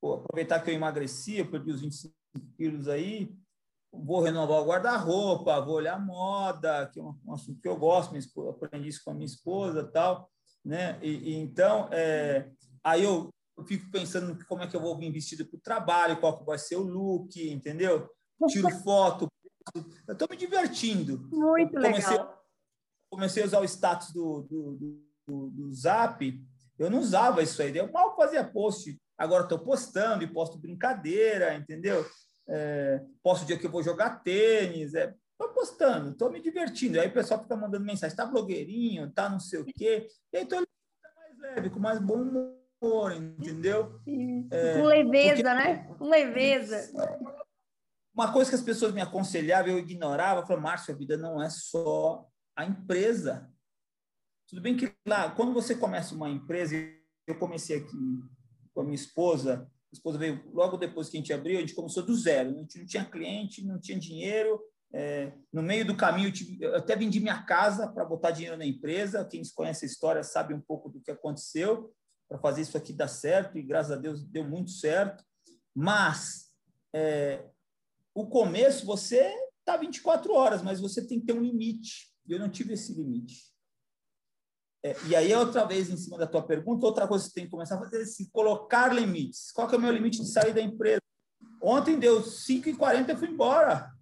pô, 0.00 0.14
aproveitar 0.14 0.60
que 0.60 0.70
eu 0.70 0.74
emagreci, 0.74 1.38
eu 1.38 1.50
perdi 1.50 1.70
os 1.70 1.80
25 1.80 2.14
quilos 2.56 2.88
aí, 2.88 3.34
vou 3.90 4.20
renovar 4.20 4.60
o 4.60 4.66
guarda-roupa, 4.66 5.60
vou 5.60 5.76
olhar 5.76 5.98
moda, 6.04 6.90
que 6.92 7.00
é 7.00 7.02
um, 7.02 7.18
um, 7.24 7.32
assunto 7.32 7.60
que 7.60 7.68
eu 7.68 7.76
gosto, 7.76 8.16
esposa, 8.16 8.50
aprendi 8.50 8.88
isso 8.88 9.02
com 9.04 9.12
a 9.12 9.14
minha 9.14 9.26
esposa 9.26 9.84
tal, 9.84 10.30
né? 10.64 10.98
E, 11.02 11.10
e 11.10 11.34
então, 11.34 11.88
é, 11.92 12.50
aí 12.82 13.04
eu, 13.04 13.30
eu, 13.56 13.64
fico 13.64 13.90
pensando 13.90 14.36
como 14.46 14.62
é 14.62 14.66
que 14.66 14.76
eu 14.76 14.80
vou 14.80 14.98
vir 14.98 15.12
vestido 15.12 15.46
para 15.46 15.56
o 15.56 15.60
trabalho, 15.60 16.20
qual 16.20 16.38
que 16.38 16.44
vai 16.44 16.58
ser 16.58 16.76
o 16.76 16.82
look, 16.82 17.36
entendeu? 17.50 18.08
Tiro 18.48 18.68
foto, 18.82 19.28
eu 20.06 20.12
estou 20.12 20.28
me 20.30 20.36
divertindo. 20.36 21.28
Muito 21.32 21.74
comecei, 21.74 22.10
legal. 22.10 22.44
Comecei 23.10 23.42
a 23.42 23.46
usar 23.46 23.60
o 23.60 23.64
status 23.64 24.12
do, 24.12 24.42
do, 24.42 25.06
do, 25.26 25.50
do, 25.50 25.72
Zap. 25.72 26.22
Eu 26.78 26.90
não 26.90 26.98
usava 26.98 27.42
isso 27.42 27.62
aí. 27.62 27.76
Eu 27.76 27.90
mal 27.92 28.16
fazia 28.16 28.44
post. 28.44 29.00
Agora 29.16 29.44
estou 29.44 29.58
postando 29.58 30.24
e 30.24 30.32
posto 30.32 30.58
brincadeira, 30.58 31.54
entendeu? 31.54 32.04
É, 32.48 33.00
posto 33.22 33.44
o 33.44 33.46
dia 33.46 33.58
que 33.58 33.66
eu 33.66 33.70
vou 33.70 33.82
jogar 33.82 34.22
tênis, 34.22 34.94
é, 34.94 35.14
Estou 35.34 35.48
postando, 35.48 36.10
estou 36.10 36.30
me 36.30 36.40
divertindo. 36.40 37.00
Aí 37.00 37.08
o 37.08 37.12
pessoal 37.12 37.42
fica 37.42 37.56
mandando 37.56 37.84
mensagem, 37.84 38.12
está 38.12 38.24
blogueirinho, 38.24 39.10
tá 39.10 39.28
não 39.28 39.40
sei 39.40 39.60
o 39.60 39.64
quê. 39.64 40.06
E 40.32 40.36
aí 40.36 40.44
estou 40.44 40.60
mais 40.60 41.38
leve, 41.38 41.70
com 41.70 41.80
mais 41.80 41.98
bom 41.98 42.22
humor, 42.80 43.12
entendeu? 43.12 44.00
É, 44.50 44.80
com 44.80 44.86
leveza, 44.86 45.42
porque... 45.42 45.42
né? 45.42 45.94
Com 45.98 46.08
leveza. 46.08 46.92
Uma 48.14 48.32
coisa 48.32 48.50
que 48.50 48.56
as 48.56 48.62
pessoas 48.62 48.94
me 48.94 49.00
aconselhavam, 49.00 49.72
eu 49.72 49.78
ignorava, 49.78 50.40
eu 50.40 50.46
falava, 50.46 50.62
Márcio, 50.62 50.94
a 50.94 50.96
vida 50.96 51.16
não 51.16 51.42
é 51.42 51.50
só 51.50 52.26
a 52.56 52.64
empresa. 52.64 53.50
Tudo 54.48 54.62
bem 54.62 54.76
que 54.76 54.94
lá, 55.06 55.30
quando 55.30 55.52
você 55.52 55.74
começa 55.74 56.14
uma 56.14 56.30
empresa, 56.30 56.76
eu 57.26 57.38
comecei 57.38 57.78
aqui 57.78 58.22
com 58.72 58.82
a 58.82 58.84
minha 58.84 58.94
esposa, 58.94 59.68
a 59.90 59.94
esposa 59.94 60.18
veio 60.18 60.42
logo 60.52 60.76
depois 60.76 61.08
que 61.08 61.16
a 61.16 61.20
gente 61.20 61.32
abriu, 61.32 61.58
a 61.58 61.60
gente 61.60 61.74
começou 61.74 62.04
do 62.04 62.14
zero, 62.14 62.50
a 62.50 62.52
gente 62.52 62.78
não 62.78 62.86
tinha 62.86 63.04
cliente, 63.04 63.64
não 63.64 63.80
tinha 63.80 63.98
dinheiro, 63.98 64.60
é, 64.96 65.32
no 65.52 65.60
meio 65.60 65.84
do 65.84 65.96
caminho, 65.96 66.32
eu 66.60 66.76
até 66.76 66.94
vendi 66.94 67.18
minha 67.18 67.42
casa 67.42 67.88
para 67.88 68.04
botar 68.04 68.30
dinheiro 68.30 68.56
na 68.56 68.64
empresa. 68.64 69.24
Quem 69.24 69.42
conhece 69.52 69.84
a 69.84 69.88
história 69.88 70.22
sabe 70.22 70.54
um 70.54 70.60
pouco 70.60 70.88
do 70.88 71.00
que 71.00 71.10
aconteceu 71.10 71.92
para 72.28 72.38
fazer 72.38 72.62
isso 72.62 72.76
aqui 72.76 72.92
dar 72.92 73.08
certo, 73.08 73.58
e 73.58 73.62
graças 73.62 73.90
a 73.90 73.96
Deus 73.96 74.22
deu 74.22 74.44
muito 74.44 74.70
certo. 74.70 75.24
Mas 75.74 76.52
é, 76.94 77.44
o 78.14 78.26
começo, 78.26 78.86
você 78.86 79.34
está 79.58 79.76
24 79.76 80.32
horas, 80.32 80.62
mas 80.62 80.80
você 80.80 81.06
tem 81.06 81.20
que 81.20 81.26
ter 81.26 81.32
um 81.32 81.42
limite. 81.42 82.12
Eu 82.28 82.38
não 82.38 82.48
tive 82.48 82.74
esse 82.74 82.94
limite. 82.94 83.52
É, 84.82 84.94
e 85.08 85.16
aí, 85.16 85.34
outra 85.34 85.64
vez, 85.64 85.88
em 85.88 85.96
cima 85.96 86.18
da 86.18 86.26
tua 86.26 86.46
pergunta, 86.46 86.86
outra 86.86 87.08
coisa 87.08 87.24
que 87.24 87.30
você 87.30 87.34
tem 87.34 87.44
que 87.44 87.50
começar 87.50 87.76
a 87.76 87.78
fazer 87.78 88.02
é 88.02 88.04
se 88.04 88.30
colocar 88.30 88.94
limites. 88.94 89.50
Qual 89.52 89.66
que 89.66 89.74
é 89.74 89.78
o 89.78 89.80
meu 89.80 89.92
limite 89.92 90.20
de 90.20 90.28
sair 90.28 90.54
da 90.54 90.60
empresa? 90.60 91.00
Ontem 91.62 91.98
deu 91.98 92.22
5h40 92.22 93.08
e 93.08 93.16
fui 93.16 93.28
embora 93.28 93.94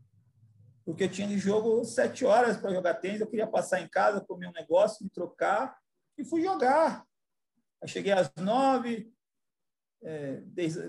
porque 0.85 1.05
eu 1.05 1.11
tinha 1.11 1.39
jogo 1.39 1.85
sete 1.85 2.25
horas 2.25 2.57
para 2.57 2.73
jogar 2.73 2.95
tênis, 2.95 3.21
eu 3.21 3.27
queria 3.27 3.47
passar 3.47 3.81
em 3.81 3.89
casa, 3.89 4.21
comer 4.21 4.49
um 4.49 4.53
negócio, 4.53 5.05
me 5.05 5.11
trocar 5.11 5.77
e 6.19 6.25
fui 6.25 6.43
jogar. 6.43 7.05
Aí 7.81 7.89
cheguei 7.89 8.13
às 8.13 8.33
nove, 8.37 9.13
é, 10.05 10.43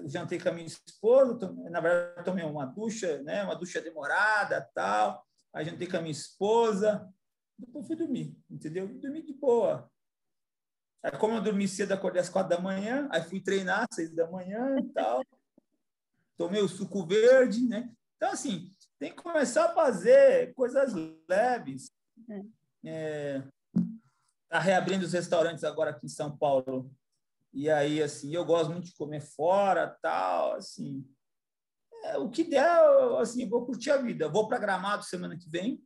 jantei 0.08 0.40
com 0.40 0.50
a 0.50 0.54
minha 0.54 0.68
esposa, 0.68 1.54
na 1.70 1.80
verdade 1.80 2.26
tomei 2.26 2.44
uma 2.44 2.66
ducha, 2.66 3.22
né, 3.24 3.44
uma 3.44 3.56
ducha 3.56 3.82
demorada, 3.82 4.68
tal. 4.74 5.26
Aí 5.54 5.66
jantei 5.66 5.88
com 5.88 5.98
a 5.98 6.02
minha 6.02 6.12
esposa, 6.12 7.08
depois 7.58 7.86
fui 7.86 7.96
dormir, 7.96 8.36
entendeu? 8.50 8.88
Dormi 8.88 9.22
de 9.22 9.34
boa. 9.34 9.90
Aí 11.04 11.12
como 11.18 11.36
eu 11.36 11.42
dormi 11.42 11.68
cedo, 11.68 11.92
acordei 11.92 12.22
às 12.22 12.30
quatro 12.30 12.56
da 12.56 12.62
manhã, 12.62 13.08
aí 13.12 13.22
fui 13.22 13.42
treinar 13.42 13.86
às 13.90 13.96
seis 13.96 14.14
da 14.16 14.30
manhã 14.30 14.78
e 14.80 14.90
tal. 14.94 15.22
Tomei 16.38 16.62
o 16.62 16.68
suco 16.68 17.06
verde, 17.06 17.68
né? 17.68 17.94
Então, 18.16 18.32
assim, 18.32 18.72
tem 18.98 19.12
que 19.12 19.22
começar 19.22 19.66
a 19.66 19.74
fazer 19.74 20.54
coisas 20.54 20.94
leves. 21.30 21.92
Está 22.18 22.42
é, 22.86 23.44
tá 24.50 24.60
reabrindo 24.60 25.06
os 25.06 25.14
restaurantes 25.14 25.64
agora 25.64 25.92
aqui 25.92 26.06
em 26.06 26.10
São 26.10 26.36
Paulo. 26.36 26.90
E 27.54 27.70
aí, 27.70 28.02
assim, 28.02 28.34
eu 28.34 28.44
gosto 28.44 28.72
muito 28.72 28.86
de 28.86 28.96
comer 28.96 29.22
fora, 29.22 29.96
tal, 30.02 30.54
assim. 30.54 31.08
É, 32.06 32.18
o 32.18 32.30
que 32.30 32.44
der, 32.44 32.84
eu, 32.84 33.20
assim, 33.20 33.48
vou 33.48 33.66
curtir 33.66 33.92
a 33.92 33.98
vida. 33.98 34.28
vou 34.28 34.48
para 34.48 34.58
Gramado 34.58 35.04
semana 35.04 35.38
que 35.38 35.50
vem. 35.50 35.82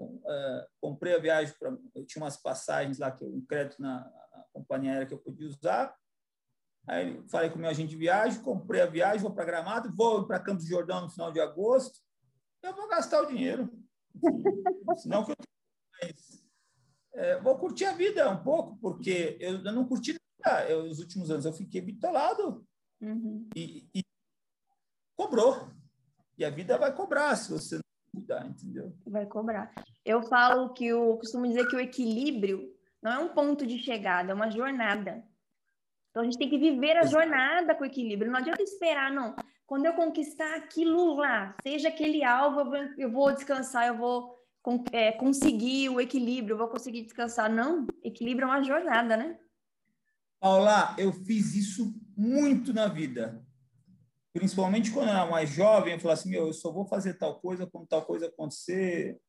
É, 0.00 0.66
comprei 0.80 1.14
a 1.14 1.18
viagem 1.18 1.54
para. 1.58 1.76
Eu 1.94 2.06
tinha 2.06 2.22
umas 2.22 2.36
passagens 2.36 2.98
lá, 2.98 3.10
que 3.10 3.24
eu, 3.24 3.28
um 3.28 3.44
crédito 3.44 3.82
na, 3.82 4.08
companhia 4.52 4.92
aérea 4.92 5.06
que 5.06 5.14
eu 5.14 5.18
podia 5.18 5.48
usar. 5.48 5.94
Aí 6.88 7.22
falei 7.28 7.50
com 7.50 7.56
o 7.56 7.58
meu 7.58 7.70
agente 7.70 7.90
de 7.90 7.96
viagem, 7.96 8.42
comprei 8.42 8.80
a 8.80 8.86
viagem, 8.86 9.20
vou 9.20 9.34
para 9.34 9.44
Gramado, 9.44 9.94
vou 9.94 10.26
para 10.26 10.40
Campos 10.40 10.64
de 10.64 10.70
Jordão 10.70 11.02
no 11.02 11.10
final 11.10 11.30
de 11.32 11.40
agosto. 11.40 12.00
Eu 12.62 12.74
vou 12.74 12.88
gastar 12.88 13.22
o 13.22 13.26
dinheiro. 13.26 13.70
Senão 14.96 15.24
que 15.24 15.32
eu 15.32 15.36
é, 17.20 17.38
vou 17.38 17.58
curtir 17.58 17.84
a 17.84 17.92
vida 17.92 18.30
um 18.30 18.42
pouco, 18.42 18.78
porque 18.80 19.36
eu, 19.40 19.62
eu 19.62 19.72
não 19.72 19.84
curti 19.86 20.16
nada. 20.42 20.68
Eu, 20.68 20.84
os 20.84 21.00
últimos 21.00 21.30
anos 21.30 21.44
eu 21.44 21.52
fiquei 21.52 21.80
bitolado. 21.80 22.66
Uhum. 23.00 23.46
E, 23.54 23.86
e, 23.94 24.02
cobrou. 25.14 25.68
E 26.38 26.44
a 26.44 26.50
vida 26.50 26.78
vai 26.78 26.94
cobrar 26.94 27.36
se 27.36 27.52
você 27.52 27.76
não 27.76 27.82
cuidar, 28.14 28.46
entendeu? 28.46 28.96
Vai 29.06 29.26
cobrar. 29.26 29.70
Eu 30.02 30.22
falo 30.22 30.72
que 30.72 30.86
eu 30.86 31.18
costumo 31.18 31.46
dizer 31.46 31.68
que 31.68 31.76
o 31.76 31.80
equilíbrio 31.80 32.74
não 33.02 33.12
é 33.12 33.18
um 33.18 33.34
ponto 33.34 33.66
de 33.66 33.78
chegada, 33.78 34.32
é 34.32 34.34
uma 34.34 34.50
jornada. 34.50 35.22
Então 36.10 36.22
a 36.22 36.24
gente 36.24 36.38
tem 36.38 36.48
que 36.48 36.58
viver 36.58 36.96
a 36.96 37.04
jornada 37.04 37.74
com 37.74 37.84
equilíbrio. 37.84 38.30
Não 38.30 38.38
adianta 38.38 38.62
esperar, 38.62 39.12
não. 39.12 39.36
Quando 39.66 39.84
eu 39.84 39.92
conquistar 39.92 40.56
aquilo 40.56 41.16
lá, 41.16 41.54
seja 41.62 41.88
aquele 41.88 42.24
alvo, 42.24 42.74
eu 42.96 43.12
vou 43.12 43.32
descansar, 43.32 43.86
eu 43.86 43.98
vou 43.98 44.39
é, 44.92 45.12
conseguir 45.12 45.88
o 45.88 46.00
equilíbrio, 46.00 46.56
vou 46.56 46.68
conseguir 46.68 47.02
descansar. 47.02 47.50
Não, 47.50 47.86
equilíbrio 48.02 48.44
é 48.44 48.48
uma 48.48 48.62
jornada, 48.62 49.16
né? 49.16 49.38
Paula, 50.40 50.94
eu 50.98 51.12
fiz 51.12 51.54
isso 51.54 51.94
muito 52.16 52.72
na 52.72 52.88
vida. 52.88 53.44
Principalmente 54.32 54.90
quando 54.90 55.08
eu 55.08 55.14
era 55.14 55.26
mais 55.26 55.50
jovem, 55.50 55.94
eu 55.94 56.00
falava 56.00 56.20
assim, 56.20 56.30
meu, 56.30 56.46
eu 56.46 56.52
só 56.52 56.72
vou 56.72 56.86
fazer 56.86 57.14
tal 57.14 57.40
coisa 57.40 57.66
quando 57.66 57.88
tal 57.88 58.04
coisa 58.04 58.26
acontecer. 58.26 59.20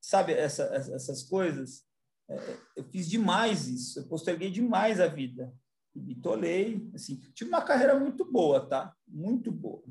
Sabe, 0.00 0.32
essa, 0.32 0.64
essas 0.64 1.22
coisas? 1.22 1.84
É, 2.28 2.56
eu 2.76 2.84
fiz 2.84 3.08
demais 3.08 3.68
isso, 3.68 4.00
eu 4.00 4.08
posterguei 4.08 4.50
demais 4.50 5.00
a 5.00 5.06
vida 5.06 5.52
bitolei, 5.94 6.90
assim, 6.94 7.16
tive 7.34 7.50
uma 7.50 7.62
carreira 7.62 7.98
muito 7.98 8.24
boa, 8.24 8.66
tá? 8.66 8.94
Muito 9.06 9.50
boa. 9.50 9.82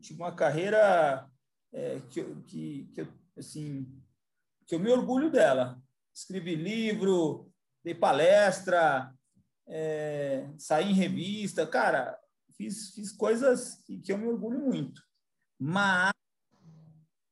Tive 0.00 0.20
uma 0.20 0.34
carreira 0.34 1.28
é, 1.72 2.00
que, 2.10 2.22
que, 2.42 2.84
que, 2.94 3.08
assim, 3.36 3.86
que 4.70 4.76
eu 4.76 4.78
me 4.78 4.88
orgulho 4.88 5.32
dela. 5.32 5.82
Escrevi 6.14 6.54
livro, 6.54 7.52
dei 7.82 7.92
palestra, 7.92 9.12
é, 9.66 10.48
saí 10.56 10.92
em 10.92 10.94
revista, 10.94 11.66
cara, 11.66 12.16
fiz, 12.56 12.94
fiz 12.94 13.10
coisas 13.10 13.82
que, 13.84 13.98
que 13.98 14.12
eu 14.12 14.18
me 14.18 14.28
orgulho 14.28 14.60
muito. 14.60 15.02
Mas 15.58 16.12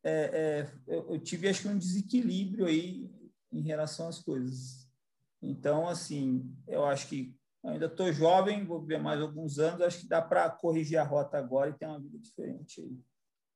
é, 0.03 0.11
é, 0.12 0.72
eu, 0.89 1.12
eu 1.12 1.20
tive, 1.20 1.49
acho 1.49 1.62
que, 1.62 1.68
um 1.68 1.78
desequilíbrio 1.78 2.66
aí 2.66 3.09
em 3.53 3.62
relação 3.62 4.09
às 4.09 4.18
coisas. 4.18 4.91
Então, 5.41 5.86
assim, 5.86 6.53
eu 6.66 6.84
acho 6.84 7.07
que 7.07 7.36
ainda 7.64 7.86
estou 7.86 8.12
jovem, 8.12 8.66
vou 8.66 8.84
ver 8.84 8.99
mais 9.01 9.20
alguns 9.20 9.61
anos, 9.61 9.82
acho 9.82 10.01
que 10.01 10.09
dá 10.09 10.20
para 10.20 10.51
corrigir 10.51 10.99
a 10.99 11.05
rota 11.05 11.39
agora 11.39 11.70
e 11.70 11.78
ter 11.78 11.86
uma 11.86 12.01
vida 12.01 12.18
diferente 12.18 12.80
aí. 12.80 12.99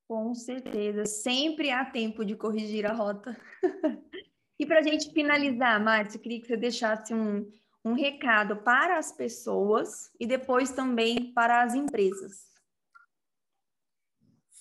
Com 0.07 0.35
certeza, 0.35 1.05
sempre 1.05 1.71
há 1.71 1.85
tempo 1.85 2.25
de 2.25 2.35
corrigir 2.35 2.85
a 2.85 2.93
rota. 2.93 3.35
e 4.59 4.65
para 4.65 4.79
a 4.79 4.83
gente 4.83 5.11
finalizar, 5.11 5.81
Márcio, 5.81 6.19
queria 6.19 6.41
que 6.41 6.47
você 6.47 6.57
deixasse 6.57 7.13
um, 7.13 7.49
um 7.85 7.93
recado 7.93 8.57
para 8.63 8.97
as 8.97 9.11
pessoas 9.11 10.11
e 10.19 10.27
depois 10.27 10.71
também 10.71 11.33
para 11.33 11.63
as 11.63 11.73
empresas. 11.73 12.51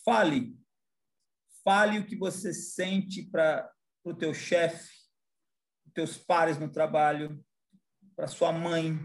Fale. 0.05 0.57
Fale 1.65 1.99
o 1.99 2.07
que 2.07 2.17
você 2.17 2.53
sente 2.53 3.23
para 3.23 3.71
o 4.05 4.15
teu 4.15 4.35
chefe, 4.35 4.91
teus 5.95 6.17
pares 6.17 6.59
no 6.59 6.71
trabalho, 6.71 7.45
para 8.17 8.27
sua 8.27 8.53
mãe, 8.53 8.99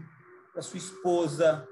para 0.52 0.62
sua 0.62 0.78
esposa. 0.78 1.66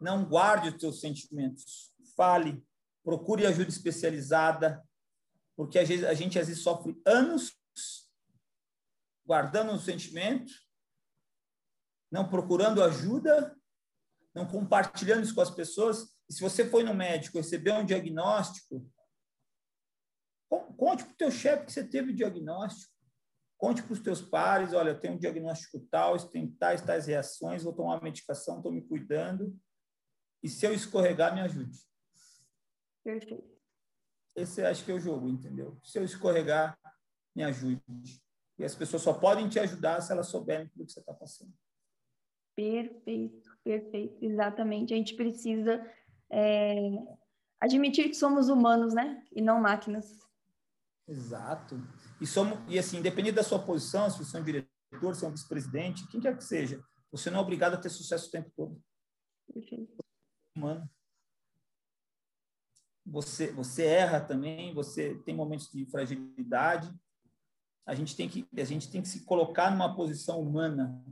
Não 0.00 0.24
guarde 0.24 0.68
os 0.68 0.80
seus 0.80 1.00
sentimentos. 1.00 1.92
Fale, 2.16 2.62
procure 3.02 3.46
ajuda 3.46 3.68
especializada, 3.68 4.82
porque 5.56 5.78
a 5.78 5.84
gente, 5.84 6.06
a 6.06 6.14
gente 6.14 6.38
às 6.38 6.48
vezes 6.48 6.62
sofre 6.62 7.00
anos 7.06 7.58
guardando 9.26 9.72
os 9.72 9.84
sentimentos, 9.84 10.68
não 12.10 12.28
procurando 12.28 12.82
ajuda, 12.82 13.56
não 14.34 14.46
compartilhando 14.46 15.22
isso 15.22 15.34
com 15.34 15.40
as 15.40 15.50
pessoas. 15.50 16.16
E 16.28 16.34
se 16.34 16.40
você 16.40 16.68
foi 16.68 16.82
no 16.82 16.94
médico, 16.94 17.38
recebeu 17.38 17.74
um 17.74 17.84
diagnóstico, 17.84 18.90
conte 20.76 21.04
para 21.04 21.12
o 21.12 21.16
teu 21.16 21.30
chefe 21.30 21.66
que 21.66 21.72
você 21.72 21.86
teve 21.86 22.10
o 22.10 22.16
diagnóstico. 22.16 22.92
Conte 23.56 23.82
para 23.82 23.92
os 23.92 24.00
teus 24.00 24.22
pares, 24.22 24.72
olha, 24.72 24.90
eu 24.90 24.98
tenho 24.98 25.14
um 25.14 25.18
diagnóstico 25.18 25.86
tal, 25.90 26.16
tem 26.30 26.50
tais, 26.52 26.80
tais 26.80 27.06
reações, 27.06 27.62
vou 27.62 27.74
tomar 27.74 27.96
uma 27.96 28.00
medicação, 28.00 28.56
estou 28.56 28.72
me 28.72 28.80
cuidando. 28.80 29.54
E 30.42 30.48
se 30.48 30.64
eu 30.64 30.72
escorregar, 30.72 31.34
me 31.34 31.42
ajude. 31.42 31.78
Perfeito. 33.04 33.58
Esse 34.36 34.62
acho 34.64 34.84
que 34.84 34.90
é 34.92 34.94
o 34.94 35.00
jogo, 35.00 35.28
entendeu? 35.28 35.78
Se 35.82 35.98
eu 35.98 36.04
escorregar, 36.04 36.78
me 37.34 37.42
ajude. 37.42 37.82
E 38.58 38.64
as 38.64 38.74
pessoas 38.74 39.02
só 39.02 39.12
podem 39.12 39.48
te 39.48 39.58
ajudar 39.58 40.00
se 40.00 40.12
elas 40.12 40.28
souberem 40.28 40.66
do 40.76 40.84
que 40.84 40.92
você 40.92 41.00
está 41.00 41.14
passando. 41.14 41.52
Perfeito, 42.54 43.50
perfeito, 43.64 44.24
exatamente. 44.24 44.92
A 44.92 44.96
gente 44.96 45.16
precisa 45.16 45.82
é, 46.30 46.78
admitir 47.58 48.08
que 48.08 48.14
somos 48.14 48.48
humanos, 48.48 48.92
né? 48.92 49.24
E 49.32 49.40
não 49.40 49.60
máquinas. 49.60 50.20
Exato. 51.08 51.80
E, 52.20 52.26
somos, 52.26 52.58
e 52.68 52.78
assim, 52.78 52.98
independente 52.98 53.34
da 53.34 53.42
sua 53.42 53.58
posição, 53.58 54.10
se 54.10 54.18
você 54.18 54.36
é 54.36 54.40
um 54.40 54.44
diretor, 54.44 55.14
se 55.14 55.24
é 55.24 55.28
um 55.28 55.32
vice-presidente, 55.32 56.06
quem 56.08 56.20
quer 56.20 56.36
que 56.36 56.44
seja, 56.44 56.82
você 57.10 57.30
não 57.30 57.38
é 57.38 57.42
obrigado 57.42 57.74
a 57.74 57.80
ter 57.80 57.88
sucesso 57.88 58.28
o 58.28 58.30
tempo 58.30 58.50
todo. 58.54 58.80
humano. 60.56 60.88
Você, 63.06 63.50
você 63.52 63.84
erra 63.84 64.20
também, 64.20 64.74
você 64.74 65.16
tem 65.24 65.34
momentos 65.34 65.70
de 65.70 65.86
fragilidade. 65.86 66.92
A 67.86 67.94
gente 67.94 68.14
tem 68.16 68.28
que, 68.28 68.46
a 68.56 68.64
gente 68.64 68.90
tem 68.90 69.02
que 69.02 69.08
se 69.08 69.24
colocar 69.24 69.70
numa 69.70 69.96
posição 69.96 70.40
humana 70.40 71.02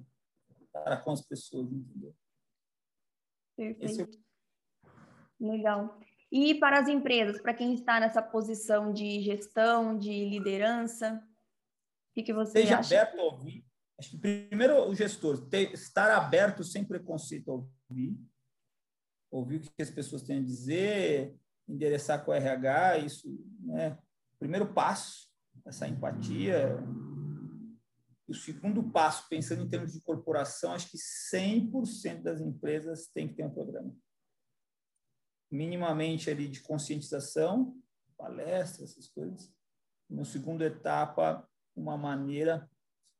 para 0.72 0.96
com 0.96 1.10
as 1.10 1.22
pessoas, 1.22 1.72
entendeu? 1.72 2.14
Perfeito. 3.56 4.18
É... 4.18 4.28
Legal. 5.40 5.98
E 6.30 6.54
para 6.56 6.80
as 6.80 6.88
empresas, 6.88 7.40
para 7.40 7.54
quem 7.54 7.74
está 7.74 7.98
nessa 7.98 8.20
posição 8.20 8.92
de 8.92 9.20
gestão, 9.22 9.98
de 9.98 10.28
liderança, 10.28 11.14
o 11.14 12.14
que, 12.14 12.22
que 12.22 12.34
você 12.34 12.52
Seja 12.52 12.78
acha? 12.78 12.94
aberto 12.94 13.18
a 13.18 13.24
ouvir. 13.24 13.64
Acho 13.98 14.10
que 14.10 14.18
primeiro 14.18 14.88
o 14.88 14.94
gestor, 14.94 15.48
ter, 15.48 15.72
estar 15.72 16.10
aberto 16.10 16.62
sem 16.62 16.84
preconceito 16.84 17.50
a 17.50 17.54
ouvir, 17.54 18.16
ouvir 19.30 19.56
o 19.56 19.60
que 19.60 19.82
as 19.82 19.90
pessoas 19.90 20.22
têm 20.22 20.38
a 20.38 20.44
dizer, 20.44 21.36
endereçar 21.68 22.24
com 22.24 22.30
o 22.30 22.34
RH, 22.34 22.98
isso, 22.98 23.28
né? 23.60 23.98
Primeiro 24.38 24.72
passo, 24.72 25.28
essa 25.66 25.86
empatia. 25.86 26.78
O 28.26 28.34
segundo 28.34 28.90
passo, 28.90 29.28
pensando 29.28 29.62
em 29.62 29.68
termos 29.68 29.92
de 29.92 30.00
corporação, 30.00 30.72
acho 30.72 30.90
que 30.90 30.98
100% 30.98 32.22
das 32.22 32.40
empresas 32.40 33.08
têm 33.08 33.28
que 33.28 33.34
ter 33.34 33.44
um 33.44 33.50
programa 33.50 33.94
minimamente 35.50 36.30
ali 36.30 36.48
de 36.48 36.60
conscientização, 36.60 37.76
palestras, 38.16 38.90
essas 38.90 39.08
coisas. 39.08 39.52
No 40.08 40.24
segundo 40.24 40.62
etapa, 40.62 41.48
uma 41.74 41.96
maneira 41.96 42.70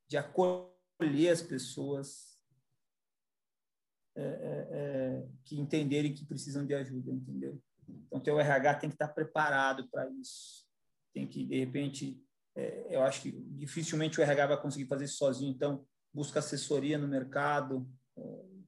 de 0.09 0.16
acolher 0.16 1.30
as 1.30 1.42
pessoas 1.42 2.38
é, 4.16 4.22
é, 4.22 4.68
é 4.70 5.28
que 5.44 5.59
entenderem 5.59 6.14
que 6.14 6.26
precisam 6.26 6.66
de 6.66 6.74
ajuda, 6.74 7.12
entendeu? 7.12 7.62
Então, 8.07 8.20
teu 8.20 8.39
RH 8.39 8.74
tem 8.74 8.91
que 8.91 8.95
estar 8.95 9.09
preparado 9.09 9.89
para 9.91 10.09
isso. 10.11 10.66
Tem 11.12 11.26
que, 11.26 11.45
de 11.45 11.59
repente, 11.59 12.22
é, 12.57 12.97
eu 12.97 13.03
acho 13.03 13.22
que 13.22 13.32
dificilmente 13.32 14.18
o 14.18 14.22
RH 14.22 14.47
vai 14.47 14.62
conseguir 14.62 14.86
fazer 14.86 15.05
isso 15.05 15.16
sozinho, 15.16 15.53
então, 15.53 15.84
busca 16.12 16.39
assessoria 16.39 16.99
no 16.99 17.07
mercado, 17.07 17.89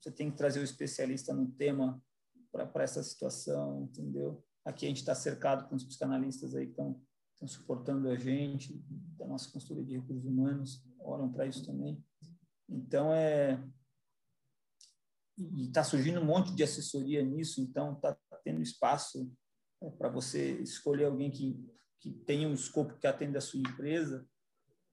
você 0.01 0.11
tem 0.11 0.31
que 0.31 0.37
trazer 0.37 0.61
o 0.61 0.64
especialista 0.64 1.35
no 1.35 1.51
tema 1.53 2.03
para 2.51 2.83
essa 2.83 3.03
situação, 3.03 3.83
entendeu? 3.83 4.43
Aqui 4.64 4.87
a 4.87 4.89
gente 4.89 4.99
está 4.99 5.14
cercado 5.14 5.68
com 5.68 5.77
os 5.77 5.85
psicanalistas 5.85 6.55
aí 6.55 6.66
que 6.66 6.73
estão 6.73 7.01
suportando 7.47 8.09
a 8.09 8.16
gente, 8.16 8.83
da 9.16 9.27
nossa 9.27 9.51
consultoria 9.51 9.85
de 9.85 9.99
recursos 9.99 10.25
humanos, 10.25 10.83
olham 11.01 11.31
para 11.31 11.47
isso 11.47 11.64
também. 11.64 12.03
Então, 12.68 13.12
é. 13.12 13.62
E 15.55 15.66
está 15.66 15.82
surgindo 15.82 16.20
um 16.20 16.24
monte 16.24 16.55
de 16.55 16.62
assessoria 16.62 17.22
nisso, 17.22 17.61
então 17.61 17.95
está 17.95 18.16
tendo 18.45 18.62
espaço 18.62 19.30
é, 19.82 19.91
para 19.91 20.09
você 20.09 20.53
escolher 20.61 21.07
alguém 21.07 21.30
que, 21.30 21.59
que 21.99 22.11
tenha 22.11 22.49
um 22.49 22.55
escopo 22.55 22.99
que 22.99 23.07
atenda 23.07 23.38
a 23.38 23.43
sua 23.43 23.61
empresa, 23.61 24.26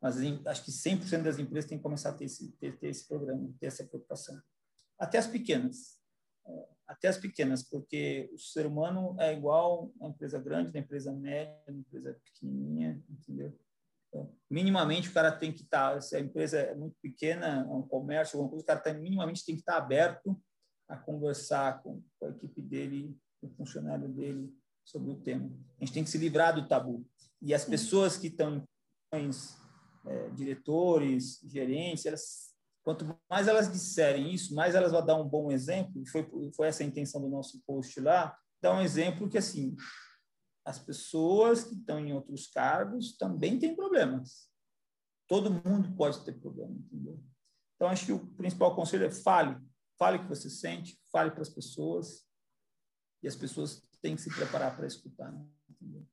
mas 0.01 0.17
acho 0.45 0.63
que 0.63 0.71
100% 0.71 1.23
das 1.23 1.39
empresas 1.39 1.69
têm 1.69 1.77
que 1.77 1.83
começar 1.83 2.09
a 2.09 2.13
ter 2.13 2.25
esse, 2.25 2.51
ter, 2.53 2.77
ter 2.77 2.87
esse 2.87 3.07
programa, 3.07 3.51
ter 3.59 3.67
essa 3.67 3.85
preocupação. 3.85 4.39
Até 4.97 5.17
as 5.17 5.27
pequenas 5.27 5.97
até 6.87 7.09
as 7.09 7.17
pequenas, 7.17 7.63
porque 7.63 8.29
o 8.33 8.39
ser 8.39 8.65
humano 8.65 9.15
é 9.19 9.33
igual 9.33 9.91
a 10.01 10.07
empresa 10.07 10.39
grande, 10.39 10.75
a 10.75 10.79
empresa 10.79 11.11
média, 11.11 11.61
a 11.67 11.71
empresa 11.71 12.17
pequenininha, 12.23 13.03
entendeu? 13.09 13.53
Então, 14.07 14.33
minimamente 14.49 15.09
o 15.09 15.13
cara 15.13 15.31
tem 15.31 15.51
que 15.51 15.63
estar, 15.63 15.95
tá, 15.95 16.01
se 16.01 16.15
a 16.15 16.19
empresa 16.19 16.59
é 16.59 16.75
muito 16.75 16.95
pequena, 17.01 17.65
é 17.67 17.73
um 17.73 17.81
comércio, 17.81 18.37
alguma 18.37 18.49
coisa, 18.49 18.63
o 18.63 18.67
cara 18.67 18.79
tá, 18.79 18.93
minimamente 18.93 19.45
tem 19.45 19.55
que 19.55 19.61
estar 19.61 19.73
tá 19.73 19.77
aberto 19.79 20.39
a 20.87 20.95
conversar 20.95 21.81
com, 21.81 22.01
com 22.19 22.27
a 22.27 22.29
equipe 22.29 22.61
dele, 22.61 23.17
com 23.41 23.47
o 23.47 23.55
funcionário 23.55 24.07
dele 24.07 24.53
sobre 24.85 25.11
o 25.11 25.15
tema. 25.15 25.51
A 25.79 25.85
gente 25.85 25.93
tem 25.93 26.03
que 26.03 26.09
se 26.09 26.17
livrar 26.17 26.55
do 26.55 26.67
tabu. 26.67 27.05
E 27.41 27.53
as 27.53 27.65
pessoas 27.65 28.17
que 28.17 28.27
estão 28.27 28.63
em 29.13 29.29
é, 30.05 30.29
diretores, 30.29 31.41
gerentes, 31.43 32.05
elas 32.05 32.47
Quanto 32.87 33.19
mais 33.29 33.49
elas 33.49 33.69
disserem 33.69 34.33
isso, 34.33 34.55
mais 34.55 34.73
elas 34.73 34.93
vão 34.93 35.05
dar 35.05 35.19
um 35.19 35.27
bom 35.27 35.51
exemplo. 35.51 36.01
Foi, 36.09 36.25
foi 36.55 36.69
essa 36.69 36.83
a 36.83 36.85
intenção 36.85 37.19
do 37.19 37.27
nosso 37.27 37.61
post 37.67 37.99
lá. 37.99 38.33
Dar 38.61 38.73
um 38.73 38.81
exemplo 38.81 39.27
que, 39.27 39.37
assim, 39.37 39.75
as 40.67 40.77
pessoas 40.77 41.63
que 41.63 41.75
estão 41.75 41.99
em 41.99 42.11
outros 42.11 42.47
cargos 42.47 43.15
também 43.17 43.57
têm 43.57 43.75
problemas. 43.75 44.49
Todo 45.27 45.49
mundo 45.49 45.95
pode 45.95 46.23
ter 46.25 46.33
problema, 46.33 46.75
entendeu? 46.75 47.23
Então, 47.75 47.87
acho 47.87 48.05
que 48.05 48.11
o 48.11 48.27
principal 48.35 48.75
conselho 48.75 49.05
é 49.05 49.11
fale. 49.11 49.57
Fale 49.97 50.17
o 50.17 50.23
que 50.23 50.29
você 50.29 50.49
sente, 50.49 50.99
fale 51.11 51.31
para 51.31 51.41
as 51.41 51.49
pessoas. 51.49 52.27
E 53.23 53.27
as 53.27 53.35
pessoas 53.35 53.81
têm 54.01 54.15
que 54.15 54.21
se 54.21 54.29
preparar 54.35 54.75
para 54.75 54.85
escutar, 54.85 55.31
né? 55.31 55.45
entendeu? 55.69 56.05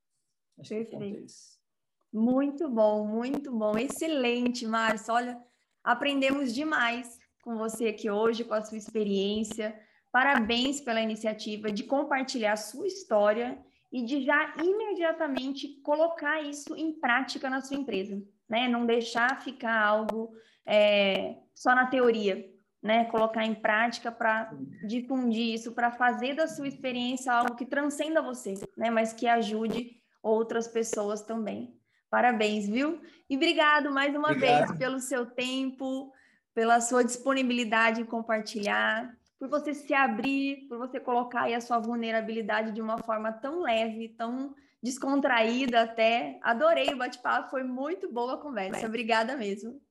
Acho 0.59 0.69
Perfeito. 0.69 0.97
que 0.97 2.15
é 2.15 2.17
Muito 2.17 2.69
bom, 2.69 3.05
muito 3.07 3.51
bom. 3.51 3.77
Excelente, 3.77 4.65
Márcio. 4.65 5.13
Olha, 5.13 5.45
Aprendemos 5.85 6.51
demais 6.51 7.19
com 7.43 7.57
você 7.57 7.89
aqui 7.89 8.09
hoje, 8.09 8.43
com 8.43 8.55
a 8.55 8.63
sua 8.63 8.75
experiência. 8.75 9.79
Parabéns 10.11 10.81
pela 10.81 10.99
iniciativa 10.99 11.71
de 11.71 11.83
compartilhar 11.83 12.53
a 12.53 12.57
sua 12.57 12.87
história 12.87 13.63
e 13.95 14.03
de 14.03 14.25
já 14.25 14.53
imediatamente 14.61 15.69
colocar 15.81 16.41
isso 16.41 16.75
em 16.75 16.91
prática 16.91 17.49
na 17.49 17.61
sua 17.61 17.77
empresa, 17.77 18.21
né? 18.49 18.67
Não 18.67 18.85
deixar 18.85 19.41
ficar 19.41 19.81
algo 19.81 20.33
é, 20.65 21.37
só 21.53 21.73
na 21.73 21.85
teoria, 21.87 22.45
né? 22.83 23.05
Colocar 23.05 23.45
em 23.45 23.55
prática 23.55 24.11
para 24.11 24.51
difundir 24.85 25.53
isso, 25.53 25.71
para 25.71 25.93
fazer 25.93 26.33
da 26.33 26.45
sua 26.45 26.67
experiência 26.67 27.31
algo 27.31 27.55
que 27.55 27.65
transcenda 27.65 28.21
você, 28.21 28.55
né? 28.75 28.89
Mas 28.89 29.13
que 29.13 29.27
ajude 29.27 29.91
outras 30.21 30.67
pessoas 30.67 31.21
também. 31.21 31.73
Parabéns, 32.09 32.67
viu? 32.67 32.99
E 33.29 33.37
obrigado 33.37 33.89
mais 33.93 34.13
uma 34.13 34.31
obrigado. 34.31 34.67
vez 34.67 34.77
pelo 34.77 34.99
seu 34.99 35.25
tempo, 35.25 36.11
pela 36.53 36.81
sua 36.81 37.01
disponibilidade 37.01 38.01
em 38.01 38.05
compartilhar, 38.05 39.09
por 39.39 39.49
você 39.49 39.73
se 39.73 39.93
abrir, 39.93 40.67
por 40.67 40.77
você 40.77 40.99
colocar 40.99 41.43
aí 41.43 41.53
a 41.53 41.61
sua 41.61 41.79
vulnerabilidade 41.79 42.71
de 42.71 42.81
uma 42.81 42.97
forma 42.97 43.31
tão 43.31 43.61
leve, 43.61 44.09
tão 44.09 44.55
descontraída 44.81 45.81
até. 45.81 46.39
Adorei 46.41 46.93
o 46.93 46.97
bate-papo, 46.97 47.49
foi 47.49 47.63
muito 47.63 48.11
boa 48.11 48.35
a 48.35 48.41
conversa. 48.41 48.85
Obrigada 48.85 49.35
mesmo. 49.35 49.81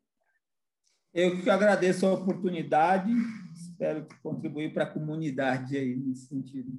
Eu 1.13 1.41
que 1.41 1.49
agradeço 1.49 2.07
a 2.07 2.15
oportunidade, 2.15 3.13
espero 3.55 4.07
contribuir 4.23 4.73
para 4.73 4.85
a 4.85 4.91
comunidade 4.91 5.77
aí 5.77 5.95
nesse 5.95 6.27
sentido. 6.27 6.73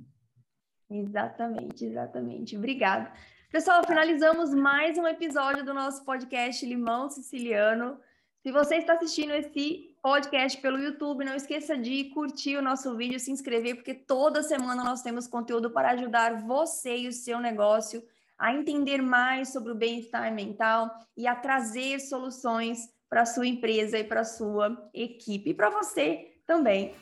Exatamente, 0.89 1.86
exatamente. 1.86 2.57
Obrigada. 2.57 3.11
Pessoal, 3.49 3.86
finalizamos 3.86 4.53
mais 4.53 4.97
um 4.97 5.07
episódio 5.07 5.63
do 5.63 5.74
nosso 5.74 6.03
podcast 6.03 6.66
Limão 6.66 7.09
Siciliano. 7.09 7.97
Se 8.43 8.51
você 8.51 8.76
está 8.76 8.93
assistindo 8.93 9.32
esse 9.32 9.95
podcast 10.06 10.62
pelo 10.62 10.78
YouTube, 10.78 11.26
não 11.26 11.34
esqueça 11.34 11.76
de 11.76 12.03
curtir 12.14 12.58
o 12.58 12.62
nosso 12.62 12.95
vídeo, 12.95 13.20
se 13.20 13.32
inscrever, 13.32 13.74
porque 13.74 13.95
toda 13.95 14.43
semana 14.43 14.84
nós 14.84 15.01
temos 15.01 15.26
conteúdo 15.26 15.72
para 15.72 15.93
ajudar 15.93 16.43
você 16.43 16.95
e 16.95 17.08
o 17.08 17.12
seu 17.12 17.39
negócio 17.39 18.03
a 18.38 18.53
entender 18.53 19.01
mais 19.01 19.51
sobre 19.51 19.72
o 19.72 19.76
bem-estar 19.76 20.32
mental 20.32 20.91
e 21.18 21.26
a 21.26 21.34
trazer 21.34 21.99
soluções 21.99 22.88
para 23.10 23.24
a 23.24 23.26
sua 23.26 23.47
empresa 23.47 23.97
e 23.97 24.03
para 24.03 24.20
a 24.20 24.26
sua 24.26 24.78
equipe 24.93 25.49
e 25.49 25.53
para 25.56 25.72
você 25.72 26.36
também. 26.45 26.93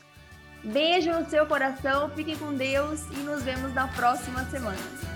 Beijo 0.64 1.12
no 1.12 1.30
seu 1.30 1.45
coração, 1.45 2.10
fiquem 2.12 2.38
com 2.38 2.54
Deus 2.54 3.01
e 3.12 3.18
nos 3.18 3.43
vemos 3.43 3.74
na 3.74 3.89
próxima 3.89 4.45
semana. 4.45 5.12